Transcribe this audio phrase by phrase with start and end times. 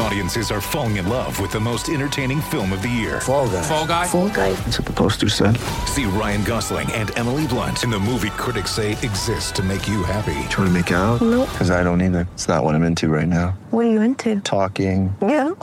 [0.00, 3.20] Audiences are falling in love with the most entertaining film of the year.
[3.20, 3.62] Fall guy.
[3.62, 4.06] Fall guy.
[4.06, 4.52] Fall guy.
[4.52, 5.56] That's what the poster said.
[5.86, 10.04] See Ryan Gosling and Emily Blunt in the movie critics say exists to make you
[10.04, 10.38] happy.
[10.50, 11.20] Trying to make it out?
[11.20, 11.48] Nope.
[11.50, 12.28] Because I don't either.
[12.34, 13.58] It's not what I'm into right now.
[13.70, 14.40] What are you into?
[14.40, 15.14] Talking.
[15.20, 15.54] Yeah.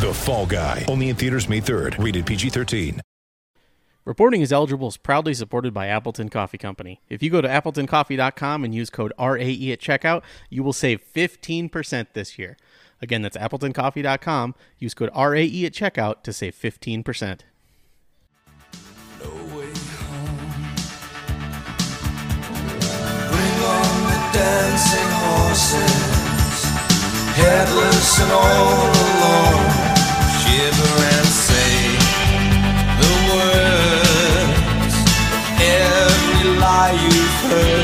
[0.00, 0.86] The Fall Guy.
[0.88, 2.02] Only in theaters May 3rd.
[2.02, 3.00] Rated PG-13.
[4.06, 7.02] Reporting is eligible is proudly supported by Appleton Coffee Company.
[7.10, 12.06] If you go to appletoncoffee.com and use code RAE at checkout, you will save 15%
[12.14, 12.56] this year.
[13.02, 14.54] Again, that's appletoncoffee.com.
[14.78, 17.40] Use code RAE at checkout to save 15%.
[37.50, 37.79] Bring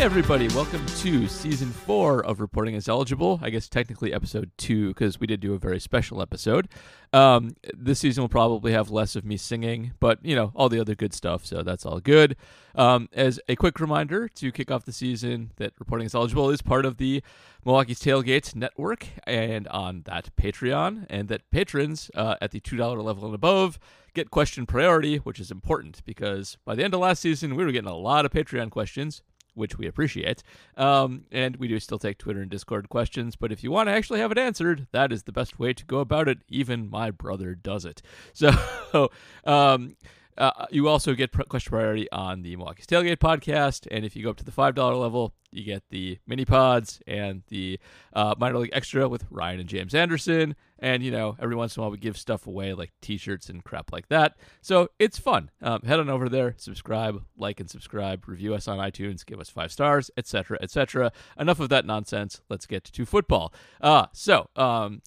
[0.00, 3.38] Hey everybody, welcome to season four of Reporting is Eligible.
[3.42, 6.70] I guess technically episode two because we did do a very special episode.
[7.12, 10.80] Um, this season will probably have less of me singing, but you know all the
[10.80, 12.36] other good stuff, so that's all good.
[12.74, 16.62] Um, as a quick reminder to kick off the season, that Reporting is Eligible is
[16.62, 17.22] part of the
[17.66, 23.02] Milwaukee's Tailgate Network and on that Patreon, and that patrons uh, at the two dollar
[23.02, 23.78] level and above
[24.14, 27.70] get question priority, which is important because by the end of last season we were
[27.70, 29.20] getting a lot of Patreon questions
[29.54, 30.42] which we appreciate.
[30.76, 33.92] Um, and we do still take Twitter and Discord questions, but if you want to
[33.92, 36.38] actually have it answered, that is the best way to go about it.
[36.48, 38.02] Even my brother does it.
[38.32, 38.50] So,
[39.44, 39.96] um,
[40.40, 44.30] uh, you also get question priority on the Milwaukee's Tailgate podcast, and if you go
[44.30, 47.78] up to the five dollar level, you get the mini pods and the
[48.14, 50.56] uh, minor league extra with Ryan and James Anderson.
[50.78, 53.62] And you know, every once in a while we give stuff away like T-shirts and
[53.62, 54.36] crap like that.
[54.62, 55.50] So it's fun.
[55.60, 59.50] Um, head on over there, subscribe, like and subscribe, review us on iTunes, give us
[59.50, 61.12] five stars, etc., etc.
[61.38, 62.40] Enough of that nonsense.
[62.48, 63.52] Let's get to football.
[63.82, 65.02] Uh, so um,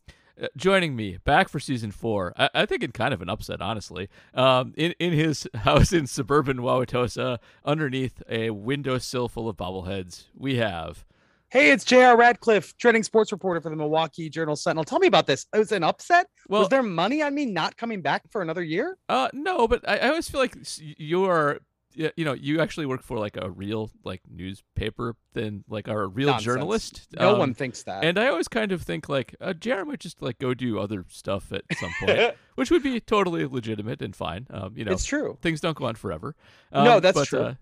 [0.57, 4.09] joining me back for season four, I, I think in kind of an upset, honestly,
[4.33, 10.55] um, in, in his house in suburban Wauwatosa, underneath a windowsill full of bobbleheads, we
[10.55, 11.05] have.
[11.49, 12.17] Hey, it's J.R.
[12.17, 14.83] Radcliffe, trending sports reporter for the Milwaukee Journal Sentinel.
[14.85, 15.45] Tell me about this.
[15.53, 16.25] It was an upset.
[16.49, 18.97] Well- was there money on me not coming back for another year?
[19.07, 21.59] Uh, no, but I, I always feel like you are,
[21.95, 26.07] you know, you actually work for like a real like newspaper than like are a
[26.07, 26.45] real Nonsense.
[26.45, 27.07] journalist.
[27.19, 28.03] No Um, one thinks that.
[28.03, 31.05] And I always kind of think like uh, Jared might just like go do other
[31.09, 34.47] stuff at some point, which would be totally legitimate and fine.
[34.49, 35.37] Um, you know, it's true.
[35.41, 36.35] things don't go on forever.
[36.71, 37.55] No, Um, that's but, true.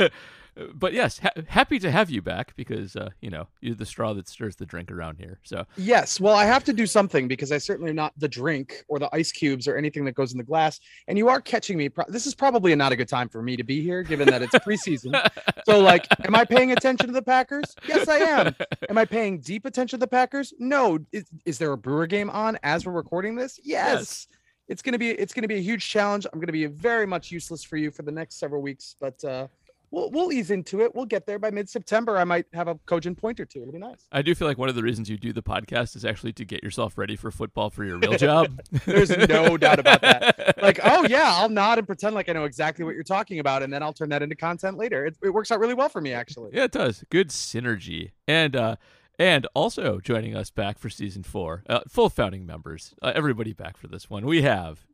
[0.00, 0.08] Uh,
[0.74, 4.12] but yes, ha- happy to have you back because uh, you know you're the straw
[4.14, 5.38] that stirs the drink around here.
[5.42, 6.20] So Yes.
[6.20, 9.08] Well, I have to do something because I certainly am not the drink or the
[9.14, 10.80] ice cubes or anything that goes in the glass.
[11.08, 11.88] And you are catching me.
[11.88, 14.42] Pro- This is probably not a good time for me to be here, given that
[14.42, 15.14] it's preseason.
[15.66, 17.74] so, like, am I paying attention to the Packers?
[17.88, 18.54] Yes, I am.
[18.88, 20.52] Am I paying deep attention to the Packers?
[20.58, 20.98] No.
[21.12, 23.58] Is, is there a Brewer game on as we're recording this?
[23.62, 24.28] Yes.
[24.66, 26.26] It's gonna be it's gonna be a huge challenge.
[26.32, 29.46] I'm gonna be very much useless for you for the next several weeks, but uh,
[29.94, 30.94] we'll we'll ease into it.
[30.94, 32.18] We'll get there by mid September.
[32.18, 33.62] I might have a cogent point or two.
[33.62, 34.06] It'll be nice.
[34.12, 36.44] I do feel like one of the reasons you do the podcast is actually to
[36.44, 38.60] get yourself ready for football for your real job.
[38.84, 40.54] There's no doubt about that.
[40.64, 43.62] Like, oh yeah, I'll nod and pretend like I know exactly what you're talking about,
[43.62, 45.04] and then I'll turn that into content later.
[45.04, 46.52] It, it works out really well for me, actually.
[46.54, 47.04] Yeah, it does.
[47.10, 48.12] Good synergy.
[48.26, 48.76] And uh
[49.18, 53.76] and also joining us back for season four, uh, full founding members, uh, everybody back
[53.76, 54.24] for this one.
[54.24, 54.86] We have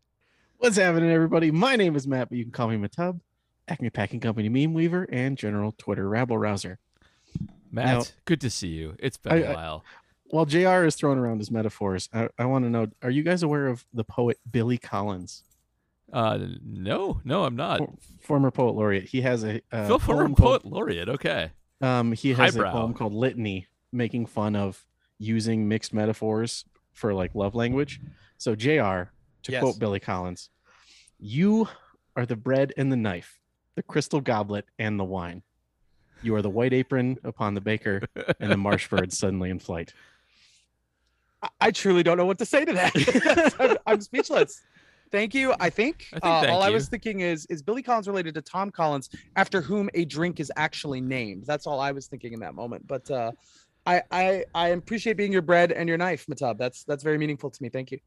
[0.59, 1.51] What's happening, everybody?
[1.51, 3.21] My name is Matt, but you can call me Matub,
[3.71, 6.79] Acme Packing Company meme weaver, and general Twitter rabble rouser.
[7.71, 7.87] Matt.
[7.87, 8.97] Now- good to see you.
[8.99, 9.85] It's been I- a I- while.
[10.33, 13.43] While JR is throwing around his metaphors, I, I want to know are you guys
[13.43, 15.43] aware of the poet Billy Collins?
[16.13, 17.79] Uh, no, no, I'm not.
[17.79, 19.09] For- former poet laureate.
[19.09, 21.09] He has a uh, Phil former poem poet called- laureate.
[21.09, 21.51] Okay.
[21.81, 22.69] Um, he has Highbrow.
[22.69, 24.85] a poem called Litany, making fun of
[25.19, 28.01] using mixed metaphors for like love language.
[28.39, 29.11] So JR,
[29.43, 29.61] to Yes.
[29.63, 30.51] quote Billy Collins,
[31.19, 31.69] you
[32.15, 33.40] are the bread and the knife,
[33.77, 35.43] the crystal goblet and the wine.
[36.23, 38.03] You are the white apron upon the baker,
[38.41, 39.95] and the marsh bird suddenly in flight.
[41.43, 43.55] I, I truly don't know what to say to that.
[43.59, 44.61] I'm, I'm speechless.
[45.11, 45.55] Thank you.
[45.59, 48.35] I think, I think uh, thank all I was thinking is is Billy Collins related
[48.35, 51.47] to Tom Collins, after whom a drink is actually named.
[51.47, 52.87] That's all I was thinking in that moment.
[52.87, 53.33] But uh,
[53.87, 56.59] I I I appreciate being your bread and your knife, Matab.
[56.59, 57.71] That's that's very meaningful to me.
[57.71, 57.99] Thank you.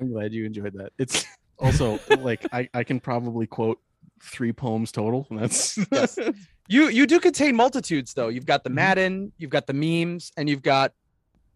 [0.00, 0.92] I'm glad you enjoyed that.
[0.98, 1.26] It's
[1.58, 3.78] also like I, I can probably quote
[4.22, 5.26] three poems total.
[5.30, 6.18] That's Yes.
[6.70, 8.28] You you do contain multitudes though.
[8.28, 8.48] You've Mm-hmm.
[8.48, 10.92] got the Madden, you've got the memes, and you've got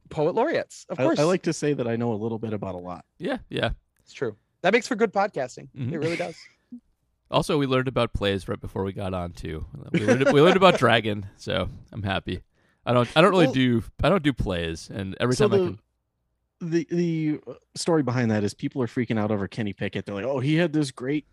[0.09, 0.87] poet laureates.
[0.89, 3.05] Of course, I like to say that I know a little bit about a lot.
[3.19, 3.71] Yeah, yeah.
[4.03, 4.37] it's true.
[4.63, 5.69] That makes for good podcasting.
[5.77, 5.93] Mhm.
[5.93, 6.35] It really does.
[7.31, 9.65] Also, we learned about plays right before we got on too.
[9.93, 12.43] We learned, we learned about Dragon, so I'm happy.
[12.85, 13.09] I don't.
[13.17, 13.85] I don't really Well- do.
[14.03, 15.79] I don't do plays, and every So time I can.
[16.63, 20.07] The the uh, story behind that is people are freaking out over Kenny Pickett.
[20.07, 21.27] They're like, "Oh, he had this great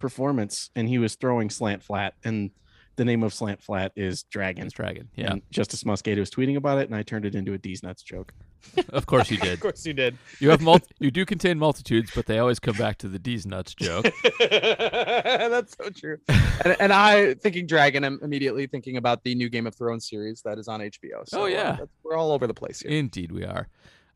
[0.00, 2.50] performance and he was throwing slant flat." And
[2.96, 4.66] the name of slant flat is Dragon.
[4.66, 5.08] It's Dragon.
[5.16, 7.82] Yeah, And Justis Mosqueda was tweeting about it, and I turned it into a D's
[7.82, 8.34] nuts joke.
[8.90, 9.54] of course you did.
[9.54, 10.18] of course you did.
[10.40, 13.46] You have mul- You do contain multitudes, but they always come back to the D's
[13.46, 14.06] nuts joke.
[14.40, 16.18] That's so true.
[16.64, 20.42] And, and I thinking Dragon, I'm immediately thinking about the new Game of Thrones series
[20.42, 21.26] that is on HBO.
[21.26, 21.62] So, Oh, uh, yeah.
[21.70, 22.90] that's- we're all over the place here.
[22.90, 23.68] Indeed, we are.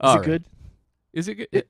[0.05, 0.23] Is it right.
[0.25, 0.45] good?
[1.17, 1.49] Is it good?
[1.51, 1.69] It-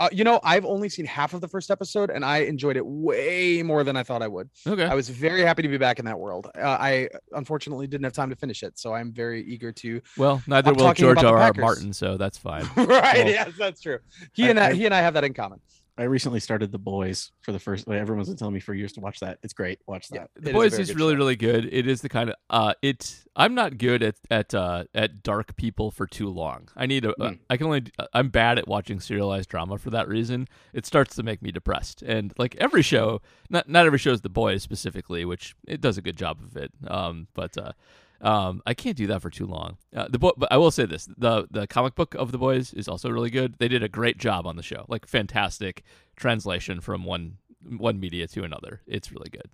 [0.00, 2.86] Uh, you know, I've only seen half of the first episode, and I enjoyed it
[2.86, 4.48] way more than I thought I would.
[4.66, 4.84] okay.
[4.86, 6.46] I was very happy to be back in that world.
[6.58, 10.00] Uh, I unfortunately didn't have time to finish it, so I'm very eager to.
[10.16, 11.36] Well, neither will George R.
[11.36, 11.52] R.
[11.54, 12.64] Martin, so that's fine.
[12.76, 12.86] right?
[13.18, 13.98] Well, yes, that's true.
[14.32, 15.60] He I- and I, I- he and I have that in common.
[16.00, 17.86] I recently started The Boys for the first.
[17.86, 19.38] Like, everyone's been telling me for years to watch that.
[19.42, 19.80] It's great.
[19.86, 20.30] Watch that.
[20.36, 21.18] it The a Boys very is really show.
[21.18, 21.68] really good.
[21.70, 25.56] It is the kind of uh it I'm not good at at uh at dark
[25.56, 26.68] people for too long.
[26.74, 27.38] I need a Mm.
[27.50, 30.48] I can only I'm bad at watching serialized drama for that reason.
[30.72, 32.00] It starts to make me depressed.
[32.02, 33.20] And like every show,
[33.50, 36.56] not not every show is The Boys specifically, which it does a good job of
[36.56, 36.72] it.
[36.88, 37.72] Um but uh
[38.20, 39.78] um, I can't do that for too long.
[39.94, 42.72] Uh, the book, but I will say this: the the comic book of the boys
[42.74, 43.54] is also really good.
[43.58, 45.82] They did a great job on the show, like fantastic
[46.16, 47.38] translation from one
[47.78, 48.80] one media to another.
[48.86, 49.48] It's really good.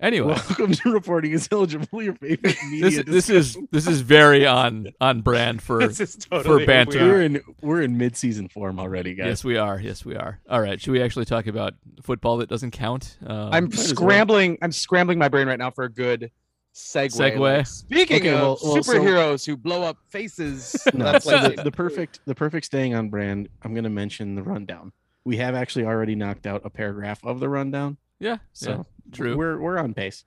[0.00, 2.02] Anyway, Welcome to reporting is eligible.
[2.02, 3.04] Your favorite media.
[3.04, 6.98] this this is this is very on on brand for This totally who banter.
[6.98, 7.08] we are.
[7.08, 9.26] we're in we're in mid season form already, guys.
[9.26, 12.48] yes we are yes we are all right should we actually talk about football that
[12.48, 13.86] doesn't count um, I'm might as well.
[13.88, 14.58] scrambling.
[14.62, 16.30] I'm scrambling my brain right now for a good
[16.74, 17.10] segue.
[17.34, 17.38] Segue.
[17.38, 21.36] Like, speaking Okay, of well- well, so- superheroes who blow up faces, No, that's so
[21.36, 23.48] like the, the perfect the perfect staying on brand.
[23.62, 24.92] I'm going to mention the rundown.
[25.24, 28.82] We have actually already knocked out a paragraph of the rundown, yeah so yeah,
[29.12, 30.24] true We're we're on pace.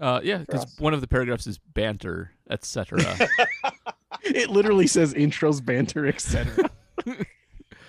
[0.00, 2.98] uh yeah because one of the paragraphs is banter etc
[4.24, 6.68] It literally says intros, banter, etc.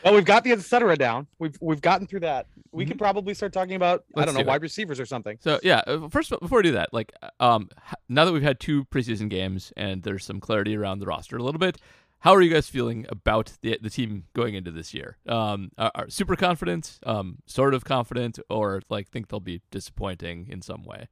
[0.07, 0.95] Well, we've got the etc.
[0.97, 1.27] down.
[1.39, 2.47] We've we've gotten through that.
[2.71, 2.91] We Mm-hmm.
[2.91, 5.37] could probably start talking about I Let's don't know do wide receivers or something.
[5.41, 7.69] So yeah, uh, first before we do that, like um,
[8.07, 11.43] now that we've had two preseason games and there's some clarity around the roster a
[11.43, 11.77] little bit,
[12.19, 15.17] how are you guys feeling about the the team going into this year?
[15.27, 20.47] Um, are, are super confident, um, sort of confident, or like think they'll be disappointing
[20.49, 21.07] in some way?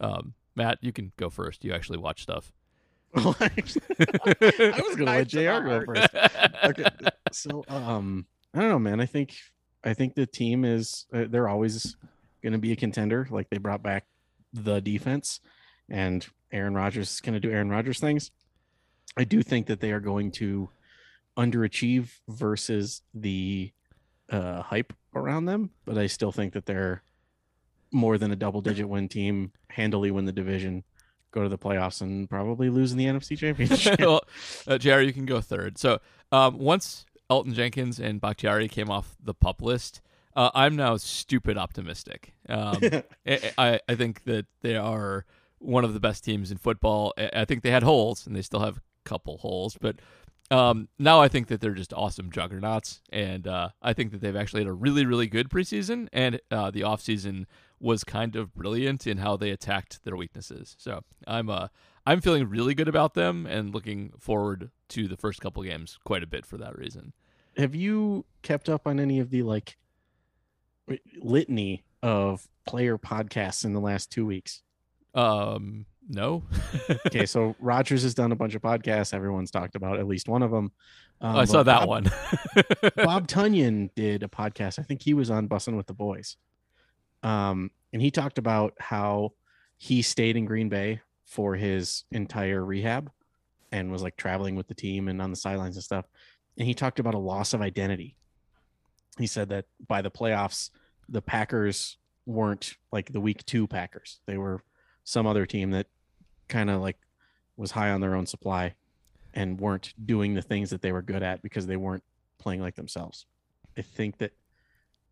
[0.00, 1.64] Um, Matt, you can go first.
[1.64, 2.52] You actually watch stuff.
[3.14, 5.38] Well, actually, I was going to let Jr.
[5.66, 6.08] go first.
[6.64, 6.84] Okay,
[7.32, 9.00] so um, I don't know, man.
[9.00, 9.34] I think
[9.82, 11.96] I think the team is uh, they're always
[12.42, 13.26] going to be a contender.
[13.30, 14.04] Like they brought back
[14.52, 15.40] the defense,
[15.88, 18.30] and Aaron Rodgers is going to do Aaron Rodgers things.
[19.16, 20.68] I do think that they are going to
[21.36, 23.72] underachieve versus the
[24.30, 27.02] uh, hype around them, but I still think that they're
[27.90, 30.84] more than a double digit win team, handily win the division,
[31.30, 34.00] go to the playoffs, and probably lose in the NFC Championship.
[34.00, 34.22] well,
[34.66, 35.78] uh, Jerry, you can go third.
[35.78, 36.00] So
[36.32, 40.00] um, once Elgton Jenkins and Bakhtiari came off the pup list,
[40.36, 42.34] uh, I'm now stupid optimistic.
[42.48, 42.80] Um,
[43.58, 45.24] I, I think that they are
[45.58, 47.12] one of the best teams in football.
[47.18, 49.96] I I think they had holes, and they still have a couple holes, but
[50.50, 54.36] um, now I think that they're just awesome juggernauts, and uh, I think that they've
[54.36, 57.44] actually had a really, really good preseason, and uh, the offseason
[57.80, 60.74] was kind of brilliant in how they attacked their weaknesses.
[60.78, 61.68] So I'm uh,
[62.06, 66.22] I'm feeling really good about them, and looking forward to the first couple games quite
[66.22, 67.12] a bit for that reason.
[67.56, 69.76] have you kept up on any of the like
[71.20, 74.62] litany of player podcasts in the last two weeks?
[75.14, 76.44] Um, no,
[77.06, 79.12] Okay, so Rodgers has done a bunch of podcasts.
[79.12, 80.72] Everyone's talked about at least one of them.
[81.20, 82.04] Um, I saw that Bob- one.
[82.96, 84.78] Bob Tonyan did a podcast.
[84.78, 86.36] I think he was on Bussin' with the Boys.
[87.22, 89.32] Um, and he talked about how
[89.76, 93.10] he stayed in Green Bay for his entire rehab
[93.70, 96.06] and was like traveling with the team and on the sidelines and stuff.
[96.56, 98.16] And he talked about a loss of identity.
[99.18, 100.70] He said that by the playoffs,
[101.08, 101.96] the Packers
[102.26, 104.20] weren't like the week two Packers.
[104.26, 104.62] They were
[105.04, 105.86] some other team that
[106.48, 106.98] kind of like
[107.56, 108.74] was high on their own supply
[109.34, 112.04] and weren't doing the things that they were good at because they weren't
[112.38, 113.26] playing like themselves.
[113.76, 114.32] I think that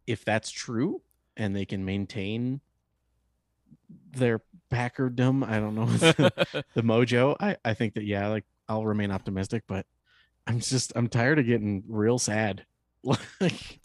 [0.07, 1.03] if that's true
[1.37, 2.61] and they can maintain
[4.13, 8.85] their Packerdom, I don't know, the, the mojo, I, I think that, yeah, like I'll
[8.85, 9.87] remain optimistic, but
[10.47, 12.65] I'm just, I'm tired of getting real sad.
[13.41, 13.79] like,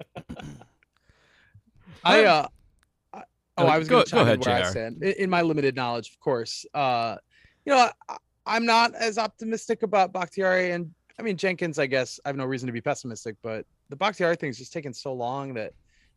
[2.03, 2.48] I uh,
[3.13, 3.24] I-
[3.58, 5.03] Oh, Uh, I was go- going to go chime in ahead, where I stand.
[5.03, 6.65] In, in my limited knowledge, of course.
[6.74, 7.17] Uh,
[7.65, 10.89] you know, I, I'm not as optimistic about Bakhtiari and
[11.20, 11.77] I mean Jenkins.
[11.77, 14.93] I guess I have no reason to be pessimistic, but the Bakhtiari thing's just taking
[14.93, 15.74] so long that,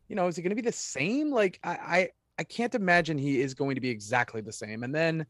[0.07, 1.31] you know, is it going to be the same?
[1.31, 2.09] Like I, I,
[2.39, 4.83] I can't imagine he is going to be exactly the same.
[4.83, 5.25] And then.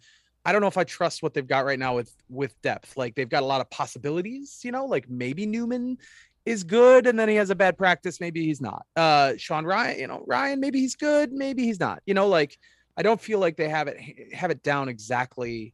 [0.47, 2.97] I don't know if I trust what they've got right now with with depth.
[2.97, 5.97] Like they've got a lot of possibilities, you know, like maybe Newman
[6.45, 9.97] is good and then he has a bad practice maybe he's not uh sean rhyan
[9.97, 12.57] you know rhyan maybe he's good maybe he's not you know like
[12.97, 13.97] i don't feel like they have it
[14.33, 15.73] have it down exactly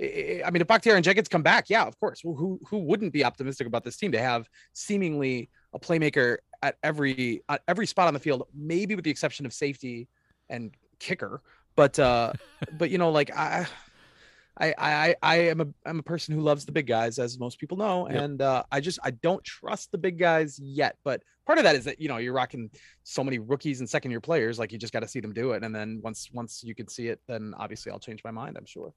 [0.00, 2.22] I mean, if Bakhtiari and Jenkins come back, yeah, of course.
[2.22, 6.76] Well, who who wouldn't be optimistic about this team to have seemingly a playmaker at
[6.82, 10.08] every at every spot on the field, maybe with the exception of safety
[10.48, 11.42] and kicker.
[11.76, 12.32] But uh,
[12.78, 13.66] but you know, like I,
[14.60, 17.58] I I I am a I'm a person who loves the big guys, as most
[17.60, 18.22] people know, Yep.
[18.22, 20.96] and uh, I just I don't trust the big guys yet.
[21.04, 22.70] But part of that is that you know you're rocking
[23.04, 25.52] so many rookies and second year players, like you just got to see them do
[25.52, 28.56] it, and then once once you can see it, then obviously I'll change my mind.
[28.58, 28.92] I'm sure.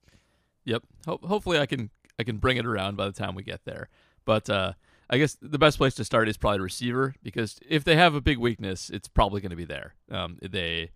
[0.65, 0.83] Yep.
[1.05, 3.89] Ho- hopefully, I can I can bring it around by the time we get there.
[4.25, 4.73] But uh,
[5.11, 8.21] I guess the best place to start is probably receiver because if they have a
[8.21, 9.93] big weakness, it's probably going to be there.
[10.09, 10.91] Um, they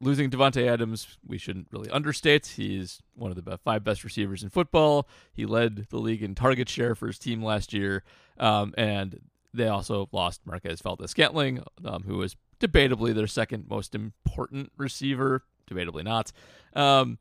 [0.00, 2.46] losing Davante Adams, we shouldn't really understate.
[2.46, 5.08] He's one of the five best receivers in football.
[5.32, 8.04] He led the league in target share for his team last year,
[8.38, 9.20] um, and
[9.54, 15.44] they also lost Marquez Valdes-Scantling, um, who was debatably their second most important receiver.
[15.70, 16.32] Debatably not.
[16.74, 17.18] Um,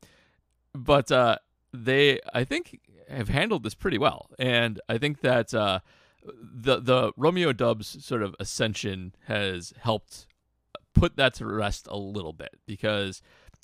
[0.74, 1.38] but uh,
[1.74, 5.80] they I think have handled this pretty well, and I think that uh,
[6.24, 10.28] the the Romeo Doubs sort of ascension has helped
[10.94, 13.22] put that to rest a little bit because.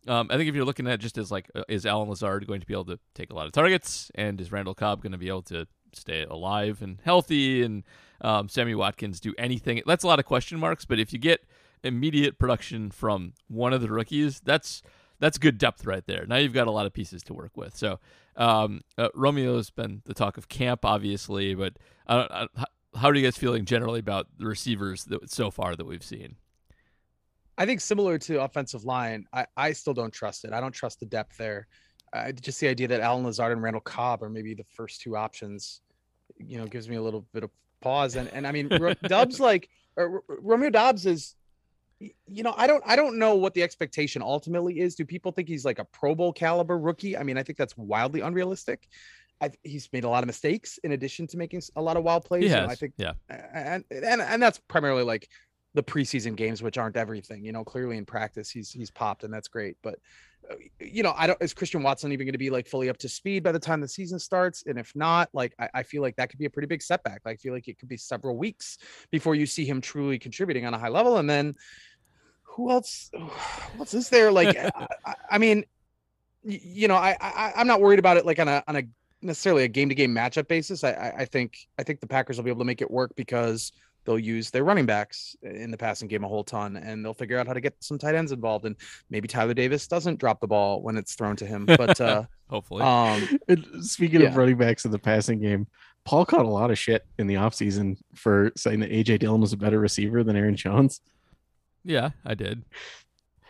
[0.08, 2.62] Um, I think if you're looking at just as like, uh, is Allen Lazard going
[2.62, 5.18] to be able to take a lot of targets, and is Randall Cobb going to
[5.18, 7.84] be able to stay alive and healthy, and
[8.22, 9.82] um, Sammy Watkins do anything?
[9.86, 10.86] That's a lot of question marks.
[10.86, 11.44] But if you get
[11.84, 14.82] immediate production from one of the rookies, that's
[15.20, 16.26] that's good depth right there.
[16.28, 17.76] Now you've got a lot of pieces to work with.
[17.76, 18.00] So
[18.36, 21.74] um, uh, Romeo's been the talk of camp, obviously, but
[22.08, 25.52] I don't, I, how- how are you guys feeling generally about the receivers that, so
[25.52, 26.36] far that we've seen?
[27.58, 30.54] I think similar to offensive line, I, I still don't trust it.
[30.54, 31.68] I don't trust the depth there.
[32.14, 35.16] I just the idea that Allen Lazard and Randall Cobb are maybe the first two
[35.18, 35.82] options,
[36.38, 38.16] you know, gives me a little bit of pause.
[38.16, 41.36] And and I mean, Ro- Doubs like or Romeo Doubs is,
[42.00, 44.96] you know, I don't I don't know what the expectation ultimately is.
[44.96, 47.18] Do people think he's like a Pro Bowl caliber rookie?
[47.18, 48.88] I mean, I think that's wildly unrealistic.
[49.40, 52.26] I, he's made a lot of mistakes in addition to making a lot of wild
[52.26, 52.52] plays.
[52.54, 53.14] I think yeah.
[53.30, 55.28] and and and that's primarily like
[55.74, 57.44] the preseason games, which aren't everything.
[57.44, 59.78] You know, clearly in practice, he's he's popped, and that's great.
[59.82, 60.00] But
[60.80, 61.42] you know, I don't.
[61.42, 63.82] Is Christian Watson even going to be like fully up to speed by the time
[63.82, 64.64] the season starts?
[64.66, 67.22] And if not, like I, I feel like that could be a pretty big setback.
[67.26, 68.78] Like, I feel like it could be several weeks
[69.12, 71.18] before you see him truly contributing on a high level.
[71.18, 71.54] And then
[72.44, 73.12] who else?
[73.76, 74.32] What's is there?
[74.32, 75.66] Like, I, I- I mean,
[76.44, 78.84] you know, I, I I'm not worried about it like on a on a
[79.22, 80.84] necessarily a game to game matchup basis.
[80.84, 83.12] I, I I think I think the Packers will be able to make it work
[83.16, 83.72] because
[84.08, 87.38] they'll use their running backs in the passing game a whole ton, and they'll figure
[87.38, 88.66] out how to get some tight ends involved.
[88.66, 88.76] And
[89.12, 92.82] maybe Tyler Davis doesn't drop the ball when it's thrown to him, but uh, Hopefully.
[92.82, 93.28] um,
[93.82, 94.30] speaking Yeah.
[94.30, 95.68] of running backs in the passing game,
[96.06, 99.52] Paul caught a lot of shit in the offseason for saying that AJ Dillon was
[99.54, 101.02] a better receiver than Aaron Jones.
[101.84, 102.64] yeah, I did.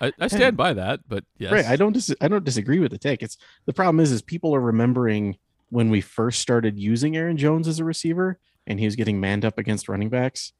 [0.01, 1.51] I, I stand by that, but yes.
[1.51, 1.65] Right.
[1.65, 3.23] I don't dis- I don't disagree with the take.
[3.23, 5.37] It's the problem is is people are remembering
[5.69, 9.45] when we first started using Aaron Jones as a receiver and he was getting manned
[9.45, 10.53] up against running backs.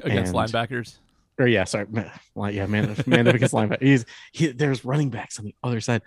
[0.00, 0.98] Against and- linebackers.
[1.38, 1.86] Or yeah, sorry,
[2.50, 3.80] yeah, man, manned up against linebackers.
[3.82, 6.02] He's he, there's running backs on the other side.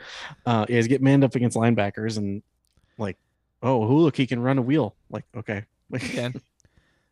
[0.46, 2.44] Uh, yeah, he's get manned up against linebackers and
[3.00, 3.18] like,
[3.64, 4.94] oh, who look, he can run a wheel.
[5.10, 5.66] Like, okay,
[6.00, 6.40] can.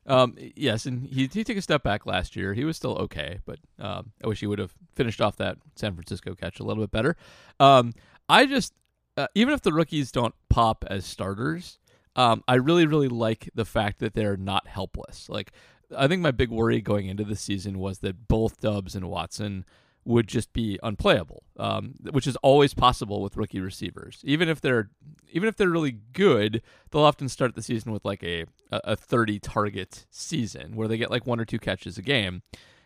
[0.05, 2.53] Um, yes, and he he took a step back last year.
[2.53, 5.93] He was still okay, but um, I wish he would have finished off that San
[5.95, 7.17] Francisco catch a little bit better.
[7.59, 7.93] Um,
[8.29, 8.73] I just
[9.17, 11.79] uh, even if the rookies don't pop as starters,
[12.15, 15.29] um, I really really like the fact that they're not helpless.
[15.29, 15.51] Like
[15.95, 19.65] I think my big worry going into the season was that both Doubs and Watson
[20.03, 24.19] would just be unplayable, um, which is always possible with rookie receivers.
[24.23, 24.89] Even if they're
[25.31, 28.95] even if they're really good, they'll often start the season with like a a a
[28.95, 32.41] 30 target season where they get like one or two catches a game,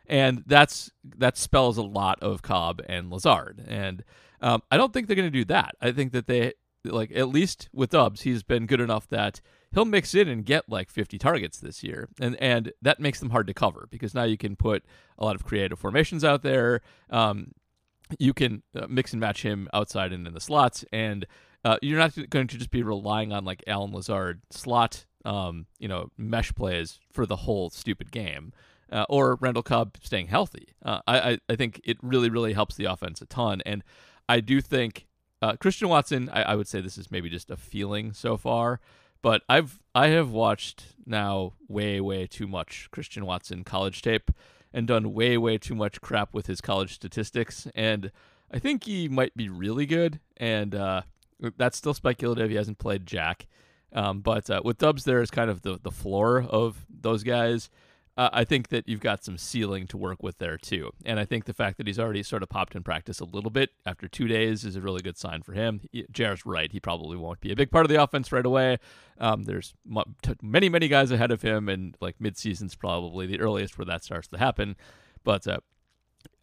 [0.07, 3.63] and that's that spells a lot of Cobb and Lazard.
[3.67, 4.03] And
[4.41, 5.75] um, I don't think they're going to do that.
[5.81, 6.53] I think that they
[6.85, 9.41] like at least with Doubs, he's been good enough that
[9.73, 13.31] he'll mix in and get like 50 targets this year, and and that makes them
[13.31, 14.83] hard to cover because now you can put
[15.17, 16.81] a lot of creative formations out there.
[17.09, 17.51] Um,
[18.19, 21.25] you can uh, mix and match him outside and in the slots, and
[21.63, 25.87] uh, you're not going to just be relying on like Allen Lazard slot, um, you
[25.87, 28.53] know, mesh plays for the whole stupid game.
[28.91, 30.75] uh, or Randall Cobb staying healthy.
[30.83, 33.83] Uh, I, I I think it really really helps the offense a ton, and
[34.29, 35.07] I do think
[35.41, 36.29] uh, Christian Watson.
[36.31, 38.79] I, I would say this is maybe just a feeling so far,
[39.21, 44.31] but I've I have watched now way way too much Christian Watson college tape
[44.73, 48.11] and done way way too much crap with his college statistics, and
[48.51, 51.01] I think he might be really good, and uh,
[51.57, 52.49] that's still speculative.
[52.49, 53.47] He hasn't played Jack.
[53.93, 57.69] Um, but uh, with Doubs, there is kind of the, the floor of those guys.
[58.17, 60.91] Uh, I think that you've got some ceiling to work with there too.
[61.03, 63.49] And I think the fact that he's already sort of popped in practice a little
[63.49, 65.81] bit after two days is a really good sign for him.
[66.11, 66.71] Jared's right.
[66.71, 68.77] He probably won't be a big part of the offense right away.
[69.19, 69.73] Um, there's
[70.41, 74.29] many, many guys ahead of him, and like midseason's probably the earliest where that starts
[74.29, 74.77] to happen.
[75.25, 75.59] But uh,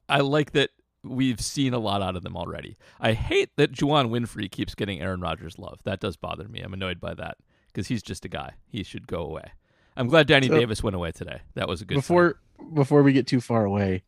[0.08, 0.70] I like that
[1.02, 2.76] we've seen a lot out of them already.
[3.00, 5.80] I hate that Juwann Winfree keeps getting Aaron Rodgers love.
[5.84, 6.60] That does bother me.
[6.60, 8.52] I'm annoyed by that because he's just a guy.
[8.68, 9.52] He should go away.
[9.96, 11.40] I'm glad Danny so, Davis went away today.
[11.54, 11.94] That was a good.
[11.96, 12.74] Before sign.
[12.74, 14.02] before we get too far away,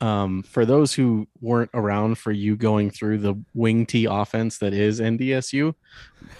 [0.00, 4.72] um, for those who weren't around for you going through the wing T offense that
[4.72, 5.74] is NDSU,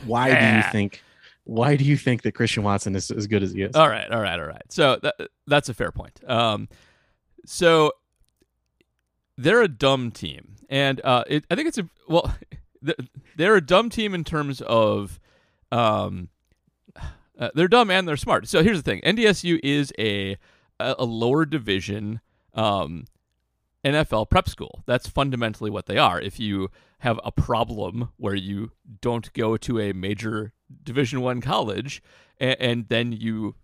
[0.06, 0.50] why yeah.
[0.50, 1.02] do you think?
[1.44, 3.74] Why do you think that Christian Watson is as good as he is?
[3.74, 4.70] All right, all right, all right.
[4.70, 5.14] So that,
[5.46, 6.20] that's a fair point.
[6.28, 6.68] Um,
[7.46, 7.92] so
[9.38, 12.34] they're a dumb team, and uh, it, I think it's a well,
[13.36, 15.18] they're a dumb team in terms of,
[15.72, 16.28] um,
[17.38, 18.48] uh, they're dumb and they're smart.
[18.48, 20.36] So here's the thing: NDSU is a
[20.80, 22.20] a lower division
[22.54, 23.06] um,
[23.84, 24.82] NFL prep school.
[24.86, 26.20] That's fundamentally what they are.
[26.20, 30.52] If you have a problem where you don't go to a major
[30.82, 32.02] Division One college,
[32.38, 33.54] and, and, then you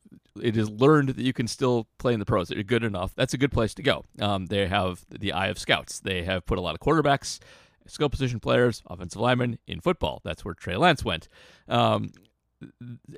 [0.41, 2.49] it is learned that you can still play in the pros.
[2.49, 3.13] That you're good enough.
[3.15, 4.05] That's a good place to go.
[4.21, 6.01] Um, they have the eye of scouts.
[6.01, 7.41] They have put a lot of quarterbacks,
[7.87, 10.21] skill position players, offensive linemen in football.
[10.25, 11.29] That's where Trey Lance went.
[11.69, 12.13] Um,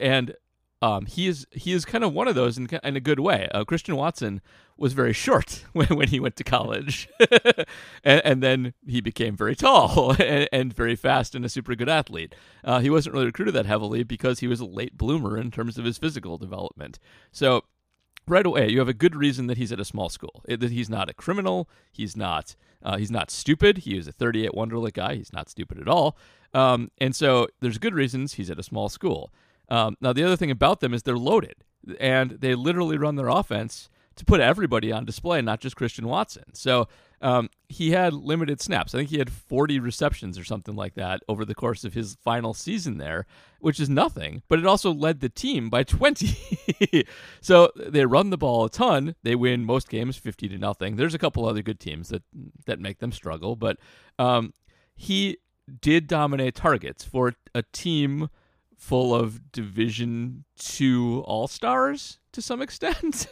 [0.00, 0.34] and
[0.82, 3.48] um, he is he is kind of one of those in, in a good way.
[3.52, 4.42] Uh, Christian Watson
[4.76, 7.08] was very short when, when he went to college,
[8.04, 11.88] and, and, then he became very tall and, and, very fast and a super good
[11.88, 12.34] athlete.
[12.62, 15.78] Uh, he wasn't really recruited that heavily because he was a late bloomer in terms
[15.78, 16.98] of his physical development.
[17.32, 17.64] So
[18.28, 20.42] right away, you have a good reason that he's at a small school.
[20.46, 21.70] That he's not a criminal.
[21.90, 22.54] He's not.
[22.82, 23.78] Uh, he's not stupid.
[23.78, 25.14] He is a 38 Wonderlic guy.
[25.14, 26.16] He's not stupid at all.
[26.52, 29.32] Um, and so there's good reasons he's at a small school.
[29.68, 31.56] Um, now, the other thing about them is they're loaded,
[31.98, 36.54] and they literally run their offense to put everybody on display, not just Christian Watson.
[36.54, 36.88] So
[37.20, 38.94] um, he had limited snaps.
[38.94, 42.16] I think he had 40 receptions or something like that over the course of his
[42.24, 43.26] final season there,
[43.60, 47.06] which is nothing, but it also led the team by 20.
[47.42, 49.14] so they run the ball a ton.
[49.22, 50.96] They win most games 50 to nothing.
[50.96, 52.22] There's a couple other good teams that
[52.64, 53.76] that make them struggle, but
[54.18, 54.54] um,
[54.94, 55.38] he
[55.80, 58.30] did dominate targets for a team–
[58.76, 63.26] full of Division Two All Stars to some extent,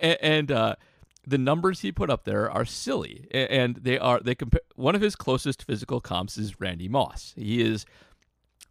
[0.00, 0.76] and uh,
[1.26, 4.60] the numbers he put up there are silly, and they are they compare.
[4.74, 7.34] One of his closest physical comps is Randy Moss.
[7.36, 7.86] He is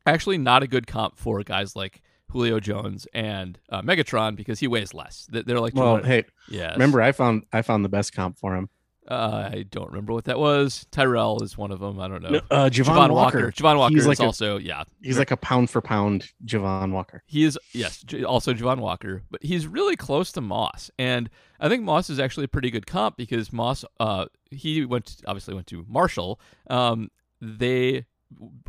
[0.06, 4.68] actually not a good comp for guys like Julio Jones and uh, Megatron because he
[4.68, 5.28] weighs less.
[5.30, 6.74] They're like well, hey, yeah.
[6.74, 8.70] Remember, I found I found the best comp for him.
[9.08, 10.88] Uh, I don't remember what that was.
[10.89, 12.00] Tyrell is one of them.
[12.00, 12.41] I don't know.
[12.50, 13.38] Uh, Javon, Javon Walker.
[13.39, 13.52] Walker.
[13.52, 14.84] Javon Walker he's like is a, also yeah.
[15.02, 17.24] He's like a pound for pound Javon Walker.
[17.28, 21.84] He is yes, also Javon Walker, but he's really close to Moss, and I think
[21.84, 25.68] Moss is actually a pretty good comp because Moss, uh, he went to, obviously went
[25.68, 26.39] to Marshall.
[26.70, 28.06] Um, they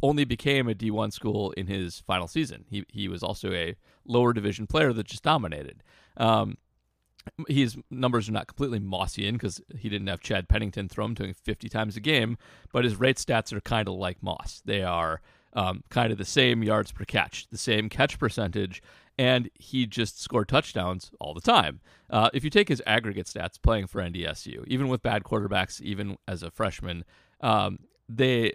[0.03, 2.65] only became a D1 school in his final season.
[2.69, 5.83] He he was also a lower division player that just dominated.
[6.17, 6.59] Um,
[7.49, 11.25] his numbers are not completely Mossian because he didn't have Chad Pennington throw him to
[11.25, 12.39] him 50 times a game,
[12.73, 14.63] but his rate stats are kind of like Moss.
[14.65, 15.21] They are
[15.53, 18.83] um, kind of the same yards per catch, the same catch percentage,
[19.19, 21.81] and he just scored touchdowns all the time.
[22.11, 26.19] Uh, if you take his aggregate stats playing for NDSU, even with bad quarterbacks, even
[26.29, 27.05] as a freshman,
[27.41, 28.53] um, they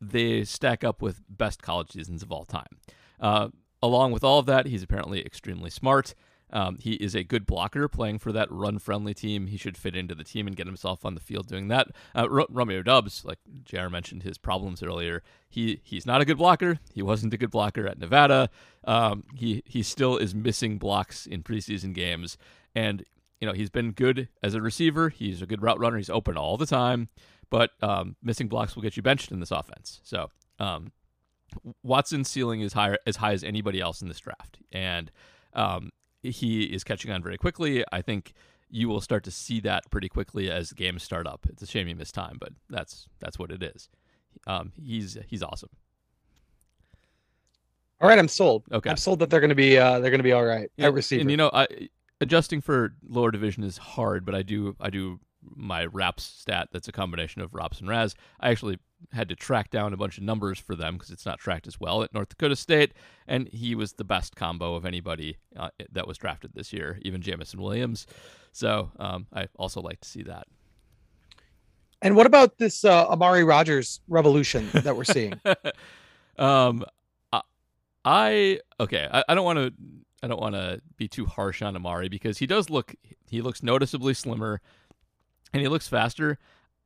[0.00, 2.78] they stack up with best college seasons of all time.
[3.20, 3.48] Uh,
[3.82, 6.14] along with all of that, he's apparently extremely smart.
[6.52, 9.46] Um, he is a good blocker playing for that run friendly team.
[9.46, 11.88] He should fit into the team and get himself on the field doing that.
[12.14, 16.38] Uh, R- Romeo Doubs, like JR mentioned his problems earlier, he he's not a good
[16.38, 16.78] blocker.
[16.92, 18.50] He wasn't a good blocker at Nevada.
[18.84, 22.36] Um, he he still is missing blocks in preseason games,
[22.74, 23.04] and
[23.40, 25.08] you know he's been good as a receiver.
[25.08, 25.96] He's a good route runner.
[25.96, 27.08] He's open all the time,
[27.48, 30.00] but um, missing blocks will get you benched in this offense.
[30.02, 30.30] So.
[30.58, 30.92] Um,
[31.82, 35.10] Watson's ceiling is higher as high as anybody else in this draft, and
[35.54, 35.90] um,
[36.22, 37.84] he is catching on very quickly.
[37.92, 38.32] I think
[38.70, 41.46] you will start to see that pretty quickly as games start up.
[41.48, 43.88] It's a shame he missed time, but that's that's what it is.
[44.46, 45.70] Um, he's he's awesome.
[48.00, 48.64] All right, I'm sold.
[48.72, 50.70] Okay, I'm sold that they're going to be uh, they're going to be all right
[50.76, 51.20] yeah, at receiver.
[51.20, 51.66] And you know, I
[52.20, 56.88] adjusting for lower division is hard, but I do I do my Raps stat that's
[56.88, 58.14] a combination of Raps and Raz.
[58.40, 58.78] I actually
[59.12, 61.80] had to track down a bunch of numbers for them because it's not tracked as
[61.80, 62.92] well at North Dakota State,
[63.26, 67.20] and he was the best combo of anybody uh, that was drafted this year, even
[67.20, 68.06] Jameson Williams.
[68.52, 70.46] So um, I also like to see that.
[72.02, 75.34] And what about this uh, Amari Rodgers revolution that we're seeing?
[76.38, 76.84] um,
[77.32, 77.42] I,
[78.04, 79.06] I okay.
[79.10, 79.72] I, I don't want to.
[80.22, 82.94] I don't want to be too harsh on Amari because he does look.
[83.28, 84.60] He looks noticeably slimmer,
[85.52, 86.38] and he looks faster.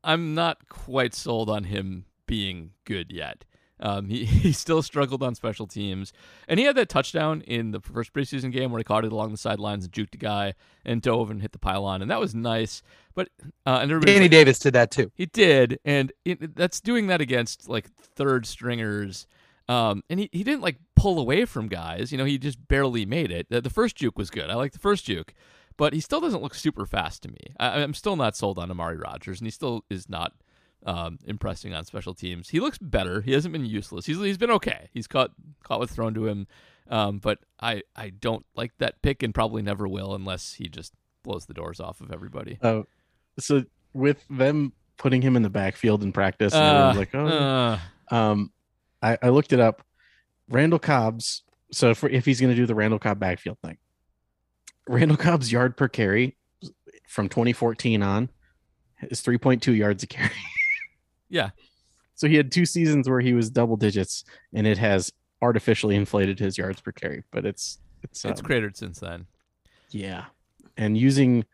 [0.04, 3.44] I'm not quite sold on him being good yet.
[3.80, 6.12] Um, he, he still struggled on special teams,
[6.48, 9.32] and he had that touchdown in the first preseason game where he caught it along
[9.32, 12.34] the sidelines and juked a guy and dove and hit the pylon, and that was
[12.34, 12.82] nice.
[13.14, 13.28] But
[13.66, 15.10] uh, and Danny like, Davis did that too.
[15.14, 19.26] He did, and it, that's doing that against like third stringers.
[19.66, 22.12] Um, and he, he didn't like pull away from guys.
[22.12, 23.48] You know, he just barely made it.
[23.48, 24.50] The, the first juke was good.
[24.50, 25.32] I like the first juke,
[25.76, 27.38] but he still doesn't look super fast to me.
[27.58, 30.32] I, I'm still not sold on Amari Rodgers, and he still is not
[30.86, 32.50] um, impressing on special teams.
[32.50, 33.20] He looks better.
[33.22, 34.06] He hasn't been useless.
[34.06, 34.88] He's he's been okay.
[34.92, 35.30] He's caught
[35.62, 36.46] caught with thrown to him,
[36.88, 40.92] um, but I I don't like that pick and probably never will unless he just
[41.22, 42.58] blows the doors off of everybody.
[42.62, 42.84] Oh,
[43.38, 47.78] so with them putting him in the backfield in practice, and Uh, like, oh, uh,
[48.10, 48.52] um,
[49.02, 49.82] I, I looked it up.
[50.48, 51.42] Randall Cobb's.
[51.72, 53.78] So if if he's going to do the Randall Cobb backfield thing,
[54.88, 56.36] Randall Cobb's yard per carry
[57.08, 58.28] from 2014 on
[59.10, 60.30] is 3.2 yards a carry.
[61.28, 61.50] yeah,
[62.14, 66.38] So he had two seasons where he was double digits, and it has artificially inflated
[66.38, 67.22] his yards per carry.
[67.30, 69.26] But it's it's it's um, cratered since then.
[69.90, 70.26] yeah,
[70.76, 71.44] and using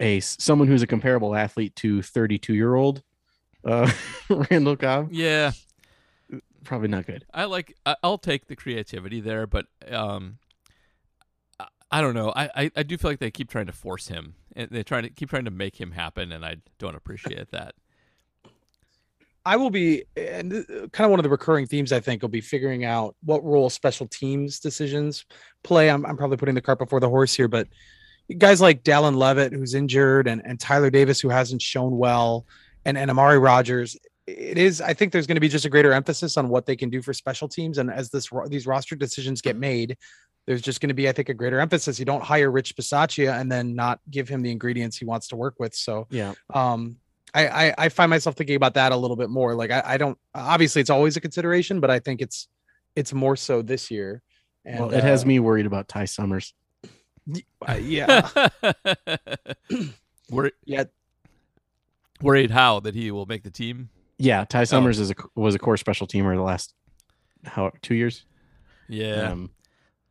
[0.00, 3.02] a someone who's a comparable athlete to 32 year old
[3.64, 3.90] uh,
[4.30, 5.52] Randall Cobb, Yeah,
[6.64, 7.24] probably not good.
[7.32, 7.76] I like.
[8.02, 10.38] I'll take the creativity there, but um,
[11.90, 12.32] I, don't know.
[12.34, 15.04] I, I I do feel like they keep trying to force him, and they trying
[15.04, 17.74] to keep trying to make him happen, and I don't appreciate that.
[19.46, 20.52] I will be, and
[20.90, 23.70] kind of one of the recurring themes I think will be figuring out what role
[23.70, 25.24] special teams decisions
[25.62, 25.88] play.
[25.88, 27.68] I'm, I'm probably putting the cart before the horse here, but
[28.38, 32.44] guys like Dallin Leavitt, who's injured, and, and Tyler Davis, who hasn't shown well,
[32.84, 33.96] and, and Amari Rodgers,
[34.26, 36.74] it is, I think there's going to be just a greater emphasis on what they
[36.74, 37.78] can do for special teams.
[37.78, 39.96] And as this these roster decisions get made,
[40.46, 41.98] there's just going to be, I think, a greater emphasis.
[41.98, 45.36] You don't hire Rich Bisaccia and then not give him the ingredients he wants to
[45.36, 45.74] work with.
[45.74, 46.34] So, Yeah.
[46.54, 46.96] um
[47.34, 49.96] I, I i find myself thinking about that a little bit more like i, I
[49.98, 52.48] don't obviously it's always a consideration but i think it's
[52.94, 54.22] it's more so this year
[54.64, 56.54] and well, it has uh, me worried about Ty Summers.
[57.68, 58.30] uh, yeah
[60.30, 60.84] Worried, yeah
[62.22, 63.90] worried how that he will make the team.
[64.18, 66.74] Yeah, Ty Summers is a was a core special teamer the last
[67.44, 68.24] how two years.
[68.88, 69.50] Yeah, Um,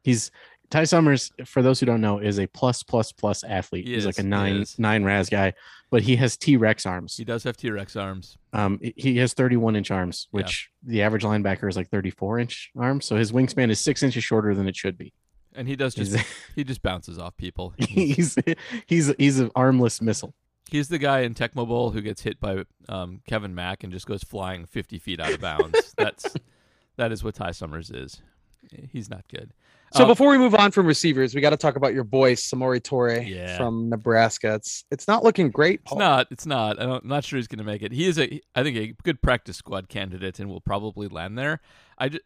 [0.06, 0.32] he's
[0.70, 1.32] Ty Summers.
[1.46, 3.88] For those who don't know, is a plus plus plus athlete.
[3.88, 4.80] He he's like a he nine is.
[4.80, 5.54] nine Raz guy,
[5.90, 7.18] but he has T Rex arms.
[7.18, 8.38] he does have T Rex arms.
[8.54, 13.06] Um, he has 31 inch arms, which the average linebacker is like 34 inch arms.
[13.06, 15.14] So his wingspan is six inches shorter than it should be.
[15.56, 17.74] And he does just He's he just bounces off people.
[17.78, 18.56] He's, he's
[18.88, 20.34] he's he's an armless missile.
[20.70, 24.06] he's the guy in Tecmo Bowl who gets hit by um, Kevin Mack and just
[24.08, 25.94] goes flying fifty feet out of bounds.
[25.98, 26.34] That's
[26.98, 28.22] that is what Ty Summers is.
[28.92, 29.52] He's not good.
[29.96, 32.34] So Uh, before we move on from receivers we got to talk about your boy
[32.36, 33.56] samori toure Yeah.
[33.58, 36.00] from nebraska it's it's not looking great It's Paul.
[36.00, 36.28] not.
[36.32, 36.80] It's not.
[36.80, 37.92] I don't, I'm not sure he's going to make it.
[37.92, 41.62] He is a, I think, a good practice squad candidate, and will probably land there.
[41.98, 42.20] I, ju-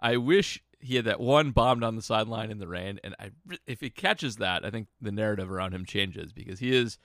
[0.00, 3.30] I wish he had that one bombed on the sideline in the rain, and I,
[3.66, 6.98] if he catches that, I think the narrative around him changes because he is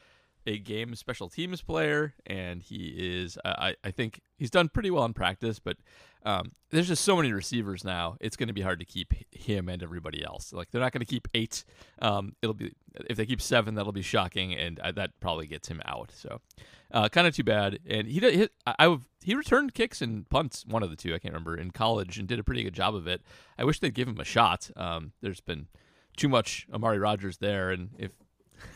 [0.46, 3.38] a game special teams player, and he is.
[3.46, 5.78] I, I think he's done pretty well in practice, but
[6.26, 8.18] um, there's just so many receivers now.
[8.20, 10.54] It's going to be hard to keep him and everybody else.
[10.54, 11.64] Like they're not going to keep eight.
[12.02, 12.74] Um, it'll be
[13.08, 16.12] if they keep seven, that'll be shocking, and uh, that probably gets him out.
[16.16, 16.42] So,
[16.92, 17.80] uh, kind of too bad.
[17.88, 18.34] And he did.
[18.36, 21.56] He, I, I he returned kicks and punts, one of the two, I can't remember,
[21.56, 23.22] in college, and did a pretty good job of it.
[23.58, 24.70] I wish they'd give him a shot.
[24.76, 25.68] Um, there's been
[26.18, 28.12] too much Amari Rodgers there, and if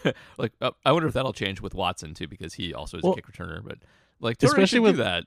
[0.37, 3.13] like uh, I wonder if that'll change with Watson too, because he also is Well,
[3.13, 3.63] a kick returner.
[3.63, 3.79] But
[4.23, 5.25] like, Torrey especially with- that.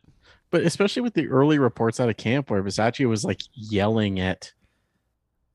[0.51, 4.53] But especially with the early reports out of camp where Bisaccia was like yelling at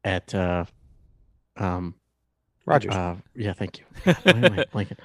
[0.03, 0.65] at uh
[1.57, 1.95] um
[2.65, 3.85] rodgers uh yeah, thank you.
[4.03, 4.97] Why I blanking?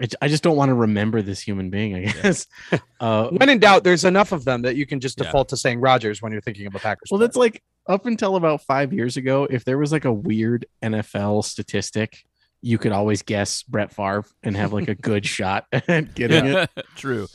[0.00, 2.46] I j- I just don't want to remember this human being, I guess.
[3.00, 5.24] Uh when in doubt there's enough of them that you can just Yeah.
[5.26, 7.26] default to saying rodgers when you're thinking of a packers well player.
[7.26, 11.44] that's like up until about 5 years ago if there was like a weird NFL
[11.44, 12.24] statistic
[12.62, 16.70] you could always guess Brett Favre and have like a good shot at getting it.
[16.96, 17.26] True.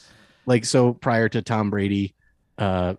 [0.50, 2.16] Like so prior to Tom Brady
[2.58, 2.96] uh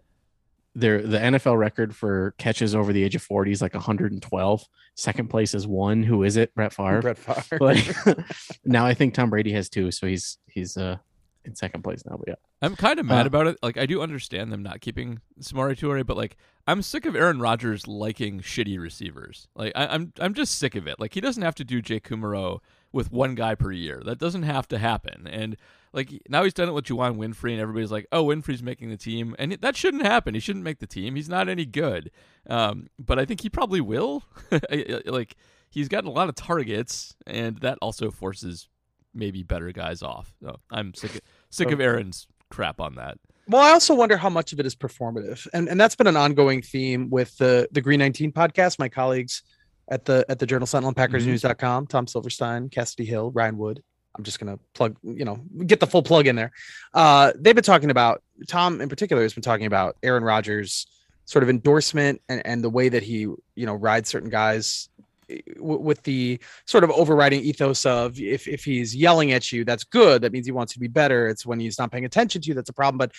[0.76, 4.64] there the NFL record for catches over the age of 40 is like 112.
[4.94, 6.02] Second place is one.
[6.04, 6.54] Who is it?
[6.54, 7.02] Brett Favre.
[7.02, 7.58] Brett Favre.
[8.06, 8.24] But
[8.64, 10.96] now I think Tom Brady has two, so he's he's uh
[11.44, 12.16] in second place now.
[12.18, 13.58] But yeah, I'm kind of mad Uh, about it.
[13.64, 16.36] Like I do understand them not keeping Samori Toure, but like
[16.68, 19.48] I'm sick of Aaron Rodgers liking shitty receivers.
[19.56, 21.00] Like I, I'm I'm just sick of it.
[21.00, 22.60] Like he doesn't have to do Jake Kumerow
[22.92, 24.02] with one guy per year.
[24.04, 25.26] That doesn't have to happen.
[25.26, 25.56] And
[25.92, 28.96] like now he's done it with Juwann Winfree, and everybody's like, "Oh, Winfree's making the
[28.96, 30.34] team," and that shouldn't happen.
[30.34, 31.16] He shouldn't make the team.
[31.16, 32.10] He's not any good.
[32.48, 34.24] Um, but I think he probably will.
[35.04, 35.36] like
[35.70, 38.68] he's gotten a lot of targets, and that also forces
[39.14, 40.32] maybe better guys off.
[40.42, 43.18] So I'm sick of, sick of Aaron's crap on that.
[43.48, 46.16] Well, I also wonder how much of it is performative, and and that's been an
[46.16, 48.78] ongoing theme with the the Green Nineteen podcast.
[48.78, 49.42] My colleagues
[49.90, 53.82] at the at the Journal Sentinel and PackersNews.com, Tom Silverstein, Kassidy Hill, Ryan Wood.
[54.16, 56.52] I'm just gonna plug, you know, get the full plug in there.
[56.94, 60.86] Uh, they've been talking about Tom in particular has been talking about Aaron Rodgers'
[61.24, 64.88] sort of endorsement and and the way that he you know rides certain guys
[65.28, 69.64] eh, w- with the sort of overriding ethos of if if he's yelling at you,
[69.64, 70.22] that's good.
[70.22, 71.28] That means he wants to be better.
[71.28, 72.98] It's when he's not paying attention to you that's a problem.
[72.98, 73.12] But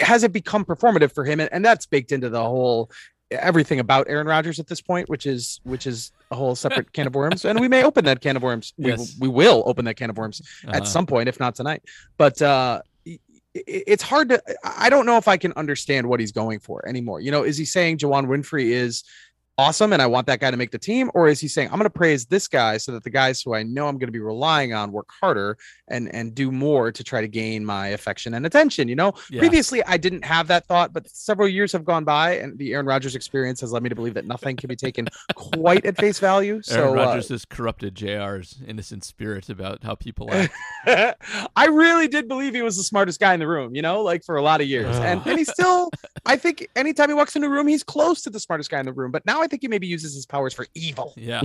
[0.00, 1.40] has it become performative for him?
[1.40, 2.90] And, and that's baked into the whole
[3.30, 7.06] everything about Aaron Rodgers at this point, which is which is a whole separate can
[7.06, 7.44] of worms.
[7.44, 8.72] And we may open that can of worms.
[8.78, 9.16] We, Yes.
[9.18, 10.76] we will open that can of worms Uh-huh.
[10.76, 11.82] at some point, if not tonight.
[12.18, 13.10] But uh i-
[13.56, 16.86] i- it's hard to I don't know if I can understand what he's going for
[16.88, 17.20] anymore.
[17.20, 19.02] You know, is he saying Juwann Winfree is
[19.58, 21.10] awesome and I want that guy to make the team?
[21.14, 23.62] Or is he saying I'm gonna praise this guy so that the guys who I
[23.62, 25.56] know I'm gonna be relying on work harder
[25.88, 28.88] and and do more to try to gain my affection and attention?
[28.88, 29.40] You know, Yeah.
[29.40, 32.86] previously I didn't have that thought, but several years have gone by and the Aaron
[32.86, 36.18] Rodgers experience has led me to believe that nothing can be taken quite at face
[36.18, 36.54] value.
[36.54, 40.52] Aaron So uh, Rodgers has corrupted JR's innocent spirit about how people act.
[41.56, 44.24] I really did believe he was the smartest guy in the room, you know, like
[44.24, 44.94] for a lot of years.
[44.96, 45.90] And, and he's still,
[46.26, 48.86] I think anytime he walks into a room, he's close to the smartest guy in
[48.86, 49.10] the room.
[49.10, 51.12] But now I think he maybe uses his powers for evil.
[51.16, 51.42] Yeah,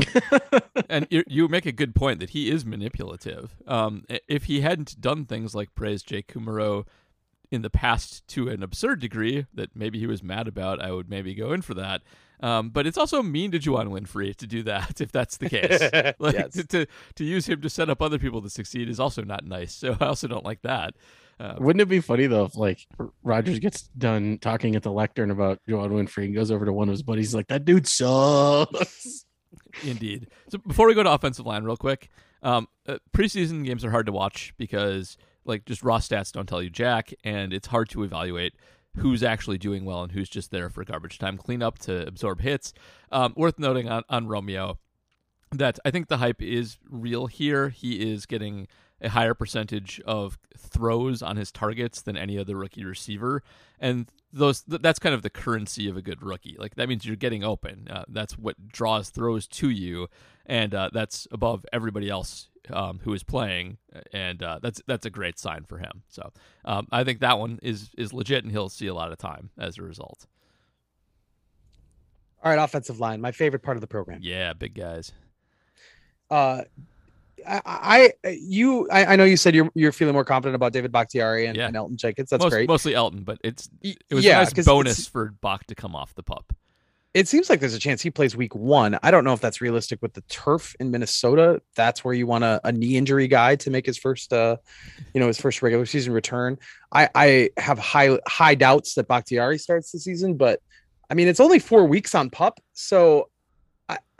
[0.90, 3.56] and you, you make a good point that he is manipulative.
[3.68, 6.86] Um, if he hadn't done things like praise Jake Kumerow
[7.52, 11.10] in the past to an absurd degree that maybe he was mad about, I would
[11.10, 12.02] maybe go in for that.
[12.42, 16.16] Um, but it's also mean to Juwann Winfree to do that if that's the case.
[16.20, 16.54] like Yes.
[16.54, 19.46] to, to to use him to set up other people to succeed is also not
[19.46, 19.76] nice.
[19.76, 20.96] So I also don't like that.
[21.40, 22.88] Uh, wouldn't it be funny though if like
[23.24, 26.88] Rodgers gets done talking at the lectern about Joel Winfree and goes over to one
[26.88, 29.26] of his buddies, like that dude sucks.
[29.84, 30.28] Indeed.
[30.50, 32.10] So before we go to offensive line, real quick,
[32.44, 36.62] um, uh, preseason games are hard to watch because like just raw stats don't tell
[36.62, 38.54] you jack, and it's hard to evaluate
[38.98, 42.74] who's actually doing well and who's just there for garbage time cleanup to absorb hits.
[43.12, 44.78] Um, worth noting on on Romeo
[45.52, 47.70] that I think the hype is real here.
[47.70, 48.68] He is getting
[49.02, 53.44] a higher percentage of throws on his targets than any other rookie receiver,
[53.80, 56.56] and those th- that's kind of the currency of a good rookie.
[56.60, 57.88] Like that means you're getting open.
[57.90, 60.08] Uh, that's what draws throws to you,
[60.46, 63.78] and uh, that's above everybody else um, who is playing,
[64.14, 66.04] and uh, that's that's a great sign for him.
[66.10, 66.32] So
[66.66, 69.50] um, I think that one is is legit, and he'll see a lot of time
[69.58, 70.28] as a result.
[72.44, 74.20] All right, offensive line, my favorite part of the program.
[74.24, 75.12] Yeah, big guys.
[76.30, 76.64] Uh,
[77.48, 80.92] I, I you, I, I know you said you're you're feeling more confident about David
[80.92, 81.68] Bakhtiari and, Yeah.
[81.68, 82.30] and Elgton Jenkins.
[82.30, 82.68] That's Most- great.
[82.68, 86.14] Mostly Elgton, but it's it was yeah, a nice bonus for Bach to come off
[86.16, 86.54] the pup.
[87.14, 88.98] it seems like there's a chance he plays week one.
[89.04, 91.62] I don't know if that's realistic with the turf in Minnesota.
[91.76, 94.56] That's where you want a, a knee injury guy to make his first, uh,
[95.14, 96.58] you know, his first regular season return.
[96.92, 100.62] I, I have high high doubts that Bakhtiari starts the season, but
[101.10, 103.28] I mean, it's only four weeks on pup, so.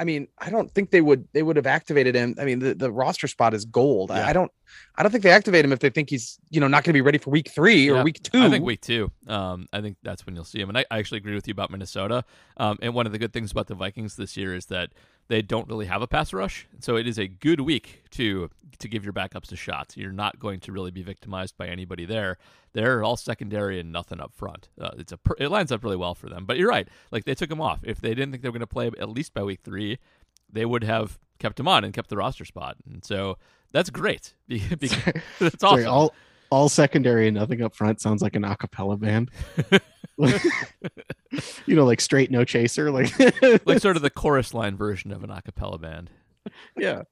[0.02, 2.34] I, mean, I don't think they would they would have activated him.
[2.40, 4.10] I mean, the, the roster spot is gold.
[4.10, 4.28] I, Yeah.
[4.28, 4.52] I don't
[4.98, 6.94] I don't think they activate him if they think he's you know not going to
[6.94, 8.42] be ready for week three or Yeah, week two.
[8.42, 9.12] I think week two.
[9.28, 10.70] Um, I think that's when you'll see him.
[10.70, 12.26] And I, I actually agree with you about Minnesota.
[12.58, 14.90] Um, and one of the good things about the Vikings this year is that
[15.32, 18.88] they don't really have a pass rush, so it is a good week to to
[18.90, 19.94] give your backups a shot.
[19.96, 22.38] You're not going to really be victimized by anybody there.
[22.74, 24.68] They're all secondary and nothing up front.
[24.80, 26.46] Uh, it's a it lines up really well for them.
[26.46, 26.88] But you're right.
[27.12, 27.80] Like they took him off.
[27.84, 30.00] If they didn't think they were going to play at least by week three,
[30.52, 32.76] they would have kept him on and kept the roster spot.
[32.86, 33.38] And so
[33.72, 34.34] that's great.
[34.50, 34.84] that's
[35.40, 35.60] awesome.
[35.60, 36.14] Sorry, all
[36.52, 39.32] all secondary and nothing up front sounds like an acapella band.
[41.66, 43.12] you know, like straight no chaser, like
[43.66, 46.10] like sort of the chorus line version of an a cappella band.
[46.78, 47.04] yeah.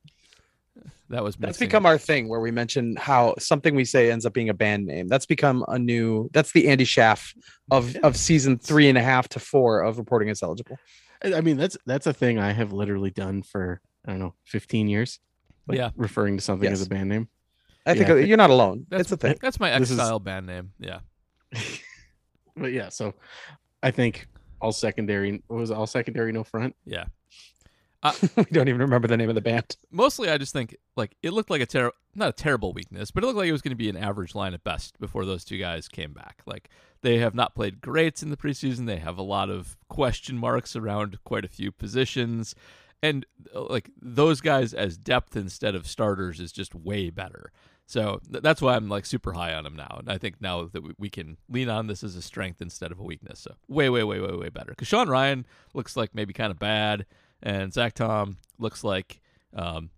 [1.09, 4.33] That was That's become our thing where we mention how something we say ends up
[4.33, 5.07] being a band name.
[5.07, 6.29] That's become a new.
[6.33, 7.33] That's the Andy Schaff
[7.71, 10.77] of of season three and a half to four of reporting as eligible.
[11.23, 14.35] I I mean, that's that's a thing I have literally done for I don't know,
[14.45, 15.19] 15 years.
[15.67, 15.89] Like Yeah.
[15.95, 17.27] referring to something as a band name.
[17.85, 18.15] I think Yeah.
[18.17, 18.85] you're not alone.
[18.89, 19.37] That's it's a thing.
[19.41, 20.71] That's my This X is- style band name.
[20.79, 20.99] Yeah.
[22.55, 23.13] But yeah, so
[23.81, 24.27] I think
[24.59, 26.75] all secondary what was it, all secondary no front.
[26.85, 27.05] Yeah.
[28.01, 29.75] Uh, we don't even remember the name of the band.
[29.91, 33.23] Mostly, I just think like it looked like a ter- not a terrible weakness, but
[33.23, 35.43] it looked like it was going to be an average line at best before those
[35.43, 36.41] two guys came back.
[36.45, 36.69] Like
[37.01, 38.85] they have not played greats in the preseason.
[38.85, 42.55] They have a lot of question marks around quite a few positions,
[43.01, 47.51] and uh, like those guys as depth instead of starters is just way better.
[47.85, 50.65] So th- that's why I'm like super high on them now, and I think now
[50.65, 53.39] that we, we can lean on this as a strength instead of a weakness.
[53.39, 54.71] So way, way, way, way, way better.
[54.71, 57.05] Because Sean Rhyan looks like maybe kind of bad,
[57.41, 59.21] and Zach Tom looks like
[59.55, 59.89] um,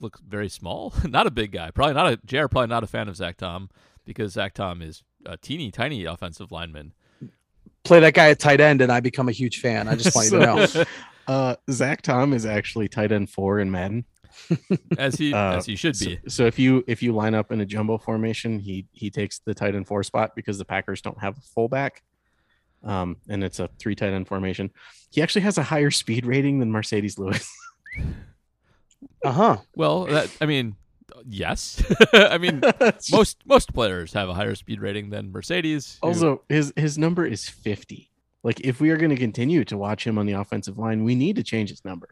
[0.00, 0.92] looks very small.
[1.04, 1.70] not a big guy.
[1.70, 2.48] Probably not a JR.
[2.48, 3.70] Probably not a fan of Zach Tom
[4.04, 6.92] because Zach Tom is a teeny tiny offensive lineman.
[7.86, 9.88] Play that guy at tight end, and I become a huge fan.
[9.88, 10.46] I just want you to
[10.78, 10.84] know.
[11.28, 14.04] Uh, Zach Tom is actually tight end four in Madden.
[14.98, 16.20] as he Uh, as he should So, be.
[16.28, 19.52] so if you if you line up in a jumbo formation, he he takes the
[19.52, 22.04] tight end four spot because the Packers don't have a fullback.
[22.84, 24.70] Um, and it's a three tight end formation.
[25.10, 27.50] He actually has a higher speed rating than Marcedes Lewis.
[29.24, 29.56] Uh huh.
[29.74, 30.76] Well, that I mean,
[31.28, 31.82] yes.
[32.12, 32.62] I mean,
[33.12, 35.98] most most players have a higher speed rating than Marcedes.
[36.02, 38.10] who- also his his number is 50.
[38.42, 41.14] Like if we are going to continue to watch him on the offensive line, we
[41.14, 42.10] need to change his number.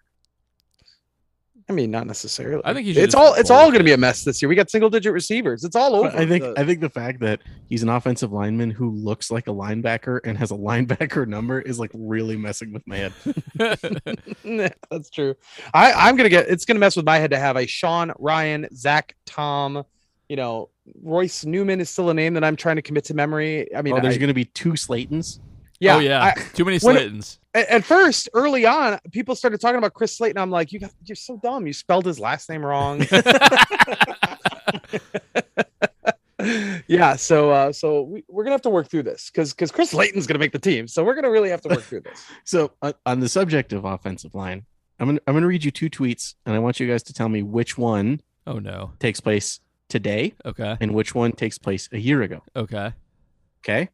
[1.69, 2.61] I mean, not necessarily.
[2.65, 4.43] I think he should it's all go it's all going to be a mess this
[4.43, 4.51] year.
[4.51, 5.65] We got single digit receivers.
[5.65, 6.11] It's all over.
[6.11, 9.31] But I think the- I think the fact that he's an offensive lineman who looks
[9.31, 13.13] like a linebacker and has a linebacker number is like really messing with my head.
[14.45, 15.35] Nah, That's true.
[15.73, 18.69] I, I'm gonna get it's gonna mess with my head to have a Sean Rhyan,
[18.75, 19.85] Zach Tom,
[20.29, 20.69] you know,
[21.03, 23.75] Royce Newman is still a name that I'm trying to commit to memory.
[23.75, 25.39] I mean, oh, there's I- going to be two Slaytons.
[25.85, 27.39] Yeah, oh yeah, I- too many when it- Slaytons.
[27.55, 30.39] at, at first, early on, people started talking about Chris Slayton.
[30.39, 31.67] I'm like, you got, you're so dumb.
[31.67, 33.05] You spelled his last name wrong.
[36.89, 37.17] yeah.
[37.17, 40.27] So, uh, so we, we're gonna have to work through this because because Chris Slayton's
[40.27, 40.87] gonna make the team.
[40.89, 42.25] So we're gonna really have to work through this.
[42.45, 44.65] So uh, on the subject of offensive line,
[45.01, 47.29] I'm gonna I'm gonna read you two tweets, and I want you guys to tell
[47.29, 48.93] me which one oh no.
[48.99, 50.77] takes place today Okay.
[50.81, 52.43] and which one takes place a year ago.
[52.57, 52.93] Okay.
[53.61, 53.89] Okay.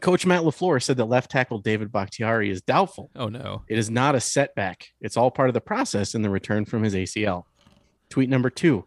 [0.00, 3.10] Coach Matt LaFleur said that left tackle David Bakhtiari is doubtful.
[3.16, 3.62] Oh no.
[3.68, 4.88] It is not a setback.
[5.00, 7.44] It's all part of the process in the return from his ACL.
[8.10, 8.86] Tweet number two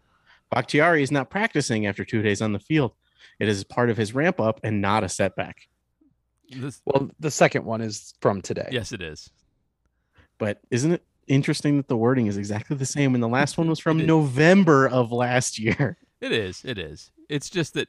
[0.50, 2.92] Bakhtiari is not practicing after two days on the field.
[3.40, 5.68] It is part of his ramp up and not a setback.
[6.50, 8.68] This, Well, the second one is from today.
[8.72, 9.30] yes, it is.
[10.38, 13.14] But isn't it interesting that the wording is exactly the same?
[13.14, 15.98] And the last one was from November of last year.
[16.20, 16.62] It is.
[16.64, 17.10] It is.
[17.28, 17.88] It's just that,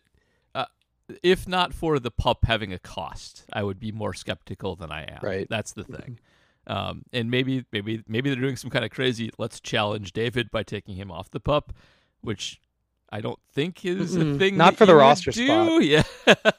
[1.23, 5.03] if not for the pup having a cost, I would be more skeptical than I
[5.03, 5.19] am.
[5.21, 5.47] Right.
[5.49, 6.19] That's the thing.
[6.67, 9.31] Um, and maybe, maybe, maybe they're doing some kind of crazy.
[9.39, 11.73] Let's challenge David by taking him off the pup,
[12.21, 12.61] which
[13.09, 14.37] I don't think is a Mm-mm.
[14.37, 14.55] thing.
[14.55, 15.45] Not for the roster do.
[15.47, 15.81] spot.
[15.83, 16.03] Yeah.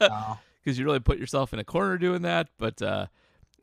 [0.01, 0.37] No.
[0.61, 2.49] Because you really put yourself in a corner doing that.
[2.57, 3.05] But uh,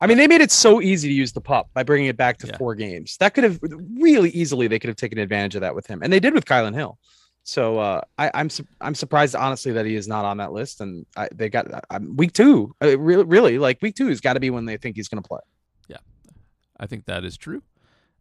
[0.01, 2.39] I mean, they made it so easy to use the pup by bringing it back
[2.39, 2.57] to Yeah.
[2.57, 3.17] four games.
[3.17, 3.59] That could have
[3.99, 6.45] really easily they could have taken advantage of that with him, and they did with
[6.45, 6.97] Kylin Hill.
[7.49, 10.81] So uh, I, I'm su- I'm surprised honestly that he is not on that list,
[10.81, 12.75] and I, they got uh, week two.
[12.81, 15.21] Uh, really, really, like week two has got to be when they think he's going
[15.21, 15.39] to play.
[15.87, 15.97] Yeah,
[16.79, 17.63] I think that is true.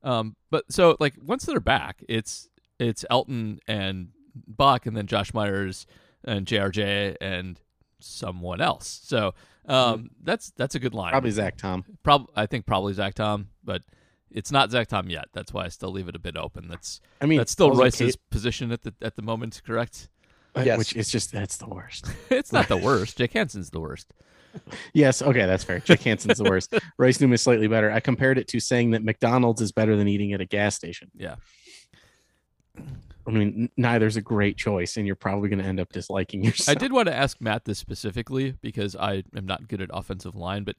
[0.02, 5.34] Um, but so like once they're back, it's it's Elgton and Bach, and then Josh
[5.34, 5.86] Myers
[6.24, 7.60] and JRJ and
[8.00, 9.02] someone else.
[9.04, 9.34] So
[9.66, 11.10] um, that's that's a good line.
[11.10, 11.84] Probably Zach Tom.
[12.02, 13.82] Prob- I think probably Zach Tom, but
[14.30, 15.26] it's not Zach Tom yet.
[15.32, 16.68] That's why I still leave it a bit open.
[16.68, 19.62] That's I mean, that's still also Royce's position at the at the moment.
[19.64, 20.08] Correct?
[20.56, 20.78] Yes.
[20.78, 22.06] Which is just that's the worst.
[22.30, 23.18] it's not the worst.
[23.18, 24.12] Jake Hansen's the worst.
[24.92, 25.78] Yes, okay, that's fair.
[25.78, 26.74] Jake Hansen's the worst.
[26.98, 27.92] Royce Newman is slightly better.
[27.92, 31.10] I compared it to saying that McDonald's is better than eating at a gas station.
[31.14, 31.36] Yeah.
[32.76, 36.42] I mean, n- neither's a great choice, and you're probably going to end up disliking
[36.42, 36.76] yourself.
[36.76, 40.34] I did want to ask Matt this specifically because I am not good at offensive
[40.34, 40.76] line, but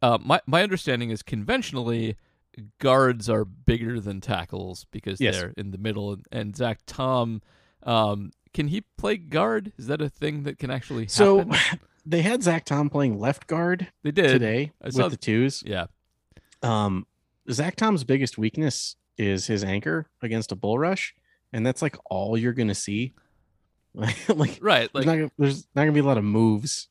[0.00, 2.16] uh, my my understanding is conventionally
[2.78, 5.36] guards are bigger than tackles because Yes.
[5.38, 6.12] they're in the middle.
[6.12, 7.40] And, and Zach Tom,
[7.82, 9.72] um, can he play guard?
[9.78, 11.08] Is that a thing that can actually happen?
[11.08, 11.50] So
[12.06, 15.62] they had Zach Tom playing left guard they did today I with saw- the twos.
[15.64, 15.86] Yeah,
[16.62, 17.06] Um,
[17.50, 21.14] Zach Tom's biggest weakness is his anchor against a bull rush,
[21.52, 23.14] and that's like all you're going to see.
[23.94, 24.88] like, right.
[24.92, 26.88] there's, Like, not, there's not going to be a lot of moves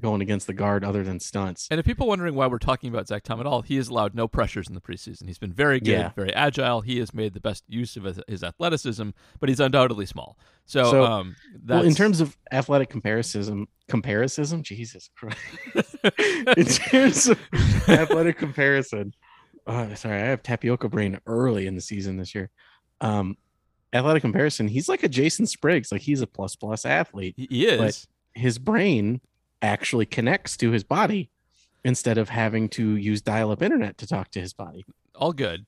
[0.00, 1.68] going against the guard other than stunts.
[1.70, 4.12] and if people wondering why we're talking about Zach Tom at all, he has allowed
[4.14, 5.26] no pressures in the preseason.
[5.26, 6.10] He's been very good, Yeah.
[6.16, 6.80] very agile.
[6.80, 10.36] He has made the best use of his, his athleticism, but he's undoubtedly small.
[10.66, 15.38] So, So, um, Well, in terms of athletic comparison, comparison, Jesus Christ.
[16.56, 17.38] in terms of
[17.88, 19.14] athletic comparison,
[19.66, 22.50] oh, sorry, I have tapioca brain early in the season this year.
[23.00, 23.36] Um,
[23.92, 27.34] athletic comparison, he's like a Jason Spriggs, like he's a plus plus athlete.
[27.36, 27.78] he he is.
[27.80, 28.06] but-
[28.40, 29.20] His brain
[29.62, 31.30] actually connects to his body
[31.84, 34.84] instead of having to use dial-up internet to talk to his body.
[35.14, 35.66] All good.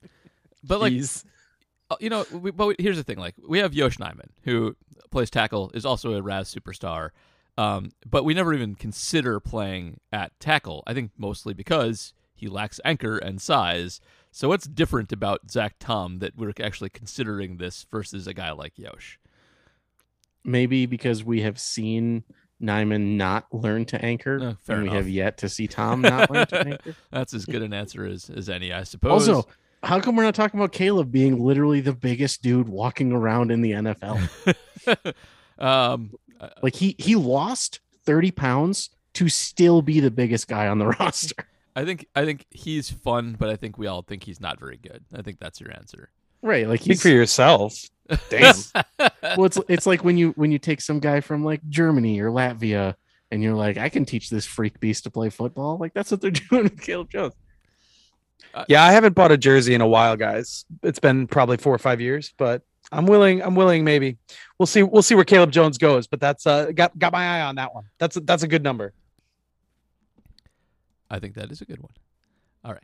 [0.63, 1.25] But like Jeez.
[1.91, 4.77] Uh, you know, we, but here's the thing: like we have Yosh Nijman, who
[5.11, 7.11] plays tackle, is also a RAS superstar,
[7.59, 10.85] um, but we never even consider playing at tackle.
[10.87, 14.01] I think mostly because he lacks anchor and size.
[14.31, 18.79] So what's different about Zach Tom that we're actually considering this versus a guy like
[18.79, 19.19] Yosh?
[20.45, 22.23] Maybe because we have seen
[22.63, 24.97] Nijman not learn to anchor, fair and we enough.
[24.97, 26.95] have yet to see Tom not learn to anchor.
[27.11, 29.29] That's as good an answer as, as any, I suppose.
[29.29, 29.49] Also,
[29.83, 33.63] how come we're not talking about Caleb being literally the biggest dude walking around in
[33.63, 35.15] the NFL?
[35.59, 40.79] um, uh, like he he lost 30 pounds to still be the biggest guy on
[40.79, 41.47] the roster.
[41.77, 44.77] I think I think he's fun, but I think we all think he's not very
[44.77, 45.05] good.
[45.15, 46.11] I think that's your answer.
[46.43, 46.67] Right.
[46.67, 47.85] Like Speak for yourself.
[48.29, 48.55] Damn.
[49.23, 52.31] well, it's it's like when you when you take some guy from like Germany or
[52.31, 52.95] Latvia
[53.31, 55.79] and you're like, I can teach this freak beast to play football.
[55.79, 57.35] Like that's what they're doing with Caleb Jones.
[58.69, 60.65] yeah, I haven't bought a jersey in a while, guys.
[60.83, 63.43] It's been probably four or five years, but I'm willing.
[63.43, 63.85] I'm willing.
[63.85, 64.19] Maybe
[64.59, 64.83] we'll see.
[64.83, 66.07] We'll see where Caleb Jones goes.
[66.07, 67.85] But that's uh got got my eye on that one.
[67.99, 68.93] That's a, that's a good number.
[71.09, 71.93] I think that is a good one.
[72.65, 72.83] All right.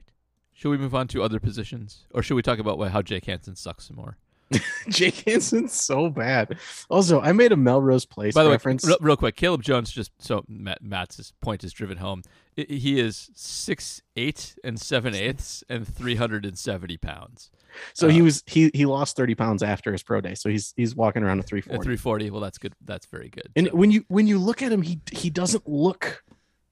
[0.53, 3.27] Should we move on to other positions, or should we talk about wh- how Jake
[3.27, 4.17] Hansen sucks some more?
[4.89, 6.57] Jake Hansen's so bad.
[6.89, 8.85] Also, I made a Melrose Place By the reference.
[8.85, 12.23] way, real, real quick, Caleb Jones just so Matt, Matt's point is driven home.
[12.59, 17.51] I- he is six eight and seven eighths and three hundred and seventy pounds.
[17.93, 20.35] so he uh, was he he lost 30 pounds after his pro day.
[20.35, 21.85] So he's he's walking around a At 340.
[21.85, 22.31] three forty.
[22.31, 22.75] Well, that's good.
[22.85, 23.49] That's very good.
[23.57, 26.25] And So, when you when you look at him, he he doesn't look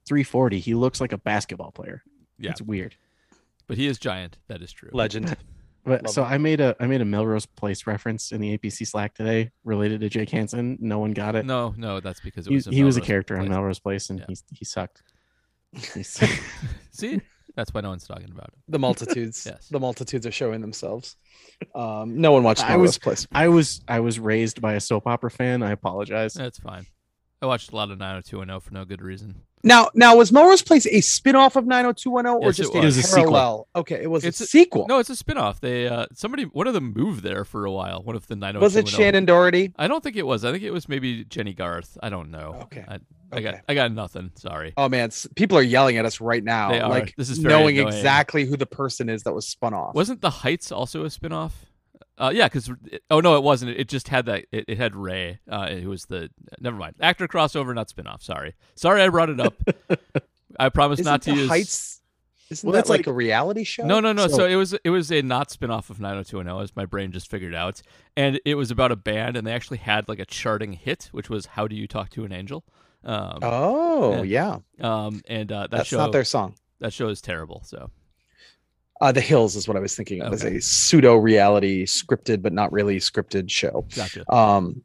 [0.06, 0.60] 340.
[0.60, 2.02] He looks like a basketball player.
[2.38, 2.50] Yeah.
[2.50, 2.94] It's weird.
[3.66, 4.38] but he is giant.
[4.48, 4.90] That is true.
[4.92, 5.36] Legend.
[5.84, 6.26] But Love so it.
[6.26, 10.00] I made a I made a Melrose Place reference in the APC Slack today related
[10.00, 10.78] to Jake Hansen.
[10.80, 11.44] No one got it.
[11.44, 12.64] No, no, that's because it he, was.
[12.66, 13.50] he was a Melrose character on Place.
[13.50, 14.24] Melrose Place, and Yeah.
[14.28, 15.02] he he sucked.
[15.94, 16.22] He's-
[16.90, 17.20] See,
[17.56, 18.60] that's why no one's talking about him.
[18.68, 19.44] The multitudes.
[19.50, 19.68] Yes.
[19.68, 21.16] The multitudes are showing themselves.
[21.74, 23.26] Um, no one watched I Melrose was- Place.
[23.32, 25.62] I was I was raised by a soap opera fan.
[25.62, 26.32] I apologize.
[26.34, 26.86] That's fine.
[27.42, 29.42] I watched a lot of 90210 for no good reason.
[29.64, 32.82] Now, now was Melrose Place a spin-off of 90210 or just it a.
[32.82, 33.22] It was a sequel.
[33.22, 33.68] parallel?
[33.74, 34.86] Okay, it was It's a a- sequel.
[34.88, 35.60] No, it's a spin-off.
[35.60, 38.02] They uh somebody one of them moved there for a while.
[38.02, 38.60] One of the 90210.
[38.60, 39.72] was it Shannen Doherty?
[39.76, 40.44] I don't think it was.
[40.44, 41.96] I think it was maybe Jennie Garth.
[42.02, 42.60] I don't know.
[42.64, 42.84] Okay.
[42.86, 42.98] I,
[43.32, 44.30] I got I got nothing.
[44.36, 44.74] Sorry.
[44.76, 46.70] Oh man, s- people are yelling at us right now.
[46.70, 46.90] They are.
[46.90, 47.94] Like This is knowing annoying.
[47.96, 49.94] exactly who the person is that was spun off.
[49.94, 51.66] Wasn't The Heights also a spin-off?
[52.16, 52.70] Uh, yeah, because
[53.10, 53.72] oh no, it wasn't.
[53.72, 54.44] It just had that.
[54.52, 58.22] It, it had Ray, uh, who was the never mind actor crossover, not spin-off.
[58.22, 59.54] Sorry, sorry, I brought it up.
[60.58, 61.48] I promise Isn't not to use.
[61.48, 62.00] Heights?
[62.50, 63.84] Isn't Well, that that's like, like- a reality show?
[63.84, 64.28] No, no, no.
[64.28, 67.28] So, So- it was it was a not spin-off of 90210 as my brain just
[67.28, 67.80] figured out.
[68.16, 71.28] And it was about a band and they actually had like a charting hit which
[71.28, 72.62] was How Do You Talk to an Angel?
[73.02, 76.54] Um, Oh yeah, um and uh, that that's show not their song.
[76.80, 77.62] that show is terrible.
[77.64, 77.90] So
[79.00, 82.52] Uh, the Hills is what I was thinking of as a pseudo reality scripted but
[82.52, 83.86] not really scripted show.
[83.94, 84.30] gotcha.
[84.32, 84.82] Um,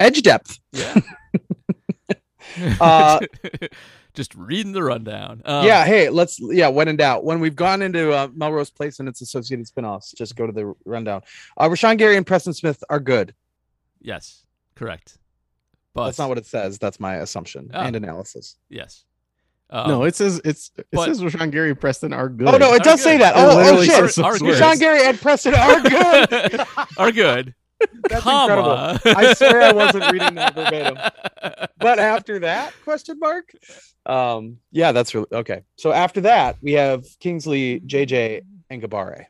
[0.00, 0.58] Edge Depth.
[0.72, 1.00] Yeah.
[2.80, 3.18] Uh,
[4.14, 5.40] just reading the rundown.
[5.46, 8.98] Um, yeah, hey, let's yeah, when in doubt, when we've gone into uh, Melrose Place
[8.98, 11.22] and its associated spin-offs, just go to the rundown.
[11.56, 13.34] Uh, Rashan Gary and Preston Smith are good.
[14.02, 14.44] Yes.
[14.74, 15.16] Correct.
[15.94, 16.78] But That's not what it says.
[16.78, 17.80] That's my assumption Oh.
[17.80, 18.56] and analysis.
[18.68, 19.04] Yes.
[19.74, 22.46] Um, no, it says it's it but- says Rashan Gary and Preston are good.
[22.48, 23.32] Oh no, it Are does say that.
[23.36, 23.94] Oh, oh literally shit.
[23.94, 26.60] says those Are Rashan Gary and Preston are good.
[26.98, 27.54] are good.
[28.08, 28.98] That's Comma.
[29.02, 29.18] incredible.
[29.18, 30.98] I swear I wasn't reading that verbatim.
[31.78, 33.50] But after that, question mark.
[34.06, 35.62] Um, yeah, that's really okay.
[35.76, 39.24] So after that, we have Kingsley, JJ, and Gabare.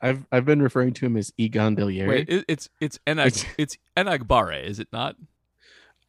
[0.00, 2.06] I've I've been referring to him as Egon Delieri.
[2.06, 5.16] Wait, it, it's it's Enag it's Enagbare, is it not?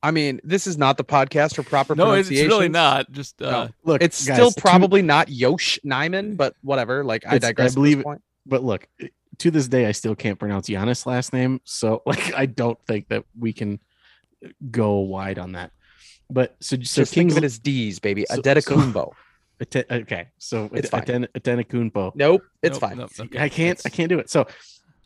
[0.02, 3.12] I mean, this is not the podcast for proper No, it's really not.
[3.12, 3.70] Just uh, No.
[3.84, 7.04] Look, It's guys, still to- probably not Yosh Nijman, but whatever.
[7.04, 7.74] Like I digress.
[7.74, 8.04] I believe- believe.
[8.06, 8.22] Point.
[8.46, 8.88] but look,
[9.40, 11.60] to this day, I still can't pronounce Giannis' last name.
[11.66, 13.80] So, like, I don't think that we can
[14.72, 15.72] go wide on that.
[16.30, 18.26] But so, so Just think of it as D's, baby.
[18.30, 19.12] So- Adetokumbo.
[19.62, 21.02] Aten- okay, so It's it's fine.
[21.04, 22.14] Aten- Atenakumpo.
[22.16, 22.98] Nope, it's nope, fine.
[23.00, 23.40] nope, okay.
[23.40, 24.30] I can't, I can't do it.
[24.30, 24.48] So,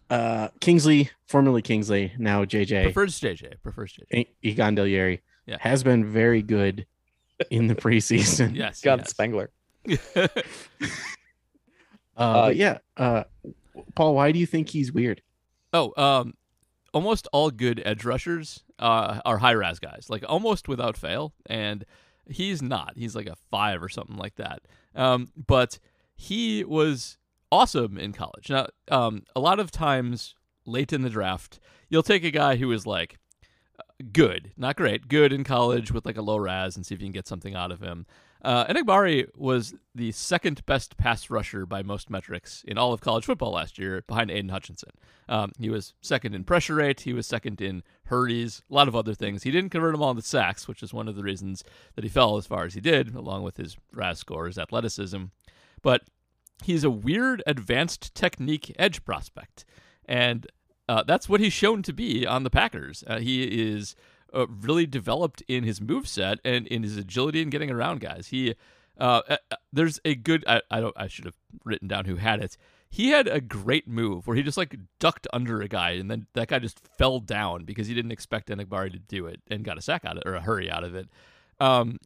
[0.09, 3.61] uh, Kingsley, formerly Kingsley, now JJ, Prefers JJ.
[3.63, 4.19] Prefers JJ.
[4.19, 5.57] E- Egon Delieri, Yeah.
[5.59, 6.85] has been very good
[7.49, 8.55] in the preseason.
[8.55, 8.81] Yes.
[8.81, 9.09] God yes.
[9.09, 9.49] Spengler.
[10.15, 10.27] Uh,
[12.15, 13.23] Uh, but yeah, uh,
[13.95, 15.21] Paul, why do you think he's weird?
[15.73, 16.35] oh, um,
[16.93, 21.33] almost all good edge rushers uh, are high RAS guys, like almost without fail.
[21.47, 21.83] And
[22.29, 22.93] he's not.
[22.95, 24.61] He's like a five or something like that.
[24.93, 25.79] Um, but
[26.15, 27.17] he was
[27.53, 28.49] awesome in college.
[28.49, 30.33] Now, um, a lot of times
[30.65, 33.19] late in the draft, you'll take a guy who is like
[34.11, 37.05] good, not great, good in college with like a low RAS and see if you
[37.05, 38.07] can get something out of him.
[38.43, 43.23] Uh, Enagbare was the second best pass rusher by most metrics in all of college
[43.23, 44.89] football last year, behind Aidan Hutchinson.
[45.29, 47.01] Um, he was second in pressure rate.
[47.01, 49.43] He was second in hurries, a lot of other things.
[49.43, 51.63] He didn't convert them all into sacks, which is one of the reasons
[51.95, 55.25] that he fell as far as he did, along with his RAS score, his athleticism.
[55.83, 56.01] But
[56.63, 59.65] he's a weird advanced technique edge prospect.
[60.05, 60.47] And
[60.87, 63.03] uh, that's what he's shown to be on the Packers.
[63.07, 63.95] Uh, he is
[64.33, 68.27] uh, really developed in his move set and in his agility and getting around guys.
[68.27, 68.55] He
[68.99, 69.37] uh, uh,
[69.71, 72.57] there's a good I, I don't I should have written down who had it.
[72.89, 76.27] He had a great move where he just like ducked under a guy and then
[76.33, 79.79] that guy just fell down because he didn't expect Enagbare to do it and got
[79.79, 81.09] a sack out of it or a hurry out of it.
[81.59, 81.97] Um,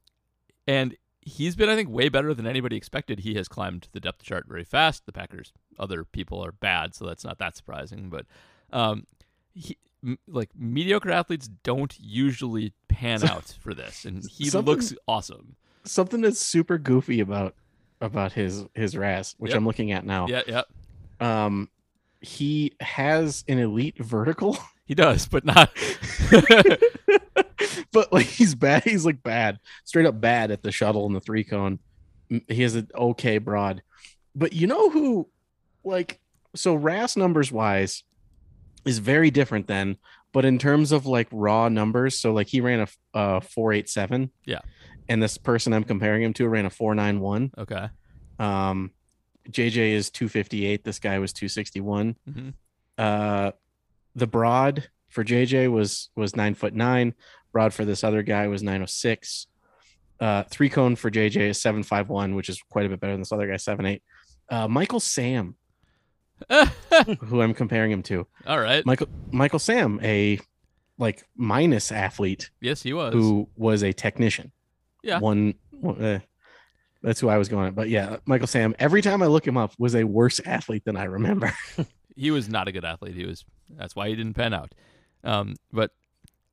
[0.66, 0.96] and
[1.28, 3.20] he's been I think way better than anybody expected.
[3.20, 5.06] He has climbed the depth chart very fast.
[5.06, 8.26] The Packers other people are bad, so that's not that surprising, but
[8.72, 9.06] um,
[9.54, 15.56] he, m- like mediocre athletes don't usually pan out for this, and he looks awesome.
[15.84, 17.56] Something that's super goofy about
[18.02, 19.58] about his his RAS, which Yep.
[19.58, 20.28] I'm looking at now.
[20.28, 20.62] Yeah, yeah,
[21.20, 21.70] Um,
[22.22, 25.70] he has an elite vertical, he does, but not.
[27.92, 28.84] but like he's bad.
[28.84, 31.80] He's like bad, straight up bad at the shuttle and the three cone.
[32.48, 33.82] He has an okay broad,
[34.36, 35.30] but you know who,
[35.84, 36.20] like,
[36.56, 38.04] so RAS numbers wise,
[38.86, 39.98] is very different than.
[40.34, 44.30] But in terms of like raw numbers, so like he ran a four eight seven.
[44.46, 44.60] Yeah.
[45.10, 47.52] And this person I'm comparing him to ran a four nine one.
[47.58, 47.90] okay.
[48.40, 48.92] Um,
[49.50, 50.84] JJ is 258.
[50.84, 52.18] This guy was 261.
[52.30, 52.54] Mhm.
[52.98, 53.52] Uh,
[54.16, 57.14] the broad for JJ was was nine foot nine.
[57.52, 59.48] Broad for this other guy was 906.
[60.20, 63.32] Uh, three cone for JJ is 751, which is quite a bit better than this
[63.32, 64.04] other guy, seven eight.
[64.50, 65.56] Uh, Michael Sam,
[67.22, 68.86] who I'm comparing him to, All right.
[68.86, 70.40] Michael Michael Sam, a
[70.98, 73.14] like minus athlete yes, he was.
[73.14, 74.52] who was a technician.
[75.04, 75.20] Yeah.
[75.20, 76.20] One, one- uh,
[77.04, 77.68] that's who I was going.
[77.68, 77.76] At.
[77.76, 78.76] But yeah, Michael Sam.
[78.80, 81.54] Every time I look him up, was a worse athlete than I remember.
[82.16, 83.16] he was not a good athlete.
[83.16, 84.74] He was that's why he didn't pan out.
[85.24, 85.92] Um, but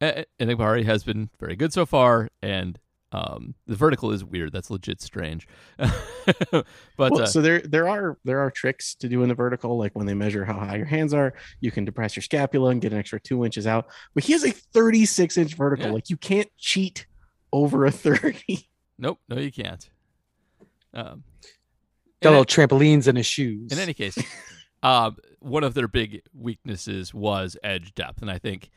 [0.02, 2.78] E- E- Enagbare has been very good so far, and
[3.12, 4.50] um, the vertical is weird.
[4.52, 5.46] That's legit strange.
[5.76, 6.66] but
[6.98, 9.94] Well, uh, so there there are there are tricks to do in the vertical, like
[9.94, 12.92] when they measure how high your hands are, you can depress your scapula and get
[12.92, 13.86] an extra two inches out.
[14.14, 15.86] But he has a 36 inch vertical.
[15.86, 15.92] Yeah.
[15.92, 17.06] Like you can't cheat
[17.52, 18.68] over a 30.
[18.98, 19.88] nope, no, you can't.
[20.92, 21.22] Um,
[22.20, 23.70] Got in, little trampolines in his shoes.
[23.72, 24.18] in any case,
[24.82, 28.70] um, one of their big weaknesses was edge depth, and I think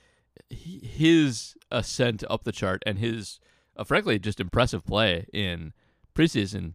[0.49, 3.39] his ascent up the chart and his,
[3.75, 5.73] uh, frankly, just impressive play in
[6.13, 6.73] preseason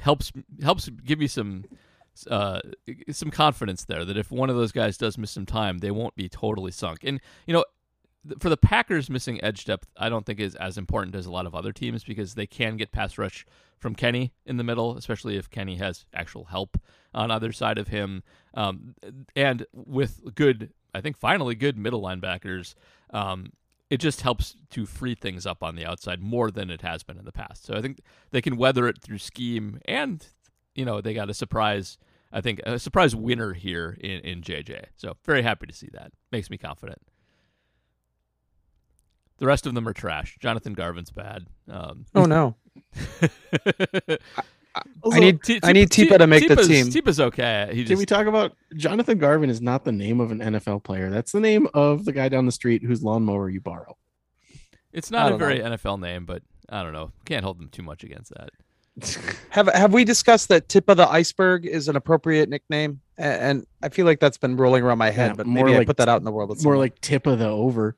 [0.00, 1.64] helps helps give me some
[2.30, 2.60] uh,
[3.10, 6.16] some confidence there that if one of those guys does miss some time, they won't
[6.16, 6.98] be totally sunk.
[7.04, 7.64] And you know,
[8.38, 11.46] for the Packers, missing edge depth, I don't think is as important as a lot
[11.46, 13.46] of other teams because they can get pass rush
[13.78, 16.80] from Kenny in the middle, especially if Kenny has actual help
[17.12, 18.22] on either side of him,
[18.54, 18.94] um,
[19.34, 22.74] and with good, I think finally good middle linebackers.
[23.10, 23.52] Um,
[23.90, 27.18] it just helps to free things up on the outside more than it has been
[27.18, 27.66] in the past.
[27.66, 28.00] So I think
[28.30, 30.26] they can weather it through scheme, and
[30.74, 31.98] you know they got a surprise.
[32.32, 34.84] I think a surprise winner here in in JJ.
[34.96, 36.12] So very happy to see that.
[36.30, 37.02] Makes me confident.
[39.42, 40.36] The rest of them are trash.
[40.40, 41.46] Jonathan Garvin's bad.
[41.68, 42.54] Um, oh no,
[45.02, 46.86] Also, I need T- I need T- Tipa to make the team.
[46.86, 47.68] Tipa's okay.
[47.72, 50.84] He Did just we talk about Jonathan Garvin is not the name of an NFL
[50.84, 51.10] player.
[51.10, 53.98] That's the name of the guy down the street whose lawnmower you borrow.
[54.92, 55.70] it's not a don't very know.
[55.76, 57.10] NFL name, but I don't know.
[57.26, 58.50] Can't hold them too much against that.
[59.50, 63.00] Have have we discussed that tip of the iceberg is an appropriate nickname?
[63.18, 65.74] A- And I feel like that's been rolling around my head, Yeah, but more maybe
[65.74, 66.56] I like- put that out in the world.
[66.62, 67.96] More like tip of the over.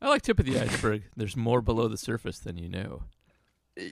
[0.00, 1.02] I like tip of the iceberg.
[1.16, 3.02] There's more below the surface than you know.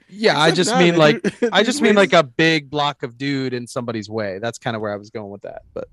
[0.09, 3.17] yeah, I just not, mean it- like I just mean like a big block of
[3.17, 4.39] dude in somebody's way.
[4.39, 5.63] That's kind of where I was going with that.
[5.73, 5.89] But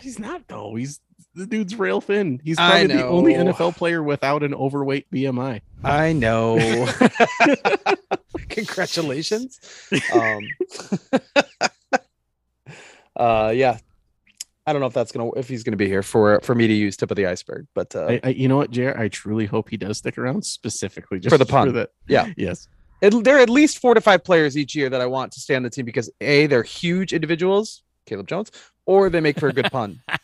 [0.00, 0.74] He's not though.
[0.74, 1.00] He's
[1.34, 2.40] the dude's rail thin.
[2.44, 3.34] He's probably the only.
[3.34, 5.60] NFL player without an overweight BMI.
[5.84, 6.58] I know.
[8.48, 9.60] Congratulations.
[10.12, 10.40] Um,
[13.16, 13.78] uh, yeah.
[14.68, 16.72] I don't know if that's gonna if he's gonna be here for for me to
[16.74, 18.96] use tip of the iceberg, but uh, I, I, you know what, Jared?
[18.98, 21.72] I truly hope he does stick around specifically just For the pun.
[21.74, 21.90] that.
[22.06, 22.30] Yeah.
[22.36, 22.68] Yes.
[23.00, 25.40] it, there are at least four to five players each year that I want to
[25.40, 28.50] stay on the team because a they're huge individuals, Caleb Jones,
[28.84, 30.00] or they make for a good pun.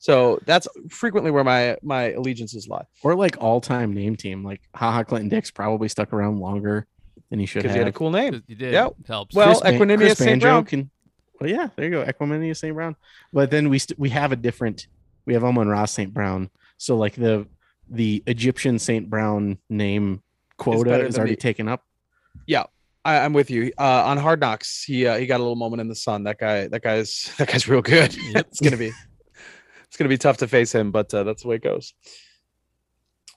[0.00, 4.44] So that's frequently where my my allegiances lie Or like all time name team.
[4.44, 6.86] Like Ha Ha Clinton-Dix probably stuck around longer
[7.30, 7.76] than he should because have.
[7.76, 8.42] he had a cool name.
[8.46, 8.74] You did.
[8.74, 8.88] Yeah.
[8.88, 9.34] It helps.
[9.34, 10.28] Well, Ban- Equanimous St.
[10.28, 10.64] Banjo Brown.
[10.66, 10.90] Can,
[11.40, 12.04] well, yeah, there you go.
[12.04, 12.74] Equanimous St.
[12.74, 12.96] Brown.
[13.32, 14.86] But then we st- we have a different.
[15.26, 16.12] We have Amon-Ra St.
[16.12, 16.50] Brown.
[16.76, 17.46] So like the
[17.88, 20.22] the Egyptian Saint Brown name
[20.56, 21.82] quota is already taken up.
[22.46, 22.64] Yeah.
[23.04, 23.70] I, I'm with you.
[23.78, 26.24] Uh, on Hard Knocks, he uh, he got a little moment in the sun.
[26.24, 28.16] That guy, that guy's that guy's real good.
[28.34, 28.46] Yep.
[28.48, 28.92] it's gonna be
[29.84, 31.92] it's gonna be tough to face him, but uh, that's the way it goes.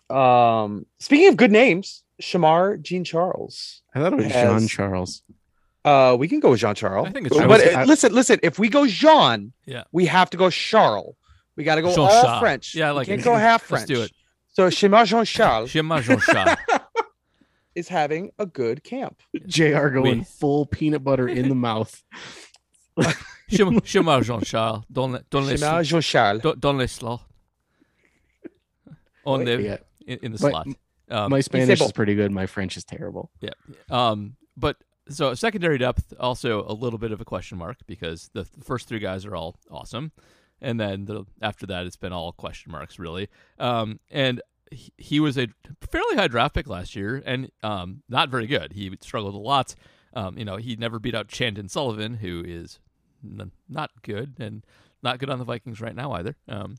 [0.10, 3.82] Um, speaking of good names, Shemar Jean Charles.
[3.94, 5.22] I thought it was Jean Charles.
[5.88, 7.08] Uh, we can go with Jean Charles.
[7.08, 7.76] I think it's but Charles.
[7.76, 8.40] uh, listen, listen.
[8.44, 9.84] If we go Jean, Yeah.
[9.92, 11.16] we have to go Charles.
[11.56, 12.40] We got to go Jean all Charles.
[12.42, 12.76] French.
[12.76, 13.24] Yeah, I We like can't it.
[13.24, 13.88] go half Let's French.
[13.88, 14.12] do it.
[14.54, 16.58] So Shemar Jean Charles Shema Jean Charles.
[17.76, 19.22] is having a good camp.
[19.46, 19.88] Jr.
[19.90, 20.24] going Oui.
[20.40, 22.04] full peanut butter in the mouth.
[23.50, 24.84] Shema Shema Jean Charles.
[24.92, 26.42] Don't let don't let Shemar Jean Charles.
[26.42, 27.22] don't, don't let slot.
[29.26, 29.78] On the Yeah.
[30.06, 30.68] in, in the But slot.
[31.10, 32.32] Um, My Spanish is pretty good.
[32.32, 33.30] My French is terrible.
[33.40, 33.52] Yeah.
[33.90, 34.76] Um, but
[35.10, 38.88] so secondary depth also a little bit of a question mark because the, the first
[38.88, 40.12] three guys are all awesome,
[40.62, 43.30] and then the, after that it's been all question marks really.
[43.60, 44.42] Um, and
[44.72, 45.48] he, he was a
[45.82, 48.74] fairly high draft pick last year and um, not very good.
[48.74, 49.76] He struggled a lot.
[50.14, 52.80] Um, you know, he never beat out Chandon Sullivan, who is
[53.24, 54.66] n- not good and
[55.04, 56.36] not good on the Vikings right now either.
[56.48, 56.78] Um,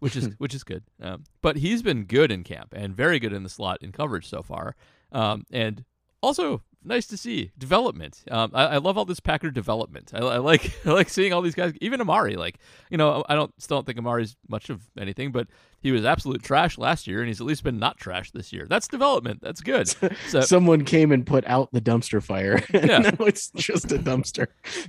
[0.00, 0.84] which is which is good.
[1.00, 4.28] Um, but he's been good in camp and very good in the slot in coverage
[4.28, 4.74] so far.
[5.12, 5.84] Um, and
[6.22, 8.22] also nice to see development.
[8.30, 10.12] Um, I, I love all this Packer development.
[10.14, 11.74] I, I like I like seeing all these guys.
[11.80, 12.58] Even Amari, like
[12.90, 15.48] you know, I don't still don't think Amari's much of anything, but
[15.80, 18.66] he was absolute trash last year, and he's at least been not trash this year.
[18.68, 19.40] That's development.
[19.42, 19.94] That's good.
[20.28, 22.62] So Someone came and put out the dumpster fire.
[22.72, 22.98] Yeah.
[22.98, 24.46] now it's just a dumpster.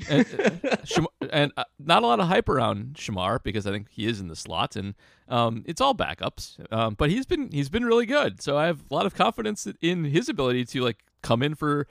[0.10, 0.26] and,
[0.66, 4.20] uh, and uh, not a lot of hype around Shemar because I think he is
[4.20, 4.96] in the slot, and
[5.28, 6.58] um, it's all backups.
[6.72, 9.68] Um, but he's been he's been really good, so I have a lot of confidence
[9.82, 11.87] in his ability to like come in for,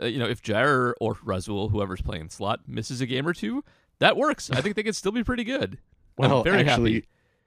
[0.00, 3.64] uh, you know, if Jair or Rasul, whoever's playing slot, misses a game or two,
[3.98, 4.50] that works.
[4.50, 5.78] I think they could still be pretty good.
[6.18, 7.06] Well, I'm very actually,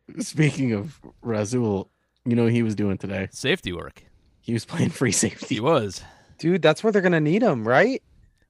[0.10, 0.22] happy.
[0.24, 1.90] speaking of Rasul,
[2.26, 3.28] you know what he was doing today?
[3.32, 4.04] Safety work.
[4.42, 5.56] He was playing free safety.
[5.56, 6.02] He was.
[6.38, 8.02] Dude, that's where they're gonna need him, right?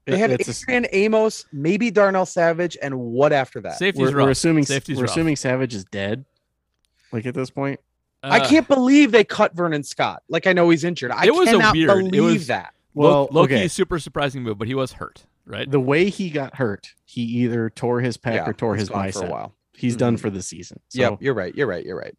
[0.06, 3.78] They have It's a- Amos, maybe Darnell Savage, and what after that?
[3.78, 4.24] Safety's we're, rough.
[4.26, 5.10] we're assuming Safety's we're rough.
[5.10, 6.24] assuming Savage is dead.
[7.12, 7.80] Like at this point,
[8.22, 10.22] I Uh, can't believe they cut Vernon Scott.
[10.28, 11.10] Like I know he's injured.
[11.10, 12.72] I It was a cannot weird- it believe was- that.
[12.94, 13.68] Well, well, Loki okay.
[13.68, 15.70] super surprising move, but he was hurt, right?
[15.70, 19.22] The way he got hurt, he either tore his pec or tore his gone bicep.
[19.22, 19.54] for a while.
[19.72, 20.20] He's done Mhm.
[20.20, 20.80] for the season.
[20.88, 21.54] So yep, you're right.
[21.54, 21.84] You're right.
[21.84, 22.14] You're right.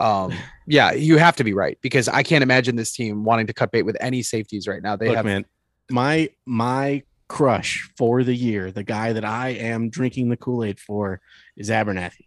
[0.00, 0.32] Um,
[0.66, 3.70] yeah, you have to be right because I can't imagine this team wanting to cut
[3.70, 4.96] bait with any safeties right now.
[4.96, 5.44] They look, have man,
[5.90, 10.80] my my crush for the year, the guy that I am drinking the Kool Aid
[10.80, 11.20] for,
[11.56, 12.26] is Abernathy.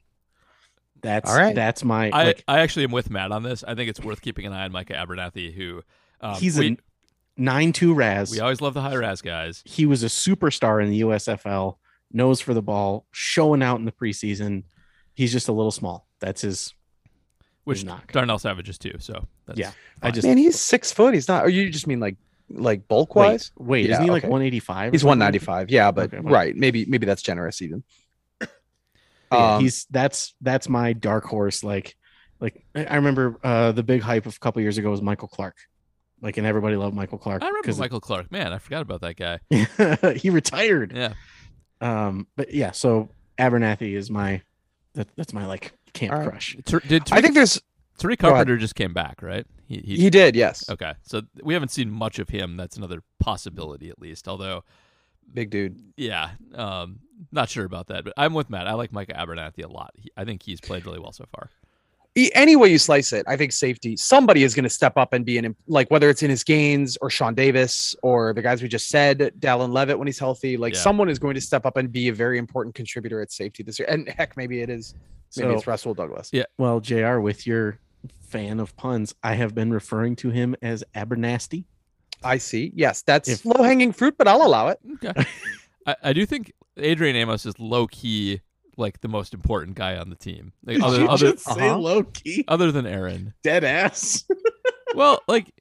[1.02, 1.56] That's All right.
[1.56, 2.44] That's my I, like.
[2.48, 3.64] I actually am with Matt on this.
[3.64, 5.82] I think it's worth keeping an eye on Micah Abernathy, who
[6.22, 6.78] um, he's we, a
[7.40, 8.32] nine two RAS.
[8.32, 9.64] we always love the high RAS guys.
[9.66, 11.78] he was a superstar in the USFL,
[12.12, 14.64] nose for the ball, showing out in the preseason.
[15.14, 16.08] He's just a little small.
[16.20, 16.74] That's his.
[17.64, 18.12] which knock.
[18.12, 18.96] Darnell Savage is too.
[19.00, 19.72] So that's Yeah,
[20.02, 21.14] I just man, he's six foot.
[21.14, 21.46] He's not.
[21.46, 22.18] Or you just mean like
[22.50, 23.52] like bulk wise?
[23.58, 23.68] wait.
[23.68, 24.92] Wait, Yeah, isn't he like 185?
[24.92, 25.70] He's one ninety five.
[25.70, 27.84] Yeah, but Okay, right, maybe maybe that's generous even.
[28.42, 28.48] Yeah,
[29.56, 31.64] Um, he's that's that's my dark horse.
[31.64, 31.96] Like,
[32.40, 35.28] like I I remember uh the big hype of a couple years ago was Michael
[35.28, 35.56] Clark.
[36.22, 38.32] Like, and everybody loved Michael Clark I remember because Michael Clark.
[38.32, 39.40] Man, I forgot about that guy.
[40.18, 40.92] he retired.
[40.96, 41.14] Yeah,
[41.82, 44.42] Um, but yeah, so Abernathy is my
[44.96, 46.30] that, that's my like camp All right.
[46.30, 46.58] crush.
[46.66, 47.62] Ter- did Tariq, I think there's
[48.00, 48.30] Tariq Go.
[48.30, 49.46] Carpenter just came back, right?
[49.68, 50.36] He, he, he did.
[50.36, 50.94] Yes, okay.
[51.04, 52.58] So we haven't seen much of him.
[52.58, 54.28] That's another possibility, at least.
[54.28, 54.64] Although,
[55.34, 55.80] big dude.
[55.96, 57.00] yeah, um,
[57.32, 58.04] not sure about that.
[58.04, 58.68] But I'm with Matt.
[58.68, 59.92] I like Micah Abernathy a lot.
[59.96, 61.50] He, I think he's played really well so far.
[62.34, 63.96] Any way you slice it, I think safety.
[63.98, 67.10] Somebody is going to step up and be an like whether it's Innis Gaines or
[67.10, 70.58] Sean Davis or the guys we just said, Dallin Leavitt when he's healthy.
[70.58, 70.80] Like Yeah.
[70.82, 73.80] someone is going to step up and be a very important contributor at safety this
[73.80, 73.88] year.
[73.90, 74.94] And heck, maybe it is.
[75.38, 76.30] Maybe So- it's Russell Douglas.
[76.34, 76.44] Yeah.
[76.58, 77.20] Well, Jr.
[77.20, 77.80] With your
[78.22, 81.66] fan of puns, I have been referring to him as Abernasty.
[82.24, 82.72] I see.
[82.76, 84.80] Yes, that's If- low hanging fruit, but I'll allow it.
[85.04, 85.14] Okay.
[85.88, 88.42] I, I do think Adrian Amos is low key
[88.80, 90.54] like the most important guy on the team.
[90.66, 91.78] Like, Did other you other just say uh-huh.
[91.78, 93.34] low key other than Aaron.
[93.44, 94.26] dead ass?
[94.96, 95.54] Well, like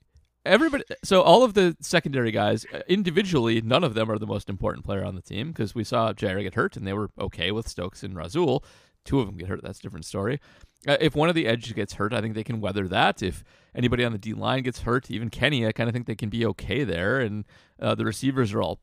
[0.47, 4.49] everybody so all of the secondary guys uh, individually none of them are the most
[4.49, 7.51] important player on the team because we saw Jair get hurt and they were okay
[7.51, 8.65] with Stokes and Rasul.
[9.05, 9.63] Two of them get hurt.
[9.63, 10.41] That's a different story.
[10.87, 13.23] Uh, if one of the edges gets hurt, I think they can weather that.
[13.23, 13.43] If
[13.75, 16.31] anybody on the D line gets hurt, even Kenny, I kind of think they can
[16.31, 17.21] be okay there.
[17.21, 17.45] And
[17.81, 18.81] uh, the receivers are all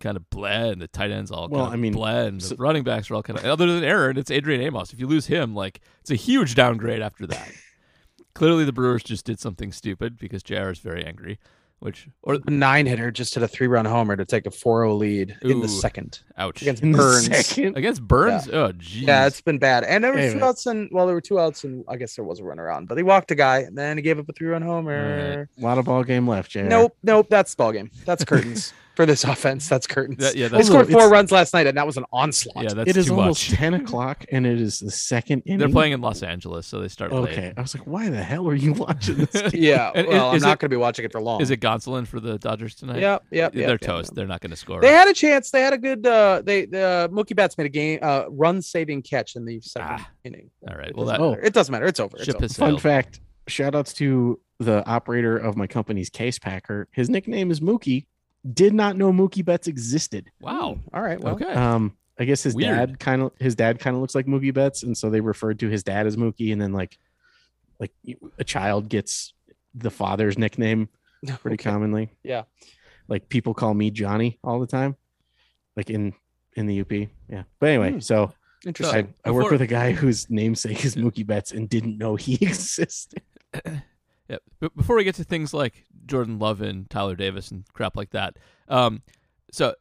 [0.00, 2.40] kind of bleh, and the tight ends all Well, kind of I mean, bleh, and
[2.40, 3.44] the running backs are all kind of.
[3.44, 4.92] Other than Aaron, it's Adrian Amos.
[4.92, 7.50] If you lose him, like it's a huge downgrade after that.
[8.34, 11.38] Clearly, the Brewers just did something stupid because JR is very angry.
[11.80, 14.96] which or A nine hitter just hit a three run homer to take a 4-0
[14.98, 17.26] lead in the second ouch against In the Burnes.
[17.26, 18.48] second, against Burnes.
[18.48, 19.02] Oh, geez.
[19.02, 19.82] Yeah, it's been bad.
[19.84, 22.14] And there Hey, was two outs and well, there were two outs and I guess
[22.14, 24.28] there was a runner on, but he walked a guy and then he gave up
[24.28, 25.48] a three run homer.
[25.58, 26.60] a lot of ball game left, Jr.
[26.62, 27.90] Nope, nope, that's ball game.
[28.04, 29.68] That's curtains for this offense.
[29.68, 30.18] That's curtains.
[30.18, 32.64] That- yeah, they that's- scored four runs last night, and that was an onslaught.
[32.64, 32.74] yeah.
[32.74, 33.56] That's It is too almost much.
[33.60, 35.60] 10 o'clock and it is the second inning.
[35.60, 37.30] They're playing in Los Angeles, so they start late.
[37.32, 37.52] Okay.
[37.56, 39.30] I was like, why the hell are you watching this?
[39.42, 39.50] game?
[39.54, 39.92] yeah.
[39.94, 41.40] And well, is I'm not going to be watching it for long.
[41.40, 42.98] Is it Gonsolin for the Dodgers tonight?
[42.98, 44.10] Yep, yep, They're yep, yep, toast.
[44.10, 44.14] yep.
[44.16, 44.80] They're not going to score.
[44.80, 45.52] They had a chance.
[45.52, 46.04] They had a good.
[46.04, 49.88] uh They the Mookie Betts made a game uh run saving catch in the second
[50.00, 50.50] Ah, inning.
[50.68, 50.88] all right.
[50.88, 51.42] It Well, doesn't that- matter.
[51.46, 51.86] it doesn't matter.
[51.86, 52.16] It's over.
[52.16, 52.44] It's Ship over.
[52.44, 56.88] has Fun fact shout outs to the operator of my company's case packer.
[56.90, 58.06] His nickname is Mookie.
[58.52, 60.30] Did not know Mookie Betts existed.
[60.40, 60.78] Wow.
[60.92, 61.20] All right.
[61.20, 61.52] Well, Okay.
[61.52, 62.76] Um, I guess his Weird.
[62.76, 65.60] dad kind of his dad kind of looks like Mookie Betts, and so they referred
[65.60, 66.98] to his dad as Mookie, and then like
[67.78, 67.92] like
[68.38, 69.34] a child gets
[69.74, 70.88] the father's nickname
[71.40, 71.70] pretty Okay.
[71.70, 72.10] commonly.
[72.24, 72.42] Yeah.
[73.06, 74.96] Like people call me Johnny all the time,
[75.76, 76.12] like in
[76.56, 76.90] in the UP.
[77.28, 77.44] Yeah.
[77.60, 78.00] But anyway, Hmm.
[78.00, 78.32] so
[78.66, 79.14] interesting.
[79.24, 82.34] I, I work with a guy whose namesake is Mookie Betts and didn't know he
[82.40, 83.22] existed.
[84.28, 84.38] Yeah.
[84.60, 88.10] But before we get to things like Jordan Love and Tyler Davis and crap like
[88.10, 88.36] that,
[88.68, 89.02] um,
[89.50, 89.74] so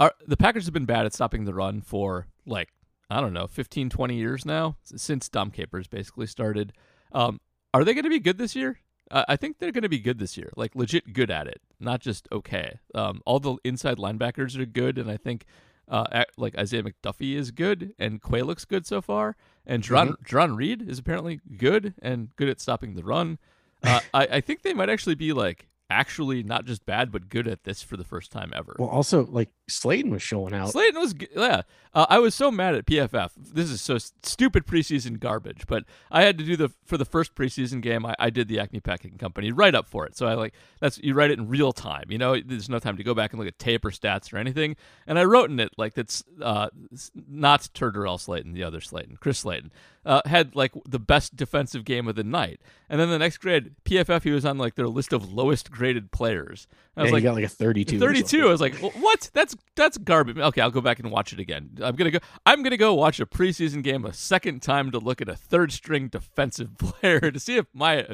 [0.00, 2.70] our, the Packers have been bad at stopping the run for like
[3.10, 6.72] I don't know, 15, 20 years now since Dom Capers basically started.
[7.12, 7.40] Um,
[7.72, 8.78] are they going to be good this year?
[9.10, 11.60] Uh, I think they're going to be good this year, like legit good at it,
[11.78, 12.80] not just okay.
[12.94, 15.44] Um, all the inside linebackers are good, and I think
[15.88, 19.36] uh, like Isaiah McDuffie is good, and Quay looks good so far,
[19.66, 23.38] and Jarran, Jarran Reed is apparently good and good at stopping the run.
[23.94, 27.46] Uh, I, I think they might actually be like actually not just bad but good
[27.46, 28.74] at this for the first time ever.
[28.78, 30.70] Well, also like Slayton was showing out.
[30.70, 31.62] Slayton was yeah.
[31.94, 33.30] Uh, I was so mad at PFF.
[33.36, 35.66] This is so stupid preseason garbage.
[35.66, 38.04] But I had to do the for the first preseason game.
[38.04, 40.16] I, I did the Acme Packing Company write up for it.
[40.16, 42.04] So I like that's you write it in real time.
[42.08, 44.38] You know, there's no time to go back and look at tape or stats or
[44.38, 44.76] anything.
[45.06, 46.68] And I wrote in it like that's uh,
[47.28, 49.70] not Tedarrell Slaton, the other Slayton, Chris Slayton.
[50.04, 52.60] Uh, had like the best defensive game of the night,
[52.90, 56.12] and then the next grade, PFF, he was on like their list of lowest graded
[56.12, 56.66] players.
[56.96, 57.98] I was he like, got like a 32.
[57.98, 61.32] 32 i was like well, what that's that's garbage okay i'll go back and watch
[61.32, 64.90] it again i'm gonna go i'm gonna go watch a preseason game a second time
[64.90, 68.06] to look at a third string defensive player to see if my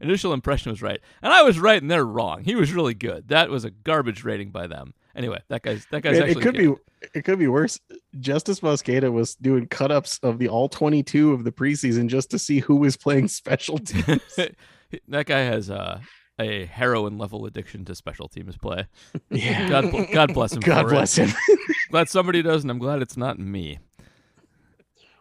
[0.00, 3.28] initial impression was right and i was right and they're wrong he was really good
[3.28, 6.44] that was a garbage rating by them anyway that guy's that guy's Man, actually it
[6.44, 6.76] could good.
[6.76, 6.80] be
[7.12, 7.80] it could be worse.
[8.18, 12.38] Justis Mosqueda was doing cut ups of the all 22 of the preseason just to
[12.38, 14.22] see who was playing special teams.
[15.08, 16.00] that guy has uh,
[16.40, 18.86] a heroin level addiction to special teams play
[19.30, 19.68] yeah.
[19.70, 21.28] god, bl- god bless him God bless it.
[21.30, 21.36] him.
[21.90, 23.78] glad somebody does and i'm glad it's not me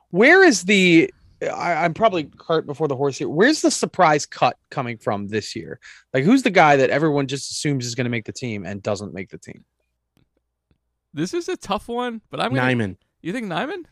[0.10, 1.12] Where is the?
[1.42, 3.28] I, I'm probably cart before the horse here.
[3.28, 5.80] Where's the surprise cut coming from this year?
[6.14, 8.82] Like, who's the guy that everyone just assumes is going to make the team and
[8.82, 9.66] doesn't make the team?
[11.16, 12.98] this is a tough one but i'm gonna, Nijman.
[13.22, 13.84] you think Nijman?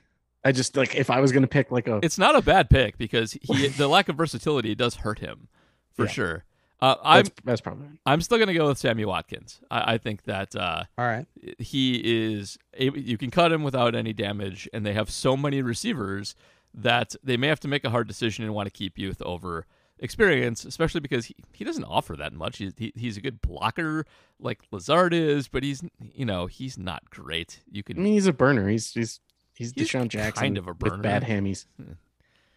[0.44, 2.98] I just like if I was gonna pick like a it's not a bad pick
[2.98, 5.48] because he the lack of versatility does hurt him
[5.96, 6.12] for Yeah.
[6.12, 6.46] sure.
[6.82, 9.62] Uh, I'm that's, that's probably I'm still gonna go with Sammy Watkins.
[9.70, 11.28] I, I think that uh, All right.
[11.60, 12.02] he
[12.34, 16.34] is you can cut him without any damage, and they have so many receivers
[16.74, 19.66] that they may have to make a hard decision and want to keep youth over
[20.00, 22.58] experience, especially because he, he doesn't offer that much.
[22.58, 24.06] He's he, he's a good blocker
[24.40, 27.60] like Lazard is, but he's you know he's not great.
[27.70, 28.00] You can.
[28.00, 28.68] I mean he's a burner.
[28.68, 29.20] He's he's
[29.54, 30.94] he's, He's DeSean Jackson kind of a burner.
[30.96, 31.66] with bad hammies.
[31.78, 31.92] Hmm.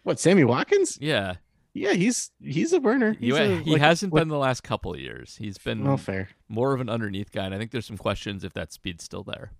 [0.01, 0.97] What Sammy Watkins?
[0.99, 1.35] yeah.
[1.77, 3.13] Yeah, he's he's a burner.
[3.19, 5.35] He's You- a, he like- hasn't like- been the last couple of years.
[5.37, 6.29] He's been well fair.
[6.47, 9.23] more of an underneath guy, and I think there's some questions if that speed's still
[9.23, 9.51] there.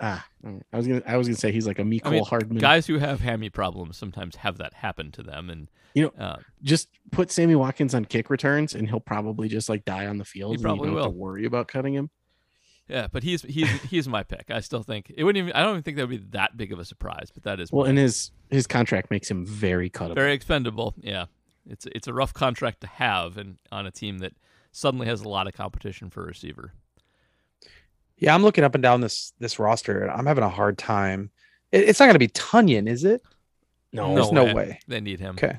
[0.00, 0.26] Ah.
[0.72, 2.58] I was gonna I was gonna say he's like a Mecole I mean, Hardman.
[2.58, 6.36] guys who have hammy problems sometimes have that happen to them, and You know, uh,
[6.64, 10.24] just put Sammy Watkins on kick returns and he'll probably just like die on the
[10.24, 10.52] field.
[10.54, 11.16] and you probably don't have to will.
[11.16, 12.10] worry about cutting him.
[12.88, 13.06] yeah.
[13.12, 14.46] But he's he's he's my pick.
[14.50, 15.52] I still think it wouldn't even.
[15.52, 17.70] I don't even think that would be that big of a surprise, but that is
[17.70, 20.16] Well, and his his contract makes him very cuttable.
[20.16, 20.94] very expendable.
[20.98, 21.26] Yeah,
[21.68, 24.32] it's it's a rough contract to have, and on a team that
[24.72, 26.72] suddenly has a lot of competition for a receiver.
[28.18, 31.30] Yeah, I'm looking up and down this this roster, and I'm having a hard time.
[31.72, 33.22] It- it's not going to be Tonyan, is it?
[33.92, 34.78] no, There's no way.
[34.88, 35.34] they need him.
[35.36, 35.58] Okay.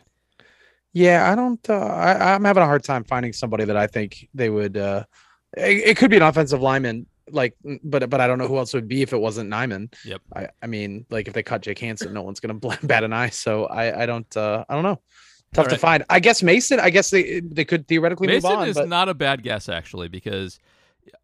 [0.93, 1.67] Yeah, I don't.
[1.69, 4.77] Uh, I, I'm having a hard time finding somebody that I think they would.
[4.77, 5.03] Uh,
[5.57, 8.73] it, it could be an offensive lineman, like, but but I don't know who else
[8.75, 9.93] would be if it wasn't Nijman.
[10.05, 10.21] Yep.
[10.35, 13.29] I, I mean, like if they cut Jake Hansen, no one's gonna bat an eye.
[13.29, 14.37] So I I don't.
[14.37, 15.01] Uh, I don't know.
[15.53, 16.03] Tough All to find.
[16.09, 16.79] I guess Mason.
[16.79, 18.67] I guess they they could theoretically Mason move on.
[18.67, 20.59] is but not a bad guess actually because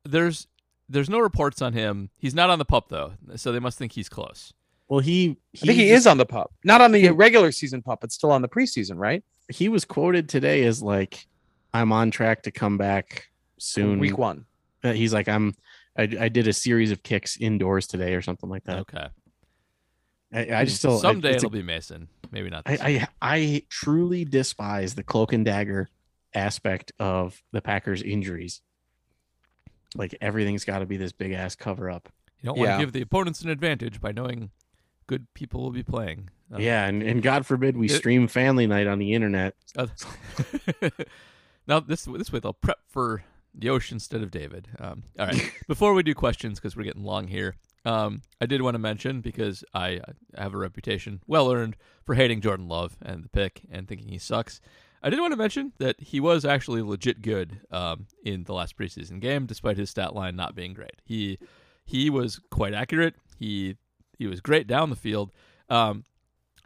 [0.05, 0.47] there's
[0.88, 2.09] there's no reports on him.
[2.17, 4.53] He's not on the pup though, so they must think he's close.
[4.88, 7.82] Well, he I think he just- is on the pup, not on the regular season
[7.82, 9.23] pup, but still on the preseason, right?
[9.49, 11.27] He was quoted today as like,
[11.73, 13.99] "I'm on track to come back soon.
[13.99, 14.45] Week one.
[14.84, 15.53] Uh, he's like, I'm.
[15.97, 18.80] I, I did a series of kicks indoors today or something like that.
[18.80, 19.07] Okay.
[20.34, 22.07] I, I just still someday it's a- it'll be Mason.
[22.32, 22.63] Maybe not.
[22.65, 23.07] I, This year.
[23.21, 25.89] I I truly despise the cloak and dagger
[26.34, 28.61] aspect of the Packers injuries.
[29.95, 32.09] Like everything's got to be this big ass cover up.
[32.41, 32.77] you don't want yeah.
[32.77, 34.51] to give the opponents an advantage by knowing
[35.07, 36.30] good people will be playing.
[36.53, 39.55] Uh, yeah, and, and God forbid we It- stream family night on the internet.
[39.75, 39.88] Uh,
[41.67, 43.23] now this this way they'll prep for
[43.55, 44.67] the ocean instead of David.
[44.80, 45.51] Um, all right.
[45.67, 47.55] Before we do questions, because we're getting long here,
[47.89, 51.75] um, I did want to mention because I uh, have a reputation, well earned,
[52.05, 54.61] for hating Jordan Love and the pick and thinking he sucks.
[55.01, 58.77] I did want to mention that he was actually legit good um, in the last
[58.77, 61.01] preseason game, despite his stat line not being great.
[61.03, 61.39] He
[61.83, 63.15] he was quite accurate.
[63.39, 63.77] He
[64.19, 65.31] he was great down the field.
[65.67, 66.03] Um,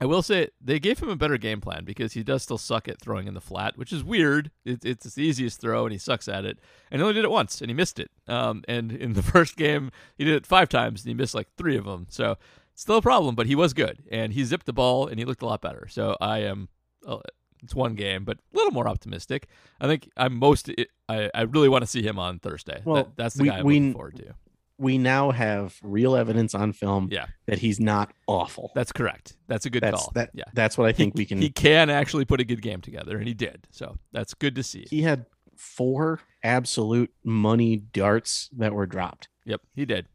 [0.02, 2.88] I will say they gave him a better game plan because he does still suck
[2.88, 4.52] at throwing in the flat, which is weird.
[4.66, 6.58] It, it's the easiest throw, and he sucks at it.
[6.92, 8.12] And he only did it once, and he missed it.
[8.28, 11.48] Um, and in the first game, he did it five times, and he missed like
[11.58, 12.08] three of them.
[12.10, 12.38] So
[12.76, 15.42] still a problem, but he was good, and he zipped the ball, and he looked
[15.42, 15.88] a lot better.
[15.90, 16.70] So I am.
[17.08, 17.20] Uh,
[17.64, 19.48] it's one game, but a little more optimistic.
[19.80, 20.70] I think I'm most.
[21.08, 22.82] I, I really want to see him on Thursday.
[22.84, 24.34] Well, That- that's the we- guy I'm we- looking forward to.
[24.78, 28.72] We now have real evidence on film Yeah, that he's not awful.
[28.74, 29.38] that's correct.
[29.48, 30.12] That's a good that's call.
[30.16, 30.32] that.
[30.34, 31.42] yeah, That's what I think he, we can.
[31.42, 33.68] He can actually put a good game together, and he did.
[33.72, 34.86] So that's good to see.
[34.90, 39.30] he had four absolute money darts that were dropped.
[39.46, 40.08] Yep, he did.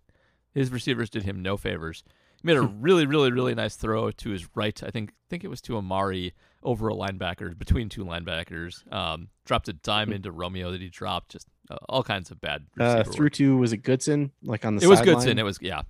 [0.54, 2.02] His receivers did him no favors.
[2.42, 4.80] He made a really, really, really nice throw to his right.
[4.82, 8.90] I think think it was to Amari over a linebacker, between two linebackers.
[8.92, 11.30] Um, dropped a dime into Romeo that he dropped.
[11.32, 11.46] Just
[11.88, 12.66] all kinds of bad.
[12.78, 13.32] Uh, through work.
[13.34, 15.00] to was it Goodson like on the It was?
[15.00, 15.38] Goodson.
[15.38, 15.82] It was yeah.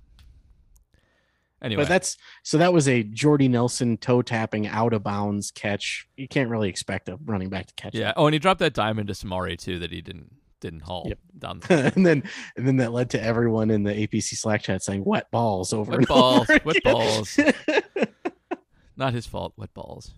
[1.61, 6.07] Anyway, But that's so that was a Jordy Nelson toe tapping out of bounds catch.
[6.17, 7.99] You can't really expect a running back to catch it.
[7.99, 8.13] yeah.
[8.17, 11.19] Oh, and he dropped that diamond to Samori too that he didn't didn't haul Yep.
[11.39, 11.61] down.
[11.69, 12.23] The and then
[12.57, 15.99] and then that led to everyone in the APC Slack chat saying wet balls over
[15.99, 17.39] Wet balls, over wet balls.
[18.97, 19.53] Not his fault.
[19.57, 20.13] Wet balls.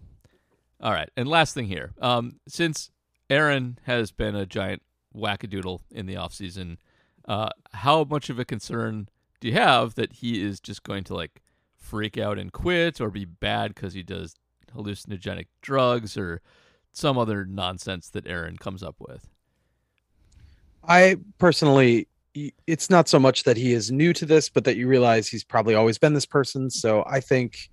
[0.82, 1.92] All right, and last thing here.
[2.00, 2.90] Um, since
[3.28, 4.82] Aaron has been a giant
[5.16, 6.78] wackadoodle in the offseason,
[7.26, 9.08] uh, how much of a concern
[9.40, 11.42] do you have that he is just going to like
[11.76, 14.34] freak out and quit, or be bad because he does
[14.76, 16.40] hallucinogenic drugs or
[16.92, 19.28] some other nonsense that Aaron comes up with?
[20.84, 22.08] I personally,
[22.66, 25.44] it's not so much that he is new to this, but that you realize he's
[25.44, 26.70] probably always been this person.
[26.70, 27.70] So I think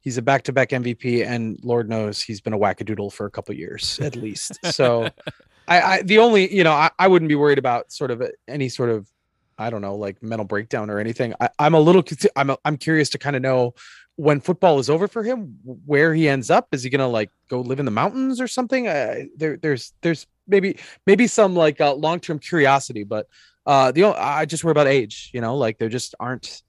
[0.00, 3.98] he's a back-to-back MVP, and Lord knows he's been a wackadoodle for a couple years
[4.00, 4.58] at least.
[4.72, 5.08] So
[5.66, 8.68] I, I, the only, you know, I, I wouldn't be worried about sort of any
[8.68, 9.08] sort of,
[9.56, 11.34] I don't know, like mental breakdown or anything.
[11.40, 12.04] I, I'm a little,
[12.36, 13.74] I'm, a, I'm curious to kind of know
[14.16, 16.68] when football is over for him, where he ends up.
[16.72, 18.88] Is he gonna like go live in the mountains or something?
[18.88, 23.28] Uh, there, there's, there's maybe, maybe some like uh, long-term curiosity, but
[23.66, 25.30] uh, the I just worry about age.
[25.32, 26.62] You know, like there just aren't,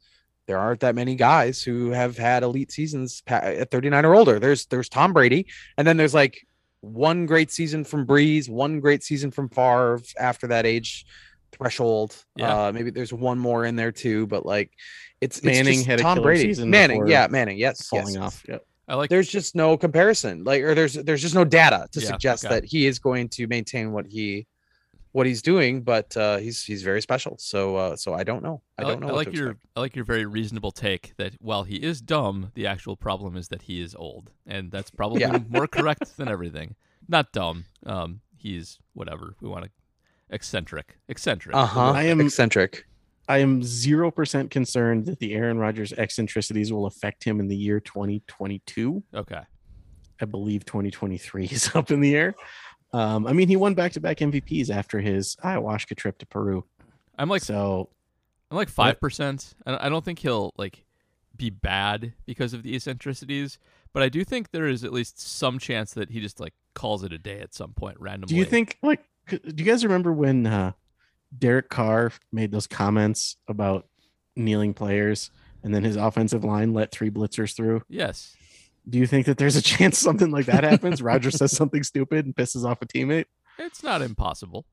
[0.48, 4.40] there aren't that many guys who have had elite seasons at 39 or older.
[4.40, 6.48] There's, there's Tom Brady, and then there's like
[6.86, 11.06] one great season from Brees, one great season from Favre after that age
[11.52, 12.16] threshold.
[12.36, 12.68] Yeah.
[12.68, 14.72] Uh, maybe there's one more in there too, but like
[15.22, 16.44] it's, it's Manning just had a Tom Brady.
[16.44, 18.24] season Manning, yeah, Manning, yes, falling yes.
[18.24, 18.44] off.
[18.48, 18.66] Yep.
[18.88, 22.08] I like There's just no comparison, like, or there's there's just no data to Yeah,
[22.08, 22.56] suggest okay.
[22.56, 24.46] that he is going to maintain what he
[25.16, 27.38] what he's doing, but uh, he's he's very special.
[27.40, 28.62] So uh, so I don't know.
[28.78, 29.08] I, like, don't know.
[29.08, 29.68] I what like to your expect.
[29.78, 33.48] I like your very reasonable take that while he is dumb, the actual problem is
[33.48, 35.40] that he is old, and that's probably Yeah.
[35.50, 36.76] more correct than everything.
[37.08, 37.64] Not dumb.
[37.86, 39.72] Um, he's whatever we want to
[40.32, 41.56] eccentric, eccentric.
[41.56, 41.92] Uh huh.
[41.92, 42.86] I am- eccentric.
[43.30, 47.56] I am zero percent concerned that the Aaron Rodgers eccentricities will affect him in the
[47.56, 49.02] year 2022.
[49.16, 49.42] Okay.
[50.22, 52.36] I believe 2023 is up in the air.
[52.96, 56.64] Um, I mean, he won back-to-back MVPs after his ayahuasca trip to Peru.
[57.18, 57.90] I'm like So
[58.50, 59.54] I'm like five percent.
[59.66, 60.86] I I don't think he'll like
[61.36, 63.60] be bad because of the eccentricities,
[63.92, 67.04] but I do think there is at least some chance that he just like calls
[67.04, 68.34] it a day at some point randomly.
[68.34, 70.72] do you think like do you guys remember when uh
[71.38, 73.88] Derek Carr made those comments about
[74.38, 75.32] kneeling players
[75.64, 77.82] and then his offensive line let three blitzers through?
[77.90, 78.38] Yes.
[78.88, 81.02] Do you think that there's a chance something like that happens?
[81.02, 83.26] Roger says something stupid and pisses off a teammate.
[83.58, 84.66] It's not impossible.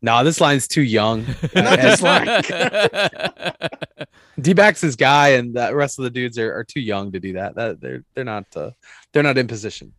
[0.00, 1.26] No, this line's too young.
[1.54, 2.26] Not this line.
[4.40, 7.18] D backs his guy, and the rest of the dudes are, are too young to
[7.18, 7.56] do that.
[7.56, 8.70] That they're they're not uh,
[9.12, 9.92] they're not in position.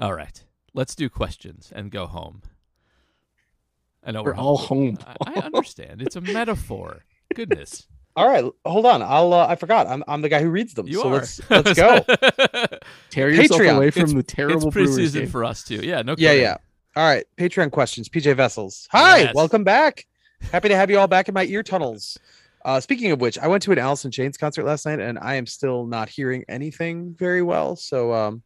[0.00, 0.42] All right.
[0.72, 2.42] Let's do questions and go home.
[4.02, 4.98] I know We're we're, all home.
[5.06, 6.02] I, I understand.
[6.02, 7.04] It's a metaphor.
[7.32, 7.86] Goodness.
[8.16, 9.02] All right, hold on.
[9.02, 9.86] I'll uh, I forgot.
[9.88, 10.86] I'm I'm the guy who reads them.
[10.86, 11.12] You so are.
[11.14, 12.00] let's let's go.
[13.10, 13.76] Tear yourself Patreon.
[13.76, 15.28] away from It's- the it's terrible Brewers preseason game.
[15.28, 15.76] for us too.
[15.82, 16.42] Yeah, no yeah, kidding.
[16.44, 16.56] yeah.
[16.96, 18.08] All right, Patreon questions.
[18.08, 18.86] PJ Vessels.
[18.92, 19.34] Hi, Yes.
[19.34, 20.06] welcome back.
[20.52, 22.16] Happy to have you all back in my ear tunnels.
[22.64, 25.18] Uh, speaking of which, I went to an Alice in Chains concert last night, and
[25.18, 27.74] I am still not hearing anything very well.
[27.76, 28.42] So, um,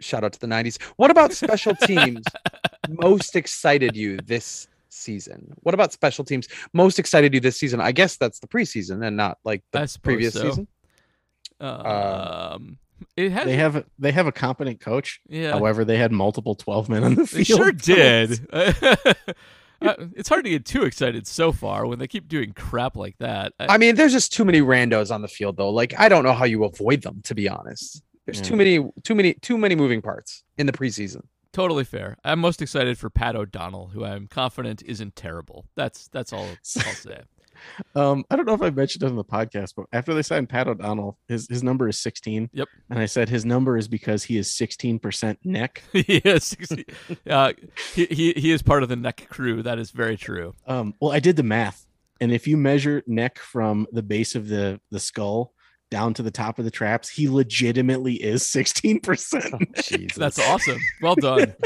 [0.00, 0.82] shout out to the '90s.
[0.96, 2.24] What about special teams?
[2.88, 4.66] most excited you this
[4.98, 5.52] season?
[5.62, 7.80] What about special teams most excited you this season?
[7.80, 10.42] I guess that's the preseason and not like the previous so.
[10.48, 10.68] season.
[11.60, 12.78] Um,
[13.16, 13.44] it has.
[13.44, 15.20] They have they have a competent coach.
[15.28, 15.52] yeah.
[15.52, 17.46] However, they had multiple 12 men on the They field.
[17.60, 18.46] sure did.
[19.80, 23.16] Uh, it's hard to get too excited so far when they keep doing crap like
[23.18, 23.52] that.
[23.60, 25.70] I, I mean, there's just too many randos on the field, though.
[25.70, 28.02] Like, I don't know how you avoid them, to be honest.
[28.26, 28.44] There's Yeah.
[28.44, 31.22] too many, too many, too many moving parts in the preseason.
[31.52, 32.16] Totally fair.
[32.24, 35.66] I'm most excited for Pat O'Donnell, who I'm confident isn't terrible.
[35.76, 36.44] That's that's all
[36.76, 37.20] I'll say.
[37.94, 40.48] Um, I don't know if I mentioned it on the podcast, but after they signed
[40.48, 42.50] Pat O'Donnell, his his number is 16.
[42.52, 42.68] Yep.
[42.90, 45.82] And I said his number is because he is 16% neck.
[45.92, 46.56] he is.
[47.28, 47.52] Uh,
[47.94, 49.62] he, he he is part of the neck crew.
[49.62, 50.54] That is very true.
[50.66, 51.86] Um, well, I did the math,
[52.20, 55.52] and if you measure neck from the base of the the skull
[55.90, 59.84] down to the top of the traps, he legitimately is 16%.
[59.88, 60.16] Jesus.
[60.16, 60.78] That's awesome.
[61.02, 61.54] Well done.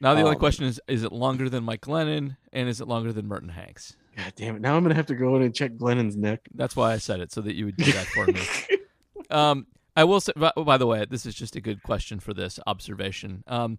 [0.00, 2.88] Now the only Um, question is: Is it longer than Mike Glennon, and is it
[2.88, 3.96] longer than Merton Hanks?
[4.14, 4.60] God damn it.
[4.60, 6.40] Now I'm gonna have to go in and check Glennon's neck.
[6.54, 8.40] That's why I said it, so that you would do that for me.
[9.30, 9.66] Um,
[9.96, 12.60] I will say, by, by the way, this is just a good question for this
[12.66, 13.42] observation.
[13.46, 13.78] Um,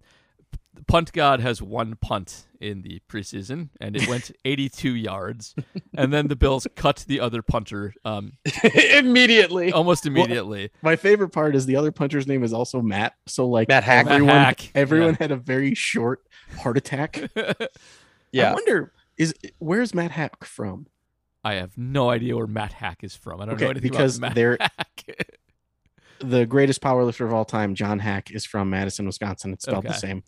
[0.86, 5.54] punt God has one punt in the preseason, and it went 82 yards,
[5.94, 8.32] and then the Bills cut the other punter um,
[8.92, 9.72] immediately.
[9.72, 10.70] almost immediately.
[10.82, 13.14] My favorite part is the other punter's name is also Matt.
[13.26, 14.04] So like Matt Haack.
[14.04, 15.16] Matt everyone, Haack, everyone yeah.
[15.18, 16.20] had a very short
[16.58, 17.30] heart attack.
[18.32, 18.50] Yeah.
[18.50, 20.88] I wonder is where's Matt Haack from?
[21.42, 23.40] I have no idea where Matt Haack is from.
[23.40, 25.14] I don't know anything because about Matt they're- Haack.
[26.18, 29.52] The greatest powerlifter of all time, John Haack, is from Madison, Wisconsin.
[29.54, 30.22] It's spelled the same.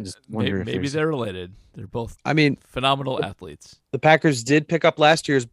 [0.00, 1.52] I just maybe wonder if maybe they're related.
[1.74, 3.78] They're both I mean, phenomenal athletes.
[3.92, 5.46] the Packers did pick up last year's.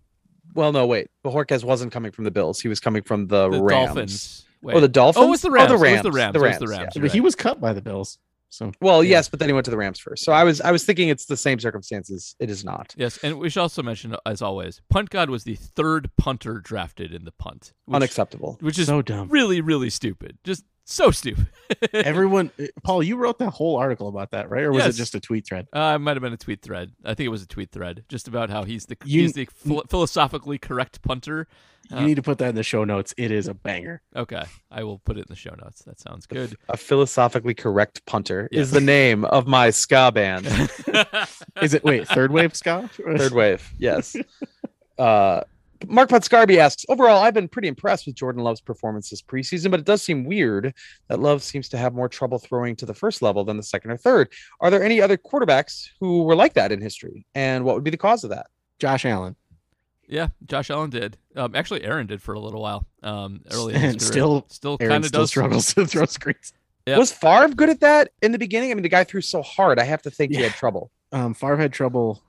[0.53, 1.09] Well, no, wait.
[1.23, 2.59] Bojorquez wasn't coming from the Bills.
[2.61, 3.85] He was coming from the, The Rams.
[3.87, 4.45] Dolphins.
[4.67, 5.21] Oh, the Dolphins.
[5.23, 5.71] Oh, it was the Rams.
[5.71, 6.03] Oh, the It was Rams.
[6.03, 6.33] the Rams.
[6.33, 6.91] The It was the Rams, Rams.
[6.95, 7.01] yeah.
[7.01, 8.17] You're he was cut by the Bills.
[8.49, 9.09] So Well, Yeah.
[9.17, 10.23] yes, but then he went to the Rams first.
[10.23, 12.35] So I was, I was thinking it's the same circumstances.
[12.39, 15.55] It is not Yes, and we should also mention, as always, Punt God was the
[15.55, 18.57] third punter drafted in the punt, which, unacceptable.
[18.61, 19.27] which is so dumb.
[19.29, 20.37] really, really stupid.
[20.45, 21.47] Just so stupid.
[21.93, 24.63] Everyone, uh, Paul, you wrote that whole article about that, right?
[24.63, 24.93] Or was Yes.
[24.95, 25.67] it just a tweet thread?
[25.73, 26.91] Uh, it might have been a tweet thread.
[27.03, 29.45] I think it was a tweet thread, just about how he's the You- he's the
[29.53, 31.47] phil- philosophically correct punter.
[31.91, 33.13] You Uh, need to put that in the show notes.
[33.15, 34.01] It is a banger.
[34.15, 35.83] Okay, I will put it in the show notes.
[35.83, 36.55] That sounds good.
[36.69, 38.61] A philosophically correct punter Yeah.
[38.61, 40.47] is the name of my ska band.
[41.61, 42.89] Is it wait third wave ska?
[42.93, 44.15] Third wave, yes.
[44.97, 45.41] Uh,
[45.87, 49.79] Mark Potscarby asks, overall, I've been pretty impressed with Jordan Love's performance this preseason, but
[49.79, 50.73] it does seem weird
[51.09, 53.91] that Love seems to have more trouble throwing to the first level than the second
[53.91, 54.31] or third.
[54.61, 57.25] Are there any other quarterbacks who were like that in history?
[57.35, 58.47] And what would be the cause of that?
[58.79, 59.35] Josh Allen,
[60.07, 61.17] yeah, Josh Allen did.
[61.35, 62.85] Um, actually, Aaron did for a little while.
[63.03, 66.53] Um, early in his and still still Aaron kind of does struggles to throw screens.
[66.85, 66.99] Yep.
[66.99, 68.71] Was Favre good at that in the beginning?
[68.71, 69.79] I mean, the guy threw so hard.
[69.79, 70.91] I have to think he had trouble.
[71.11, 72.21] Um, Favre had trouble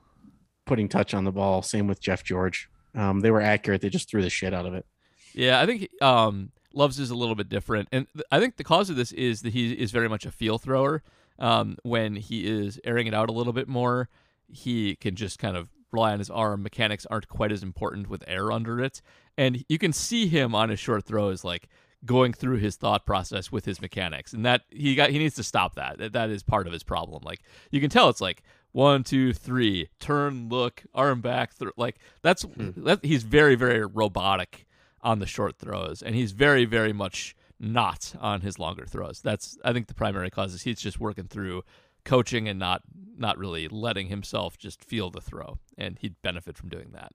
[0.65, 1.61] putting touch on the ball.
[1.61, 2.71] Same with Jeff George.
[2.97, 3.81] Um, they were accurate.
[3.83, 4.87] They just threw the shit out of it.
[5.35, 8.65] Yeah, I think um, Love's is a little bit different, and th- I think the
[8.65, 11.03] cause of this is that he is very much a feel thrower.
[11.39, 14.09] Um, when he is airing it out a little bit more,
[14.49, 16.63] he can just kind of rely on his arm.
[16.63, 19.03] Mechanics aren't quite as important with air under it,
[19.37, 21.69] and you can see him on his short throws, like
[22.07, 25.43] going through his thought process with his mechanics, and that he got he needs to
[25.43, 25.99] stop that.
[25.99, 27.23] That- That is part of his problem.
[27.23, 27.41] Like
[27.71, 28.43] you can tell, it's like
[28.77, 34.67] one, two, three, turn, look, arm back, th- like that's that, he's very, very robotic
[35.01, 39.23] on the short throws, and he's very, very much not on his longer throws.
[39.23, 41.63] That's I think the primary cause is he's just working through
[42.05, 42.83] coaching and not
[43.17, 47.13] not really letting himself just feel the throw, and he'd benefit from doing that.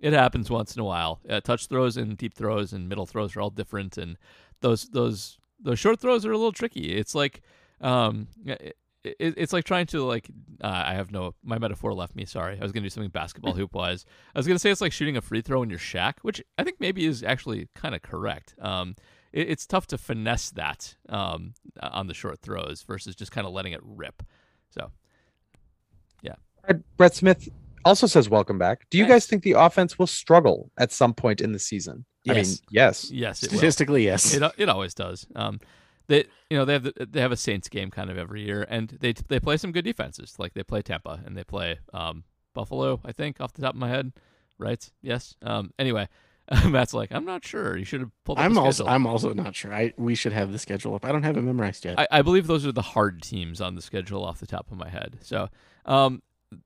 [0.00, 1.20] It happens once in a while.
[1.28, 4.18] Uh, touch throws and deep throws and middle throws are all different, and
[4.60, 6.96] those those those short throws are a little tricky.
[6.96, 7.42] It's like
[7.80, 8.26] um,
[9.04, 10.28] it, it, it's like trying to like
[10.62, 12.24] uh, I have no my metaphor left me.
[12.24, 14.04] Sorry, I was gonna do something basketball hoop wise.
[14.34, 16.64] I was gonna say it's like shooting a free throw in your shack, which I
[16.64, 18.54] think maybe is actually kind of correct.
[18.60, 18.96] Um,
[19.32, 23.52] it, it's tough to finesse that um, on the short throws versus just kind of
[23.52, 24.22] letting it rip.
[24.70, 24.90] So
[26.22, 26.34] yeah.
[26.96, 27.48] Brett Smith
[27.84, 28.86] also says, Welcome back.
[28.90, 29.24] Do you Thanks.
[29.24, 32.04] guys think the offense will struggle at some point in the season?
[32.28, 32.62] I mean, Yes.
[32.70, 33.10] yes.
[33.10, 33.50] yes, it.
[33.50, 34.34] Statistically, yes.
[34.34, 35.26] It it always does.
[35.34, 35.60] Um,
[36.10, 38.66] they you know they have the, they have a Saints game kind of every year,
[38.68, 40.34] and they they play some good defenses.
[40.38, 43.00] Like they play Tampa and they play um, Buffalo.
[43.04, 44.12] I think off the top of my head,
[44.58, 44.90] right?
[45.00, 45.36] Yes.
[45.42, 46.08] Um, anyway,
[46.66, 47.76] Matt's like, I'm not sure.
[47.76, 48.38] You should have pulled.
[48.38, 49.72] I'm the also schedule." I'm also not sure.
[49.72, 51.04] I we should have the schedule up.
[51.04, 51.98] I don't have it memorized yet.
[51.98, 54.76] I, I believe those are the hard teams on the schedule off the top of
[54.76, 55.18] my head.
[55.22, 55.48] So,
[55.86, 56.22] um,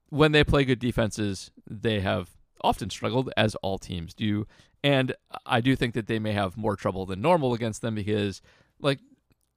[0.09, 2.31] when they play good defenses, they have
[2.63, 4.47] often struggled, as all teams do.
[4.83, 5.15] And
[5.45, 8.41] I do think that they may have more trouble than normal against them because,
[8.81, 9.01] like,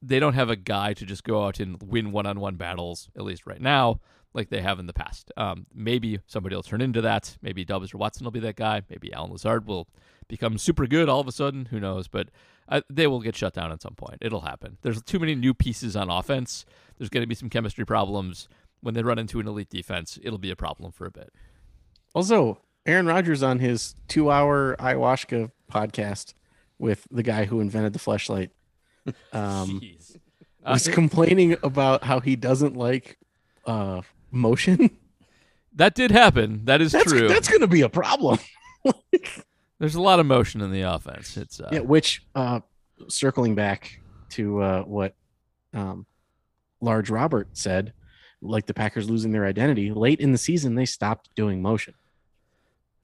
[0.01, 3.45] they don't have a guy to just go out and win one-on-one battles, at least
[3.45, 3.99] right now,
[4.33, 5.31] like they have in the past.
[5.37, 7.37] Um, maybe somebody will turn into that.
[7.41, 8.81] Maybe Doubs or Watson will be that guy.
[8.89, 9.87] Maybe Allen Lazard will
[10.27, 11.65] become super good all of a sudden.
[11.65, 12.07] Who knows?
[12.07, 12.29] But
[12.69, 14.17] uh, they will get shut down at some point.
[14.21, 14.77] It'll happen.
[14.81, 16.65] There's too many new pieces on offense.
[16.97, 18.47] There's going to be some chemistry problems.
[18.81, 21.33] When they run into an elite defense, it'll be a problem for a bit.
[22.13, 26.33] Also, Aaron Rodgers on his two-hour ayahuasca podcast
[26.77, 28.51] with the guy who invented the fleshlight
[29.33, 30.17] um, Jeez.
[30.65, 33.17] was Uh, complaining about how he doesn't like
[33.65, 34.01] uh,
[34.31, 34.89] motion.
[35.75, 36.65] that did happen.
[36.65, 37.27] That is That's true.
[37.27, 38.39] that's going to be a problem.
[39.79, 41.37] There's a lot of motion in the offense.
[41.37, 42.61] It's uh, yeah, which uh,
[43.09, 43.99] circling back
[44.31, 45.13] to uh, what
[45.73, 46.05] um,
[46.81, 47.93] Large Robert said,
[48.41, 51.93] like the Packers losing their identity late in the season, they stopped doing motion.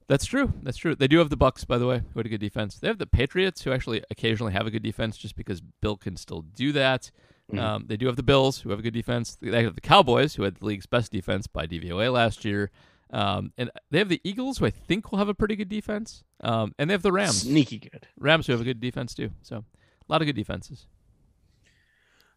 [0.06, 0.52] That's true.
[0.62, 0.94] That's true.
[0.94, 2.76] They do have the Bucks, by the way, who had a good defense.
[2.76, 6.16] They have the Patriots, who actually occasionally have a good defense, just because Bill can
[6.16, 7.10] still do that.
[7.52, 7.58] Mhm.
[7.58, 9.36] Um, they do have the Bills, who have a good defense.
[9.40, 12.70] They have the Cowboys, who had the league's best defense by DVOA last year.
[13.10, 16.24] Um, and they have the Eagles, who I think will have a pretty good defense.
[16.40, 18.06] Um, and they have the Rams, Sneaky good.
[18.18, 19.30] Rams, who have a good defense too.
[19.42, 19.64] So a
[20.12, 20.86] lot of good defenses.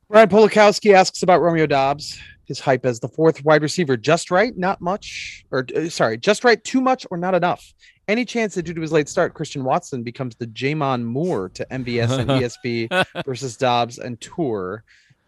[0.09, 3.97] Ryan Polakowski asks about Romeo Doubs, his hype as the fourth wide receiver.
[3.97, 7.73] Just right, not much, or uh, sorry, just right, too much or not enough.
[8.07, 11.65] Any chance that due to his late start, Christian Watson becomes the J'Mon Moore to
[11.69, 12.29] MVS and
[12.89, 14.79] ESB versus Doubs and Toure?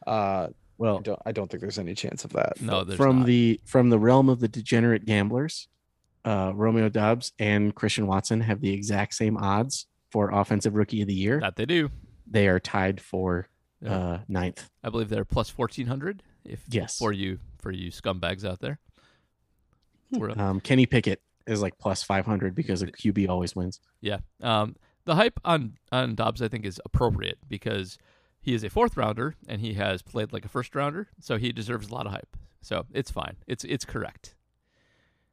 [0.07, 2.61] Uh, I Well, don't, I don't think there's any chance of that.
[2.61, 3.25] No, there's from not.
[3.27, 5.67] the from the realm of the degenerate gamblers,
[6.23, 11.09] uh, Romeo Doubs and Christian Watson have the exact same odds for offensive rookie of
[11.09, 11.41] the year.
[11.41, 11.91] that they do.
[12.31, 13.49] They are tied for
[13.85, 14.69] Uh, ninth.
[14.83, 16.21] I believe they're plus fourteen hundred.
[16.43, 16.97] If Yes.
[16.97, 18.79] for you for you scumbags out there.
[20.37, 23.79] Um, Kenny Pickett is like plus five hundred because a QB always wins.
[24.01, 24.19] Yeah.
[24.41, 24.75] Um,
[25.05, 27.97] the hype on on Doubs, I think, is appropriate because
[28.41, 31.51] he is a fourth rounder and he has played like a first rounder, so he
[31.51, 32.35] deserves a lot of hype.
[32.61, 33.37] So it's fine.
[33.47, 34.35] It's it's correct.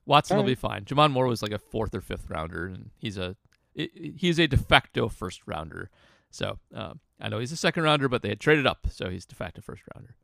[0.05, 0.84] Watson will be fine.
[0.84, 3.36] J'Mon Moore was like a fourth or fifth rounder, and he's a
[3.74, 5.90] he's a de facto first rounder.
[6.31, 9.24] So um, I know he's a second rounder, but they had traded up, so he's
[9.24, 10.14] de facto first rounder.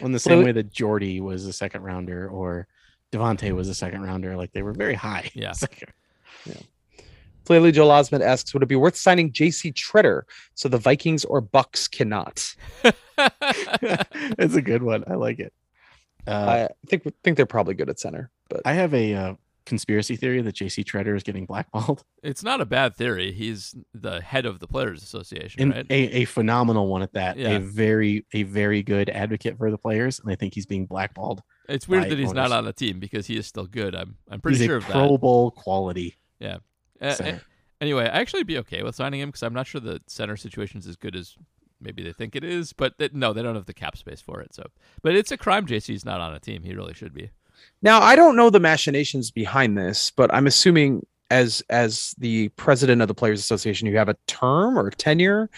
[0.00, 2.66] In the same Well, way that Jordy was a second rounder or
[3.12, 5.30] Davante was a second rounder, like they were very high.
[5.34, 5.52] Yeah.
[5.52, 5.92] Second.
[7.44, 10.22] Flaley Joel Osmond asks, would it be worth signing JC Tretter
[10.54, 12.54] so the Vikings or Bucks cannot?
[13.18, 15.04] it's a good one.
[15.06, 15.52] I like it.
[16.26, 19.34] Uh, I think think they're probably good at center, but I have a uh,
[19.66, 22.04] conspiracy theory that JC Tretter is getting blackballed.
[22.22, 23.32] It's not a bad theory.
[23.32, 25.86] He's the head of the Players Association, and right?
[25.88, 27.38] a, a phenomenal one at that.
[27.38, 27.52] Yeah.
[27.52, 31.42] A very a very good advocate for the players, and I think he's being blackballed.
[31.66, 33.94] It's weird that he's not on the team because he is still good.
[33.94, 34.92] I'm I'm pretty he's sure a of that.
[34.92, 36.18] Pro Bowl quality.
[36.40, 36.58] Yeah.
[37.00, 37.38] Uh,
[37.80, 40.84] anyway, I actually be okay with signing him because I'm not sure the center situation's
[40.84, 41.36] is as good as
[41.80, 42.72] maybe they think it is.
[42.72, 44.54] But th- no, they don't have the cap space for it.
[44.54, 44.66] So,
[45.02, 45.66] but it's a crime.
[45.66, 46.62] JC's not on a team.
[46.62, 47.30] He really should be.
[47.82, 53.02] Now, I don't know the machinations behind this, but I'm assuming as as the president
[53.02, 55.48] of the Players Association, you have a term or tenure.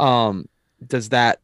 [0.00, 0.48] Um,
[0.86, 1.40] does that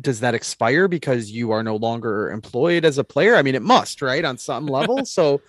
[0.00, 3.36] does that expire because you are no longer employed as a player?
[3.36, 5.04] I mean, it must, right, on some level.
[5.04, 5.40] so,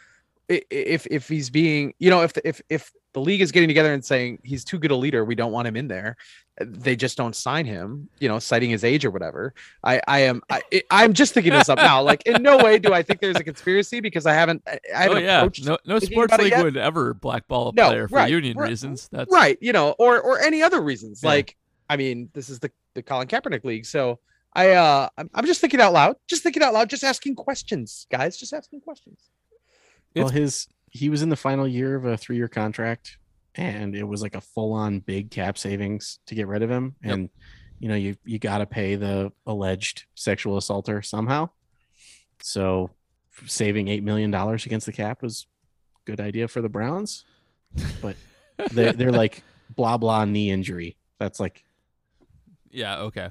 [0.48, 4.04] if if he's being, you know, if if if the league is getting together and
[4.04, 6.18] saying he's too good a leader, we don't want him in there.
[6.60, 9.54] They just don't sign him, you know, citing his age or whatever.
[9.86, 10.62] I, I am, I,
[10.92, 12.02] I'm just thinking this up now.
[12.02, 15.04] Like, in no way do I think there's a conspiracy because I haven't, I I
[15.04, 18.16] haven't oh yeah, approached no no sports league would ever blackball a No, player for
[18.16, 19.08] right, union right, reasons.
[19.14, 21.22] That's right, you know, or or any other reasons.
[21.24, 21.30] Yeah.
[21.30, 21.56] Like,
[21.90, 24.20] I mean, this is the the Colin Kaepernick league, so
[24.54, 28.08] I, uh, I'm, I'm just thinking out loud, just thinking out loud, just asking questions,
[28.12, 29.30] guys, just asking questions.
[30.16, 33.18] Well, his he was in the final year of a three year contract,
[33.54, 36.96] and it was like a full on big cap savings to get rid of him.
[37.04, 37.14] Yep.
[37.14, 37.30] And
[37.80, 41.50] you know, you you got to pay the alleged sexual assaulter somehow.
[42.42, 42.92] So
[43.46, 45.48] saving eight million dollars against the cap was
[45.98, 47.26] a good idea for the Browns,
[48.02, 48.16] but
[48.72, 49.44] they're, they're like
[49.76, 50.96] blah blah knee injury.
[51.20, 51.66] That's like
[52.72, 53.30] Yeah, okay.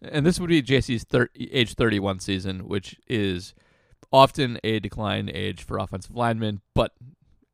[0.00, 3.54] And this would be JC's thir- age 31 season, which is
[4.12, 6.92] often a decline age for offensive linemen, but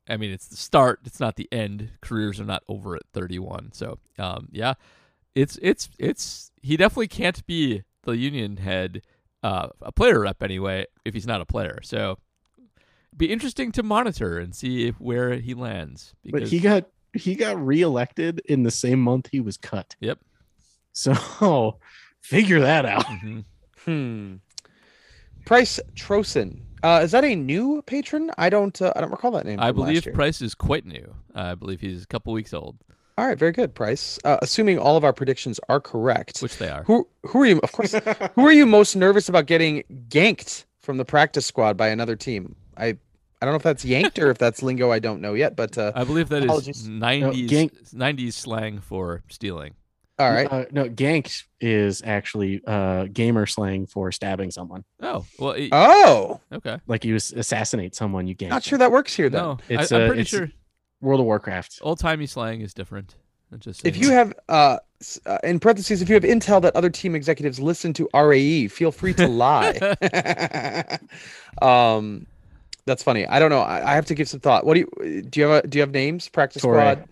[0.09, 1.91] I mean, it's the start, it's not the end.
[2.01, 3.71] Careers are not over at 31.
[3.73, 4.73] So, um, yeah.
[5.33, 9.01] It's it's it's he definitely can't be the union head
[9.43, 11.79] uh, a player rep anyway if he's not a player.
[11.83, 12.17] So,
[13.15, 17.35] be interesting to monitor and see if, where he lands but because he got he
[17.35, 19.95] got reelected in the same month he was cut.
[20.01, 20.19] Yep.
[20.91, 21.79] So
[22.21, 23.05] figure that out.
[23.05, 23.39] hmm
[23.85, 24.35] Hmm.
[25.45, 26.61] Price Trosen.
[26.83, 28.31] Uh, is that a new patron?
[28.37, 28.79] I don't.
[28.81, 29.59] Uh, I don't recall that name.
[29.59, 30.07] I believe.
[30.13, 31.13] Price is quite new.
[31.35, 32.77] I believe he's a couple weeks old,
[33.17, 34.17] All right, very good, Price.
[34.25, 36.83] Uh, assuming all of our predictions are correct, which they are.
[36.83, 37.59] who who are you?
[37.59, 37.93] Of course,
[38.35, 42.55] who are you most nervous about getting ganked from the practice squad by another team?
[42.75, 45.55] I I don't know if that's yanked or if that's lingo I don't know yet,
[45.55, 46.87] but uh, I believe that is Apologies.
[46.87, 49.75] 90s gank- 90s slang for stealing.
[50.21, 50.51] All right.
[50.51, 54.83] Uh, no, gank is actually uh, gamer slang for stabbing someone.
[55.01, 56.77] Oh, well, it- Oh, okay.
[56.87, 58.49] Like you assassinate someone, you gank.
[58.49, 58.69] not them.
[58.69, 59.53] sure that works here though.
[59.53, 60.51] No, It's, I, I'm uh, pretty it's- sure
[61.01, 61.79] World of Warcraft.
[61.81, 63.15] old timey slang is different.
[63.51, 64.77] I'm just If you have, uh,
[65.25, 68.91] uh, in parentheses, if you have intel that other team executives listen to RAE, feel
[68.93, 69.77] free to lie.
[71.61, 72.25] um,
[72.85, 73.25] that's funny.
[73.27, 73.59] I don't know.
[73.61, 74.65] I, I have to give some thought.
[74.65, 75.39] What do you do?
[75.41, 76.29] You have a, do you have names?
[76.29, 76.75] Practice Toure.
[76.75, 77.05] squad.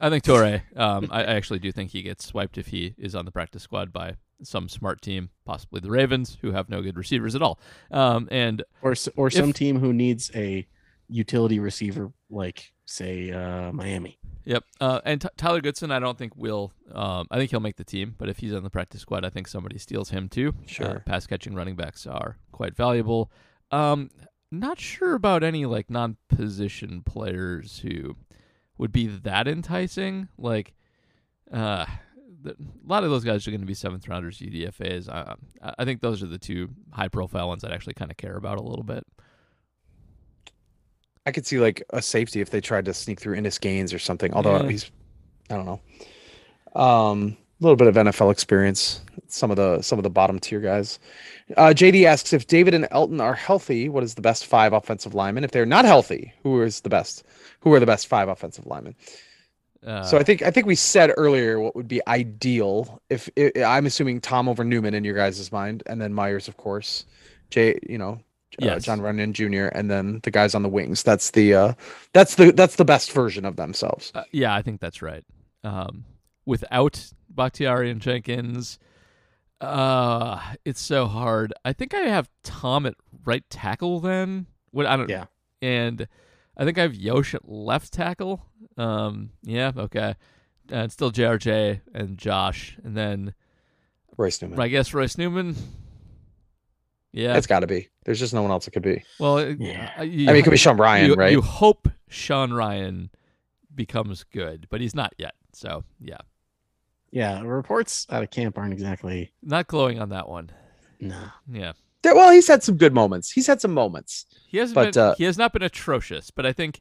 [0.00, 0.62] I think Toure.
[0.76, 3.62] Um, I, I actually do think he gets swiped if he is on the practice
[3.62, 7.58] squad by some smart team, possibly the Ravens, who have no good receivers at all.
[7.90, 10.66] Um, and Or or some team who needs a
[11.08, 14.18] utility receiver, like say uh, Miami.
[14.44, 14.64] Yep.
[14.80, 16.72] Uh, and T- Tyler Goodson, I don't think will.
[16.92, 19.30] Um, I think he'll make the team, but if he's on the practice squad, I
[19.30, 20.54] think somebody steals him too.
[20.62, 21.02] Uh, Sure.
[21.06, 23.30] pass catching running backs are quite valuable.
[23.70, 24.10] Um,
[24.52, 28.16] not sure about any like non-position players who
[28.78, 30.28] would be that enticing.
[30.38, 30.74] Like,
[31.52, 31.86] uh,
[32.42, 35.08] the, a lot of those guys are going to be seventh rounders, UDFA's.
[35.08, 35.34] I,
[35.78, 38.62] I think those are the two high-profile ones that actually kind of care about a
[38.62, 39.04] little bit.
[41.24, 43.98] I could see like a safety if they tried to sneak through Innis Gaines or
[43.98, 44.32] something.
[44.32, 44.68] Although Yeah.
[44.70, 44.90] he's,
[45.50, 49.00] I don't know, um, little bit of NFL experience.
[49.28, 50.98] Some of the some of the bottom tier guys.
[51.56, 53.88] Uh, JD asks if David and Elgton are healthy.
[53.88, 55.44] What is the best five offensive linemen?
[55.44, 57.24] If they're not healthy, who is the best?
[57.60, 58.94] Who are the best five offensive linemen?
[59.84, 63.00] Uh, so I think I think we said earlier what would be ideal.
[63.10, 67.04] If I'm assuming Tom over Newman in your guys' mind, and then Myers, of course.
[67.50, 68.20] Jay, you know,
[68.62, 69.66] uh, Jon Runyan Jr.
[69.76, 71.02] and then the guys on the wings.
[71.02, 71.72] That's the uh,
[72.12, 74.12] that's the that's the best version of themselves.
[74.14, 75.24] Uh, yeah, I think that's right.
[75.62, 76.04] Um,
[76.44, 78.78] without Bakhtiari and Jenkins,
[79.60, 81.52] uh, it's so hard.
[81.64, 82.94] I think I have Tom at
[83.24, 84.46] right tackle then.
[84.70, 85.08] What I don't.
[85.08, 85.26] Yeah.
[85.62, 86.06] And
[86.56, 88.44] I think I have Yosh at left tackle.
[88.76, 90.14] Um, yeah, okay.
[90.70, 93.34] And still JRJ and Josh, and then
[94.16, 94.60] Royce Newman.
[94.60, 95.54] I guess Royce Newman.
[97.12, 97.36] Yeah.
[97.36, 97.88] It's got to be.
[98.04, 99.02] There's just no one else it could be.
[99.18, 99.90] well, it- Yeah.
[99.98, 101.32] uh, you- I mean, it could be Sean Rhyan, you, right?
[101.32, 103.08] You hope Sean Rhyan
[103.74, 105.34] becomes good, but he's not yet.
[105.52, 106.18] So yeah.
[107.16, 110.50] Yeah, reports out of camp aren't exactly Not glowing on that one.
[111.00, 111.16] no.
[111.50, 111.72] Yeah.
[112.02, 113.30] There- well, he's had some good moments.
[113.32, 114.26] He's had some moments.
[114.48, 116.80] He hasn't But, been uh, he has not been atrocious, but I think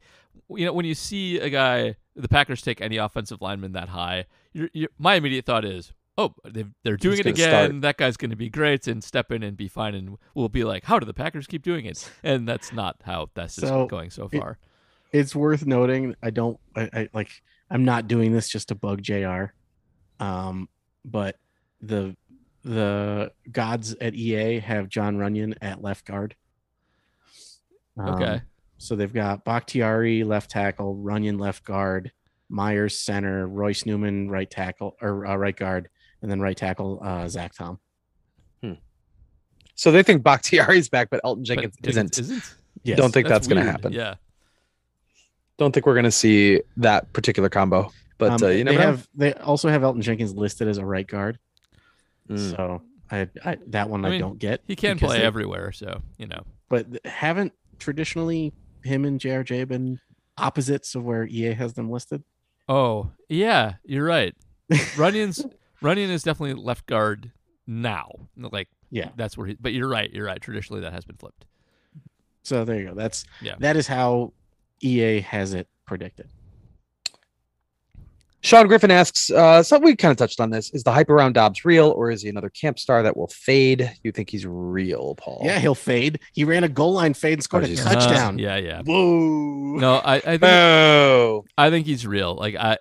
[0.50, 4.26] you know when you see a guy the Packers take any offensive lineman that high,
[4.54, 7.50] you you my immediate thought is, "Oh, they've, they're doing it gonna again.
[7.70, 7.82] start.
[7.82, 10.64] That guy's going to be great and step in and be fine and we'll be
[10.66, 13.88] like, "How do the Packers keep doing it?" And that's not how this is So,
[13.88, 14.58] going so it- far.
[15.14, 16.14] It's worth noting.
[16.22, 16.60] I don't.
[16.76, 17.30] I, I like.
[17.72, 19.46] I'm not doing this just to bug Jr.
[20.20, 20.70] Um,
[21.04, 21.38] but
[21.82, 22.16] the
[22.64, 26.36] the gods at EA have Jon Runyan at left guard.
[27.98, 28.42] Um, Okay.
[28.78, 32.12] So they've got Bakhtiari left tackle, Runyan left guard,
[32.50, 35.90] Myers center, Royce Newman right tackle or uh, right guard,
[36.22, 37.80] and then right tackle uh, Zach Tom.
[38.62, 38.74] Hmm.
[39.76, 42.20] So they think Bakhtiari's back, but Elgton Jenkins Jenkins isn't.
[42.20, 42.56] Isn't?
[42.84, 42.98] Yes.
[42.98, 43.94] Don't think that's, going to happen.
[43.94, 44.16] Yeah.
[45.58, 47.92] Don't think we're going to see that particular combo.
[48.18, 48.84] But Um, uh, you they never know.
[48.86, 49.08] have.
[49.16, 51.38] They also have Elgton Jenkins listed as a right guard.
[52.30, 52.52] Mm.
[52.56, 52.82] So
[53.12, 54.62] I, I that one I I, mean, don't get.
[54.68, 56.44] He can play they- everywhere, so, you know.
[56.70, 60.00] but haven't traditionally him and JRJ been
[60.38, 62.24] opposites of where EA has them listed?
[62.70, 64.34] Oh, yeah, you're right.
[64.96, 65.46] Runyan's
[65.82, 67.32] Runyan is definitely left guard
[67.68, 68.10] now.
[68.38, 69.10] Like Yeah.
[69.16, 70.42] that's where he but you're right, you're right.
[70.42, 71.46] Traditionally that has been flipped.
[72.44, 72.94] So there you go.
[72.96, 73.56] That's Yeah.
[73.60, 74.34] that is how
[74.82, 76.30] EA has it predicted.
[78.42, 80.70] Sean Griffin asks, uh, so we kind of touched on this.
[80.72, 83.92] Is the hype around Doubs real, or is he another camp star that will fade?
[84.04, 85.42] You think he's real, Paul?
[85.44, 86.20] Yeah, he'll fade.
[86.34, 88.36] He ran a goal line fade and scored Oh, a touchdown.
[88.36, 88.82] Uh, yeah, yeah.
[88.86, 89.78] Whoa.
[89.80, 91.46] No, I, I think Oh.
[91.58, 92.36] I think he's real.
[92.36, 92.78] Like I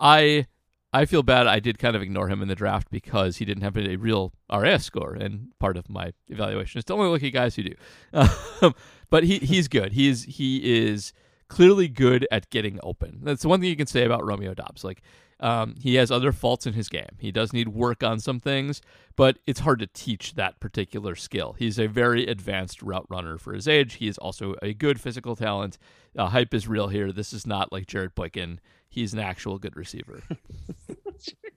[0.00, 0.46] I
[0.92, 3.62] I feel bad I did kind of ignore him in the draft because he didn't
[3.62, 7.32] have a real RS score and part of my evaluation is to only look at
[7.32, 7.74] guys who do.
[8.62, 8.74] Um,
[9.10, 9.92] but he he's good.
[9.92, 11.12] He's he is
[11.48, 13.20] clearly good at getting open.
[13.22, 14.84] That's the one thing you can say about Romeo Doubs.
[14.84, 15.02] Like
[15.40, 17.16] um, he has other faults in his game.
[17.18, 18.80] He does need work on some things,
[19.16, 21.54] but it's hard to teach that particular skill.
[21.58, 23.94] He's a very advanced route runner for his age.
[23.94, 25.78] He is also a good physical talent.
[26.16, 27.12] Uh, hype is real here.
[27.12, 28.60] This is not like Jarrett Boykin.
[28.88, 30.22] he's an actual good receiver.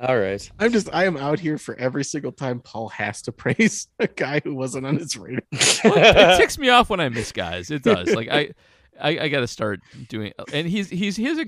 [0.00, 0.48] All right.
[0.60, 4.06] I'm just I am out here for every single time Paul has to praise a
[4.06, 5.42] guy who wasn't on his radar.
[5.52, 7.70] it ticks me off when I miss guys.
[7.70, 8.14] It does.
[8.14, 8.50] Like I,
[9.00, 10.32] I, I got to start doing.
[10.52, 11.46] And he's he's he's a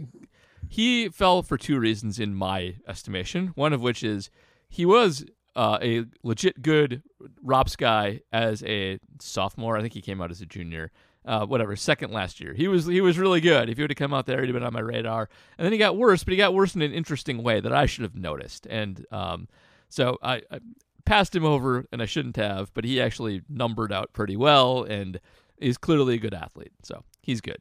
[0.69, 3.49] he fell for two reasons in my estimation.
[3.55, 4.31] One of which is
[4.69, 5.25] he was
[5.57, 7.03] uh, a legit good
[7.43, 9.77] Rops guy as a sophomore.
[9.77, 10.91] I think he came out as a junior.
[11.27, 12.55] Uh, whatever, second last year.
[12.55, 13.69] He was he was really good.
[13.69, 15.29] If he would have come out there, he'd have been on my radar.
[15.59, 17.85] And then he got worse, but he got worse in an interesting way that I
[17.85, 18.67] should have noticed.
[18.71, 19.47] And um,
[19.91, 20.61] so I, I
[21.05, 22.73] passed him over, and I shouldn't have.
[22.73, 25.21] But he actually numbered out pretty well, and
[25.59, 26.73] is clearly a good athlete.
[26.83, 27.59] So he's good.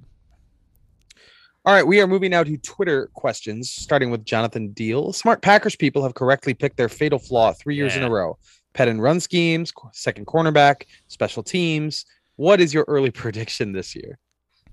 [1.66, 5.12] All right, we are moving now to Twitter questions, starting with Jonathan Deal.
[5.12, 8.38] Smart Packers people have correctly picked their fatal flaw three years in a row.
[8.74, 12.06] Pet and run schemes, second cornerback, special teams.
[12.40, 14.18] What is your early prediction this year?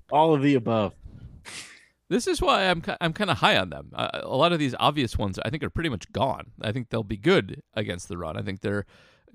[0.09, 0.93] All of the above.
[2.07, 3.91] This is why I'm I'm kind of high on them.
[3.93, 6.51] Uh, a lot of these obvious ones I think are pretty much gone.
[6.61, 8.37] I think they'll be good against the run.
[8.37, 8.85] I think they're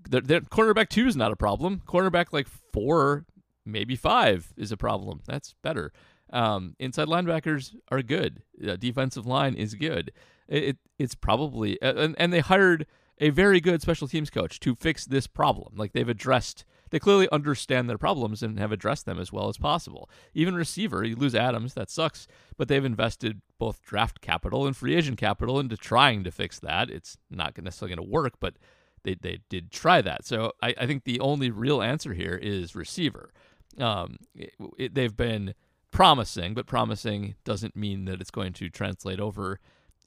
[0.08, 1.82] they're, they're cornerback two is not a problem.
[1.86, 3.26] Cornerback like four,
[3.66, 5.20] maybe five is a problem.
[5.26, 5.92] That's better.
[6.32, 8.44] Um, inside linebackers are good.
[8.66, 10.10] Uh, defensive line is good.
[10.48, 12.86] It, it it's probably uh, and and they hired
[13.18, 15.74] a very good special teams coach to fix this problem.
[15.76, 19.58] Like they've addressed they clearly understand their problems and have addressed them as well as
[19.58, 20.08] possible.
[20.34, 24.94] Even receiver, you lose Adams, that sucks, but they've invested both draft capital and free
[24.94, 26.88] agent capital into trying to fix that.
[26.90, 28.54] It's not necessarily going to work, but
[29.02, 30.24] they, they did try that.
[30.24, 33.32] So I, I think the only real answer here is receiver.
[33.78, 35.54] Um, it, it- they've been
[35.90, 39.58] promising, but promising doesn't mean that it's going to translate over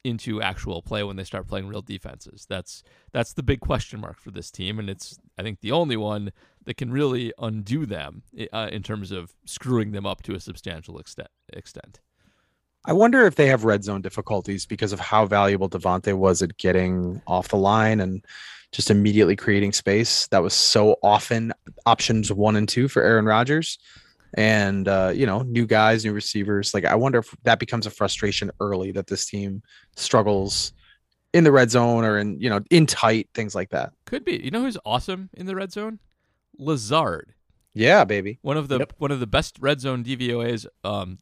[0.06, 2.46] into actual play when they start playing real defenses.
[2.48, 5.96] That's that's the big question mark for this team, and it's I think the only
[5.96, 6.32] one
[6.64, 8.22] that can really undo them
[8.52, 11.28] uh, in terms of screwing them up to a substantial extent.
[11.52, 12.00] Extent.
[12.84, 16.56] I wonder if they have red zone difficulties because of how valuable Davante was at
[16.56, 18.24] getting off the line and
[18.70, 20.28] just immediately creating space.
[20.28, 21.52] That was so often
[21.84, 23.78] options one and two for Aaron Rodgers.
[24.34, 26.74] And uh, you know, new guys, new receivers.
[26.74, 29.62] Like I wonder if that becomes a frustration early that this team
[29.96, 30.72] struggles
[31.32, 33.92] in the red zone or in, you know, in tight, things like that.
[34.06, 34.40] Could be.
[34.42, 35.98] You know who's awesome in the red zone?
[36.58, 37.34] Lazard.
[37.74, 38.38] Yeah, baby.
[38.42, 38.94] One of the Yep.
[38.98, 41.18] one of the best red zone DVOAs um,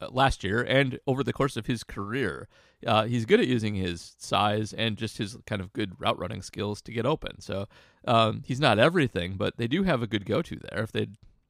[0.00, 2.48] uh, last year and over the course of his career.
[2.86, 6.40] Uh, he's good at using his size and just his kind of good route running
[6.42, 7.40] skills to get open.
[7.40, 7.66] So
[8.06, 11.08] um, he's not everything, but they do have a good go to there if they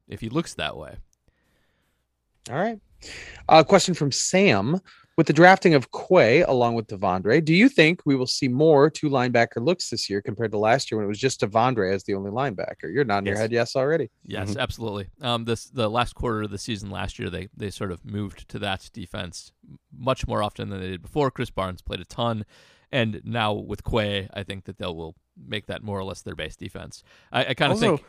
[0.08, 0.96] if he looks that way.
[2.50, 2.80] All right.
[3.48, 4.80] A question from Sam.
[5.16, 8.88] With the drafting of Quay along with De'Vondre, do you think we will see more
[8.88, 12.04] two linebacker looks this year compared to last year when it was just De'Vondre as
[12.04, 12.84] the only linebacker?
[12.84, 14.10] You're nodding your head yes already.
[14.24, 15.08] Yes, absolutely.
[15.20, 18.48] Um, this the last quarter of the season last year, they they sort of moved
[18.50, 19.50] to that defense
[19.92, 21.32] much more often than they did before.
[21.32, 22.44] Krys Barnes played a ton,
[22.92, 26.36] and now with Quay, I think that they will make that more or less their
[26.36, 27.02] base defense.
[27.32, 28.04] I, I kind of think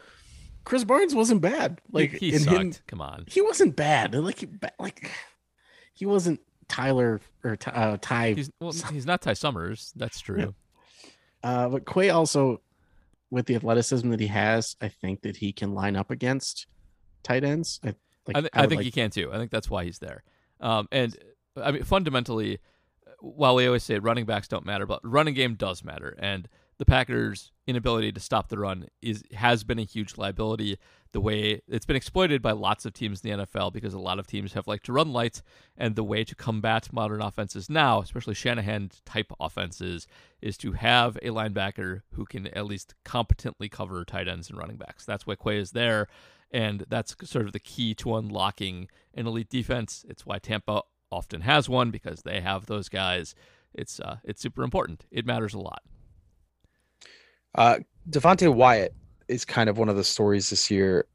[0.66, 1.80] Krys Barnes wasn't bad.
[1.92, 2.58] Like he, he sucked.
[2.58, 4.14] him- Come on, he wasn't bad.
[4.16, 4.48] Like he-
[4.80, 5.12] like
[5.94, 8.34] he wasn't Tyler or Ty- uh, Ty.
[8.34, 9.94] he's well, he's not Ty Summers.
[9.96, 10.54] That's true.
[11.42, 12.60] Uh, but Quay also,
[13.32, 16.68] with the athleticism that he has, I think that he can line up against
[17.24, 17.80] tight ends.
[17.82, 17.96] I,
[18.28, 19.32] like, I, th- I would think like- he can too.
[19.32, 20.24] I think that's why he's there.
[20.60, 21.16] Um, and
[21.56, 22.60] I mean, fundamentally,
[23.22, 26.14] while we always say running backs don't matter, but running game does matter.
[26.20, 26.50] And
[26.80, 30.78] the Packers' inability to stop the run is has been a huge liability.
[31.12, 34.18] The way it's been exploited by lots of teams in the NFL because a lot
[34.18, 35.44] of teams have liked to run lights,
[35.78, 40.08] and the way to combat modern offenses now, especially Shanahan type offenses,
[40.42, 44.78] is to have a linebacker who can at least competently cover tight ends and running
[44.78, 45.06] backs.
[45.06, 46.08] That's why Quay is there,
[46.52, 50.06] and that's sort of the key to unlocking an elite defense.
[50.08, 53.36] It's why Tampa often has one because they have those guys.
[53.74, 55.08] It's uh, it's super important.
[55.12, 55.82] It matters a lot.
[57.56, 58.94] Uh, Devonte Wyatt
[59.28, 61.06] is kind of one of the stories this year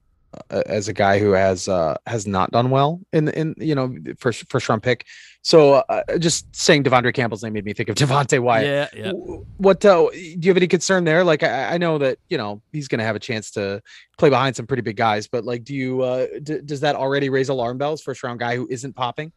[0.50, 3.94] uh, as a guy who has uh, has not done well in in you know
[4.18, 5.06] first first round pick.
[5.42, 8.92] So uh, just saying De'Vondre Campbell's name made me think of Devonte Wyatt.
[8.94, 9.12] Yeah, yeah.
[9.58, 11.22] What uh, do you have any concern there?
[11.24, 13.82] Like I, I know that you know he's going to have a chance to
[14.18, 17.28] play behind some pretty big guys, but like, do you uh, d- does that already
[17.28, 18.02] raise alarm bells?
[18.02, 19.32] First round guy who isn't popping.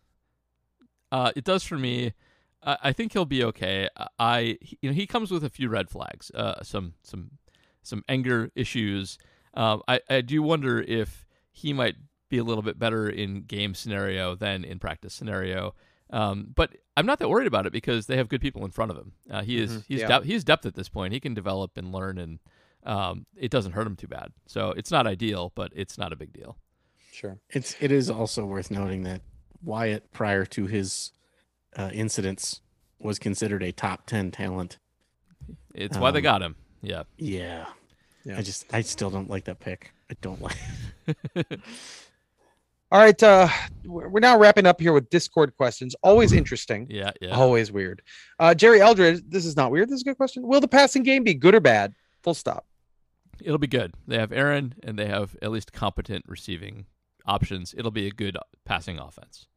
[1.11, 2.13] Uh, it does for me.
[2.63, 3.89] I, I think he'll be okay.
[4.19, 7.31] I he- you know he comes with a few red flags, uh, some some
[7.83, 9.17] some anger issues.
[9.53, 11.95] Um, I I do wonder if he might
[12.29, 15.73] be a little bit better in game scenario than in practice scenario.
[16.09, 18.91] Um, but I'm not that worried about it because they have good people in front
[18.91, 19.13] of him.
[19.29, 20.07] Uh, he is Mhm, he's yeah.
[20.07, 21.13] dep- he's depth at this point.
[21.13, 22.39] He can develop and learn, and
[22.83, 24.31] um, it doesn't hurt him too bad.
[24.45, 26.57] So it's not ideal, but it's not a big deal.
[27.11, 27.39] Sure.
[27.49, 29.21] It's it is also worth noting that
[29.63, 31.11] Wyatt prior to his
[31.77, 32.61] uh, incidents
[32.99, 34.77] was considered a top 10 talent.
[35.75, 36.55] It's why they Um, got him.
[36.81, 37.03] Yeah.
[37.17, 37.65] Yeah.
[38.25, 38.37] Yeah.
[38.37, 39.93] I just I still don't like that pick.
[40.09, 40.57] I don't like
[42.89, 43.49] All right, uh,
[43.85, 45.93] we're we're now wrapping up here with Discord questions.
[46.03, 46.87] Always interesting.
[46.89, 47.11] Yeah.
[47.21, 47.35] Yeah.
[47.35, 48.01] Always weird.
[48.39, 49.89] Uh, Jerry Eldred, this is not weird.
[49.89, 50.47] This is a good question.
[50.47, 51.93] Will the passing game be good or bad?
[52.23, 52.65] Full stop.
[53.41, 53.93] It'll be good.
[54.07, 56.85] They have Aaron and they have at least competent receiving
[57.25, 57.75] options.
[57.77, 59.47] It'll be a good passing offense.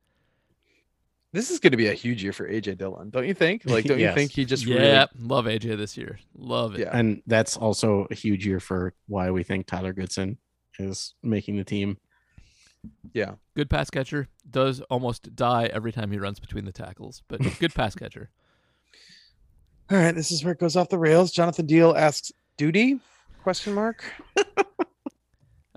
[1.32, 3.62] This is going to be a huge year for AJ Dillon, don't you think?
[3.64, 6.18] Like, don't you think he just yeah, love AJ this year.
[6.36, 6.80] Love it.
[6.80, 6.90] Yeah.
[6.92, 10.38] and that's also a huge year for why we think Tyler Goodson
[10.80, 11.98] is making the team.
[13.12, 13.32] Yeah.
[13.54, 14.26] Good pass catcher.
[14.48, 18.30] Does almost die every time he runs between the tackles, but good pass catcher.
[19.90, 21.32] All right, this is where it goes off the rails.
[21.32, 23.00] Jonathan Deal asks, "Duty?"
[23.42, 24.04] Question mark.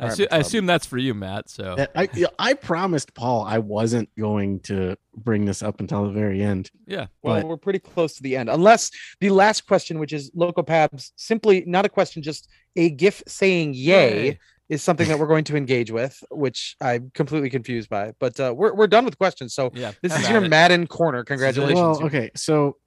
[0.03, 1.49] I, assu- I assume that's for you, Matt.
[1.49, 6.05] So That- I yeah, I promised Paul I wasn't going to bring this up until
[6.05, 6.71] the very end.
[6.85, 10.31] yeah, Well, But- we're pretty close to the end, unless the last question, which is
[10.34, 14.39] local Pabs, simply not a question, just a GIF saying "yay." Yay.
[14.69, 18.13] Is something that we're going to engage with, which I'm completely confused by.
[18.17, 19.53] But uh, we're we're done with questions.
[19.53, 19.91] So yeah.
[20.01, 20.49] this is your it.
[20.49, 21.23] Madden corner.
[21.25, 21.77] Congratulations.
[21.77, 22.77] Well, okay, so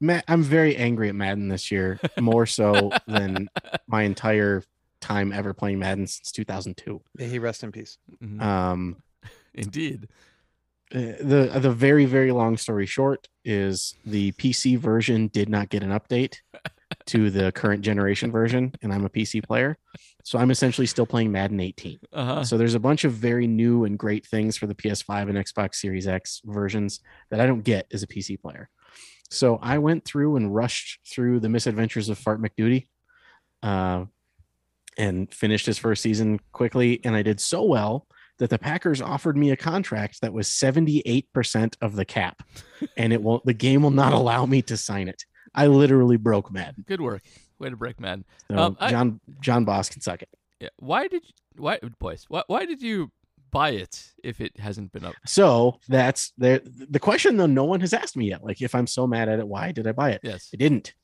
[0.00, 3.48] Matt, I'm very angry at Madden this year, more so than
[3.86, 4.62] my entire
[5.04, 7.00] time ever playing Madden since 2002.
[7.16, 7.98] May he rest in peace.
[8.22, 8.40] Mhm.
[8.40, 8.96] Um,
[9.54, 10.08] Indeed.
[10.94, 15.82] uh, the the very very long story short is the PC version did not get
[15.82, 16.36] an update
[17.06, 19.76] to the current generation version, and I'm a PC player,
[20.22, 21.98] so I'm essentially still playing Madden 18.
[22.12, 22.44] Uh huh.
[22.44, 25.76] So there's a bunch of very new and great things for the PS5 and Xbox
[25.76, 27.00] Series X versions
[27.30, 28.68] that I don't get as a PC player.
[29.30, 32.86] So I went through and rushed through the misadventures of Fart McDuty,
[33.62, 34.04] uh,
[34.96, 37.00] and finished his first season quickly.
[37.04, 38.06] And I did so well
[38.38, 42.42] that the Packers offered me a contract that was 78% of the cap,
[42.96, 43.44] and it won't.
[43.44, 45.24] The game will not allow me to sign it.
[45.54, 46.84] I literally broke Madden.
[46.86, 47.22] Good work.
[47.60, 48.24] Way to break Madden.
[48.50, 50.28] So Um, I- John John Boss can suck it.
[50.60, 50.68] Yeah.
[50.78, 52.24] Why did you, why boys?
[52.28, 53.12] Why why did you
[53.52, 55.14] buy it if it hasn't been up?
[55.26, 56.60] So that's the
[56.90, 58.42] the question though no one has asked me yet.
[58.42, 60.20] Like if I'm so mad at it, why did I buy it?
[60.24, 60.50] Yes.
[60.52, 60.94] I didn't.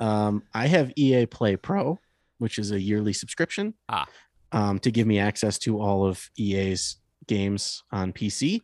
[0.00, 1.98] Um, I have EA Play Pro,
[2.38, 3.74] which is a yearly subscription.
[3.88, 4.06] Ah.
[4.50, 6.96] Um, to give me access to all of EA's
[7.26, 8.62] games on PC.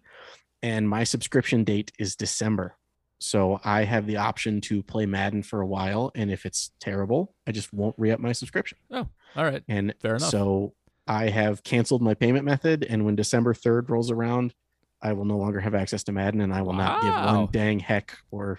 [0.63, 2.77] And my subscription date is December.
[3.19, 6.11] So I have the option to play Madden for a while.
[6.15, 8.79] And if it's terrible, I just won't re up my subscription.
[8.91, 9.07] Oh,
[9.37, 9.63] all right.
[9.69, 10.31] And Fair enough.
[10.31, 10.75] so
[11.07, 12.85] I have canceled my payment method.
[12.89, 14.55] And when December 3rd rolls around,
[15.03, 17.79] I will no longer have access to Madden and I will not give one dang
[17.79, 18.59] heck or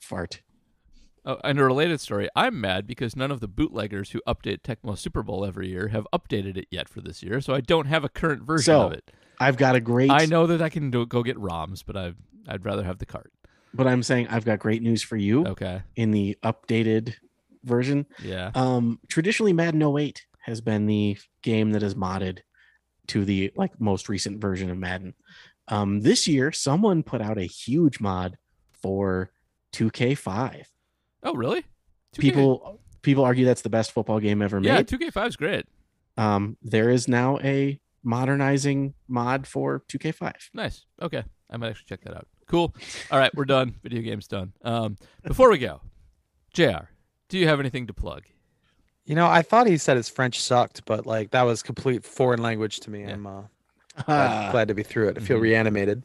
[0.00, 0.40] fart.
[1.24, 2.28] Oh, and a related story.
[2.34, 6.06] I'm mad because none of the bootleggers who update Tecmo Super Bowl every year have
[6.12, 8.92] updated it yet for this year, so I don't have a current version So, of
[8.92, 9.08] it.
[9.38, 12.14] I've got a great, I know that I can do, go get ROMs, but I
[12.48, 13.32] I'd rather have the cart.
[13.72, 15.82] but I'm saying I've got great news for you Okay.
[15.94, 17.14] in the updated
[17.64, 18.06] version.
[18.22, 18.50] Yeah.
[18.56, 22.40] Um, traditionally, Madden 08 has been the game that is modded
[23.08, 25.14] to the like most recent version of Madden.
[25.68, 28.38] Um, this year, someone put out a huge mod
[28.72, 29.30] for
[29.72, 30.64] 2K5.
[31.22, 31.60] Oh, really?
[32.16, 34.68] 2K People people argue that's the best football game ever made.
[34.68, 35.66] Yeah, 2K5 is great.
[36.16, 40.32] Um, there is now a modernizing mod for 2K5.
[40.54, 40.84] Nice.
[41.00, 41.24] Okay.
[41.50, 42.26] I might actually check that out.
[42.46, 42.74] Cool.
[43.10, 43.74] All right, we're done.
[43.82, 44.52] Video game's done.
[44.62, 45.80] Um, before we go,
[46.54, 46.88] JR,
[47.28, 48.24] do you have anything to plug?
[49.04, 52.40] You know, I thought he said his French sucked, but like that was complete foreign
[52.42, 53.00] language to me.
[53.02, 53.12] Yeah.
[53.14, 53.42] I'm uh,
[54.06, 55.18] glad, glad to be through it.
[55.18, 55.42] I feel Mhm.
[55.42, 56.02] reanimated.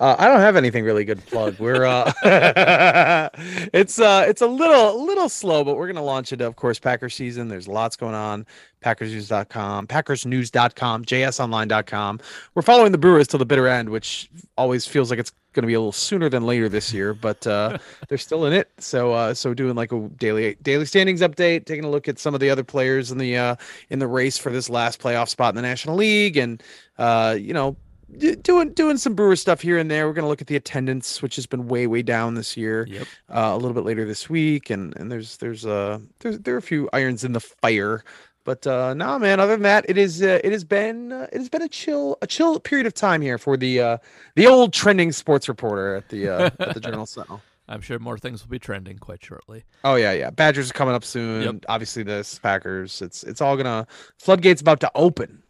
[0.00, 1.56] Uh, I don't have anything really good to plug.
[1.60, 2.12] We're uh,
[3.72, 7.08] it's uh, it's a little little slow, but we're gonna launch into, of course, Packer
[7.08, 7.46] season.
[7.46, 8.44] There's lots going on.
[8.82, 12.20] PackersNews.com, PackersNews.com, JSOnline.com.
[12.54, 15.74] We're following the Brewers till the bitter end, which always feels like it's gonna be
[15.74, 18.72] a little sooner than later this year, but uh, they're still in it.
[18.78, 22.34] So uh, so doing like a daily daily standings update, taking a look at some
[22.34, 23.54] of the other players in the uh,
[23.90, 26.60] in the race for this last playoff spot in the National League, and
[26.98, 27.76] uh, you know
[28.18, 30.06] doing doing some brewer stuff here and there.
[30.06, 32.86] We're gonna look at the attendance, which has been way way down this year.
[32.88, 33.06] Yep.
[33.28, 36.58] Uh, a little bit later this week, and and there's there's uh there's there are
[36.58, 38.04] a few irons in the fire.
[38.44, 41.38] But uh no man, other than that, it is uh, it has been uh, it
[41.38, 43.98] has been a chill a chill period of time here for the uh
[44.34, 47.40] the old trending sports reporter at the uh at the Journal Sentinel.
[47.68, 49.64] I'm sure more things will be trending quite shortly.
[49.84, 50.30] Oh yeah, yeah.
[50.30, 51.42] Badgers are coming up soon.
[51.42, 51.64] Yep.
[51.68, 53.00] Obviously, this Packers.
[53.00, 53.86] It's it's all gonna
[54.18, 55.42] floodgates about to open.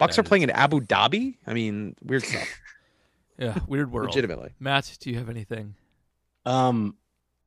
[0.00, 1.36] Bucks That are playing in Abu Dhabi.
[1.46, 2.48] I mean, weird stuff.
[3.38, 4.08] Yeah, weird world.
[4.08, 4.50] Legitimately.
[4.60, 5.74] Matt, do you have anything?
[6.44, 6.94] Um,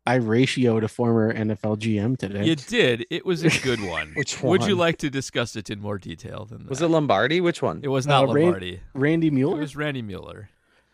[0.08, 2.46] I ratioed a former NFL GM today.
[2.46, 3.06] You did.
[3.12, 4.12] It was a good one.
[4.16, 4.50] Which one?
[4.52, 6.70] Would you like to discuss it in more detail than that?
[6.72, 7.42] Was it Lombardi?
[7.42, 7.82] Which one?
[7.84, 8.80] It was not Uh, Ran- Lombardi.
[8.96, 10.50] Randy It Mueller, was Randy Mueller.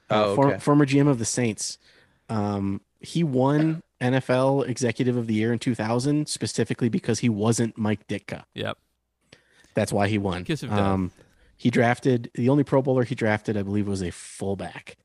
[0.09, 0.59] Oh, uh, for- okay.
[0.59, 1.77] former GM of the Saints.
[2.27, 8.05] Um, he won NFL Executive of the Year in 2000 specifically because he wasn't Mike
[8.09, 8.43] Ditka.
[8.53, 8.77] Yep.
[9.75, 10.43] That's why he won.
[10.43, 10.79] Kiss of death.
[10.79, 11.11] Um,
[11.59, 14.95] he drafted the only Pro Bowler he drafted, I believe, was a fullback.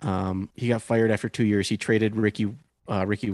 [0.00, 1.68] Um, he got fired after two years.
[1.68, 2.54] He traded Ricky
[2.88, 3.32] uh, Ricky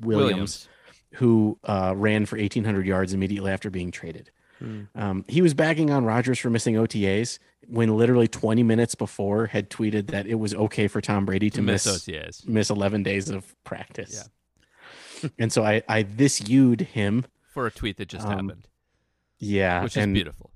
[0.00, 0.68] Williams,
[1.14, 4.30] who uh, ran for 1,800 yards immediately after being traded.
[4.58, 4.82] Hmm.
[4.94, 9.70] Um, he was bagging on Rodgers for missing OTAs when literally 20 minutes before had
[9.70, 12.46] tweeted that it was okay for Tom Brady to, To miss miss OTAs.
[12.48, 14.28] miss 11 days of practice.
[15.22, 15.28] Yeah.
[15.38, 17.24] and so I I this viewed him.
[17.54, 18.68] for a tweet that just Um, happened,
[19.38, 20.50] Yeah, which is and, beautiful.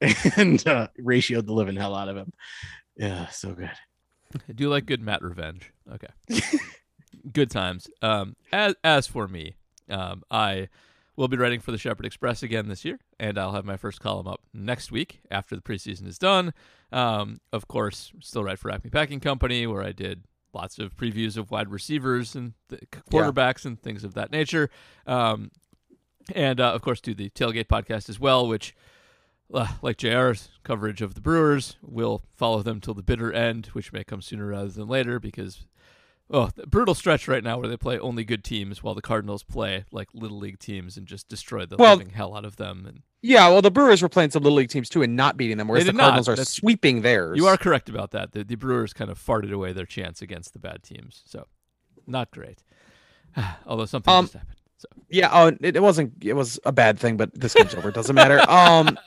[0.36, 2.32] and uh, ratioed the living hell out of him.
[2.96, 3.70] Yeah, so good.
[4.48, 5.72] I do like good Matt revenge.
[5.92, 6.08] Okay.
[7.32, 7.88] good times.
[8.02, 9.54] Um, as as for me,
[9.88, 10.68] um, I
[11.16, 14.00] will be writing for the Shepherd Express again this year, and I'll have my first
[14.00, 16.52] column up next week after the preseason is done.
[16.92, 21.36] Um, of course, still write for Acme Packing Company, where I did lots of previews
[21.36, 24.70] of wide receivers and th- quarterbacks and things of that nature.
[25.06, 25.50] Um,
[26.34, 28.74] and uh, of course, do the Tailgate podcast as well, which
[29.82, 34.04] like JR's coverage of the Brewers, we'll follow them till the bitter end, which may
[34.04, 35.66] come sooner rather than later because,
[36.30, 39.42] oh, the brutal stretch right now where they play only good teams while the Cardinals
[39.42, 42.84] play like little league teams and just destroy the Well- living hell out of them.
[42.86, 45.56] And Yeah, well, the Brewers were playing some little league teams too and not beating
[45.58, 46.02] them, whereas the did not.
[46.04, 47.36] Cardinals are That's- sweeping theirs.
[47.36, 48.32] you are correct about that.
[48.32, 51.46] The, the Brewers kind of farted away their chance against the bad teams, so
[52.06, 52.62] not great.
[53.66, 54.56] Although something Um, just happened.
[54.76, 56.12] So Yeah, oh, it, it wasn't.
[56.22, 57.88] It was a bad thing, but this game's over.
[57.90, 58.40] It doesn't matter.
[58.50, 58.98] Um,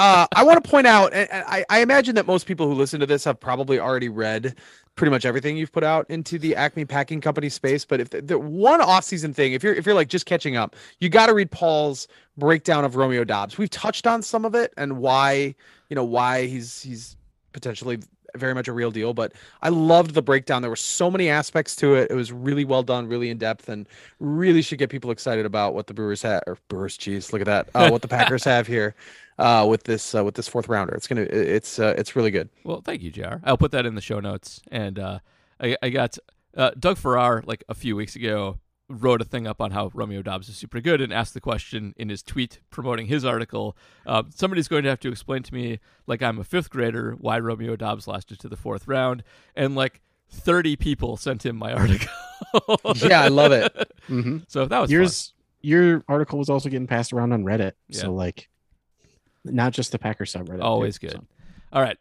[0.00, 3.06] uh, I want to point out, I, I imagine that most people who listen to
[3.06, 4.56] this have probably already read
[4.96, 7.84] pretty much everything you've put out into the Acme Packing Company space.
[7.84, 10.74] But if the, the one off-season thing, if you're if you're like just catching up,
[11.00, 12.08] you got to read Paul's
[12.38, 13.58] breakdown of Romeo Doubs.
[13.58, 15.54] We've touched on some of it and why
[15.90, 17.16] you know why he's he's
[17.52, 17.98] potentially
[18.36, 19.14] very much a real deal.
[19.14, 19.32] But
[19.62, 20.62] I loved the breakdown.
[20.62, 22.10] There were so many aspects to it.
[22.10, 23.88] It was really well done, really in depth, and
[24.18, 26.96] really should get people excited about what the Brewers have or Brewers.
[26.96, 27.68] Jeez, look at that.
[27.74, 28.94] Uh, what the Packers have here
[29.40, 30.94] uh, with this uh, with this fourth rounder.
[30.94, 32.48] It's gonna it's uh, it's really good.
[32.62, 33.36] Well, thank you, JR.
[33.42, 34.60] I'll put that in the show notes.
[34.70, 35.18] And uh,
[35.60, 36.18] I, I got
[36.56, 38.58] uh, Doug Farrar, like a few weeks ago,
[38.90, 41.94] wrote a thing up on how Romeo Doubs is super good and asked the question
[41.96, 43.76] in his tweet promoting his article.
[44.04, 47.38] Uh, somebody's going to have to explain to me, like I'm a fifth grader, why
[47.38, 49.22] Romeo Doubs lasted to the fourth round.
[49.54, 52.08] And like 30 people sent him my article.
[52.96, 53.72] Yeah, I love it.
[54.08, 54.38] Mm-hmm.
[54.48, 57.72] So that was Yours, your article was also getting passed around on Reddit.
[57.88, 58.00] Yeah.
[58.00, 58.48] So like,
[59.44, 60.48] not just the Packers subreddit.
[60.58, 60.62] fun.
[60.62, 61.12] Always good.
[61.12, 61.24] so.
[61.72, 61.96] All right.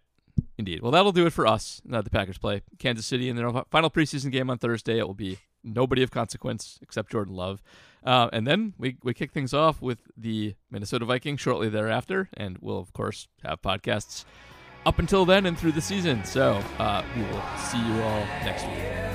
[0.57, 0.81] Indeed.
[0.81, 1.81] Well, that'll do it for us.
[1.85, 4.97] Now the Packers play Kansas City in their final preseason game on Thursday.
[4.97, 7.61] It will be nobody of consequence except Jordan Love.
[8.03, 12.29] Uh, and then we, we kick things off with the Minnesota Vikings shortly thereafter.
[12.35, 14.25] And we'll, of course, have podcasts
[14.85, 16.23] up until then and through the season.
[16.23, 19.08] So uh, we will see you all next week.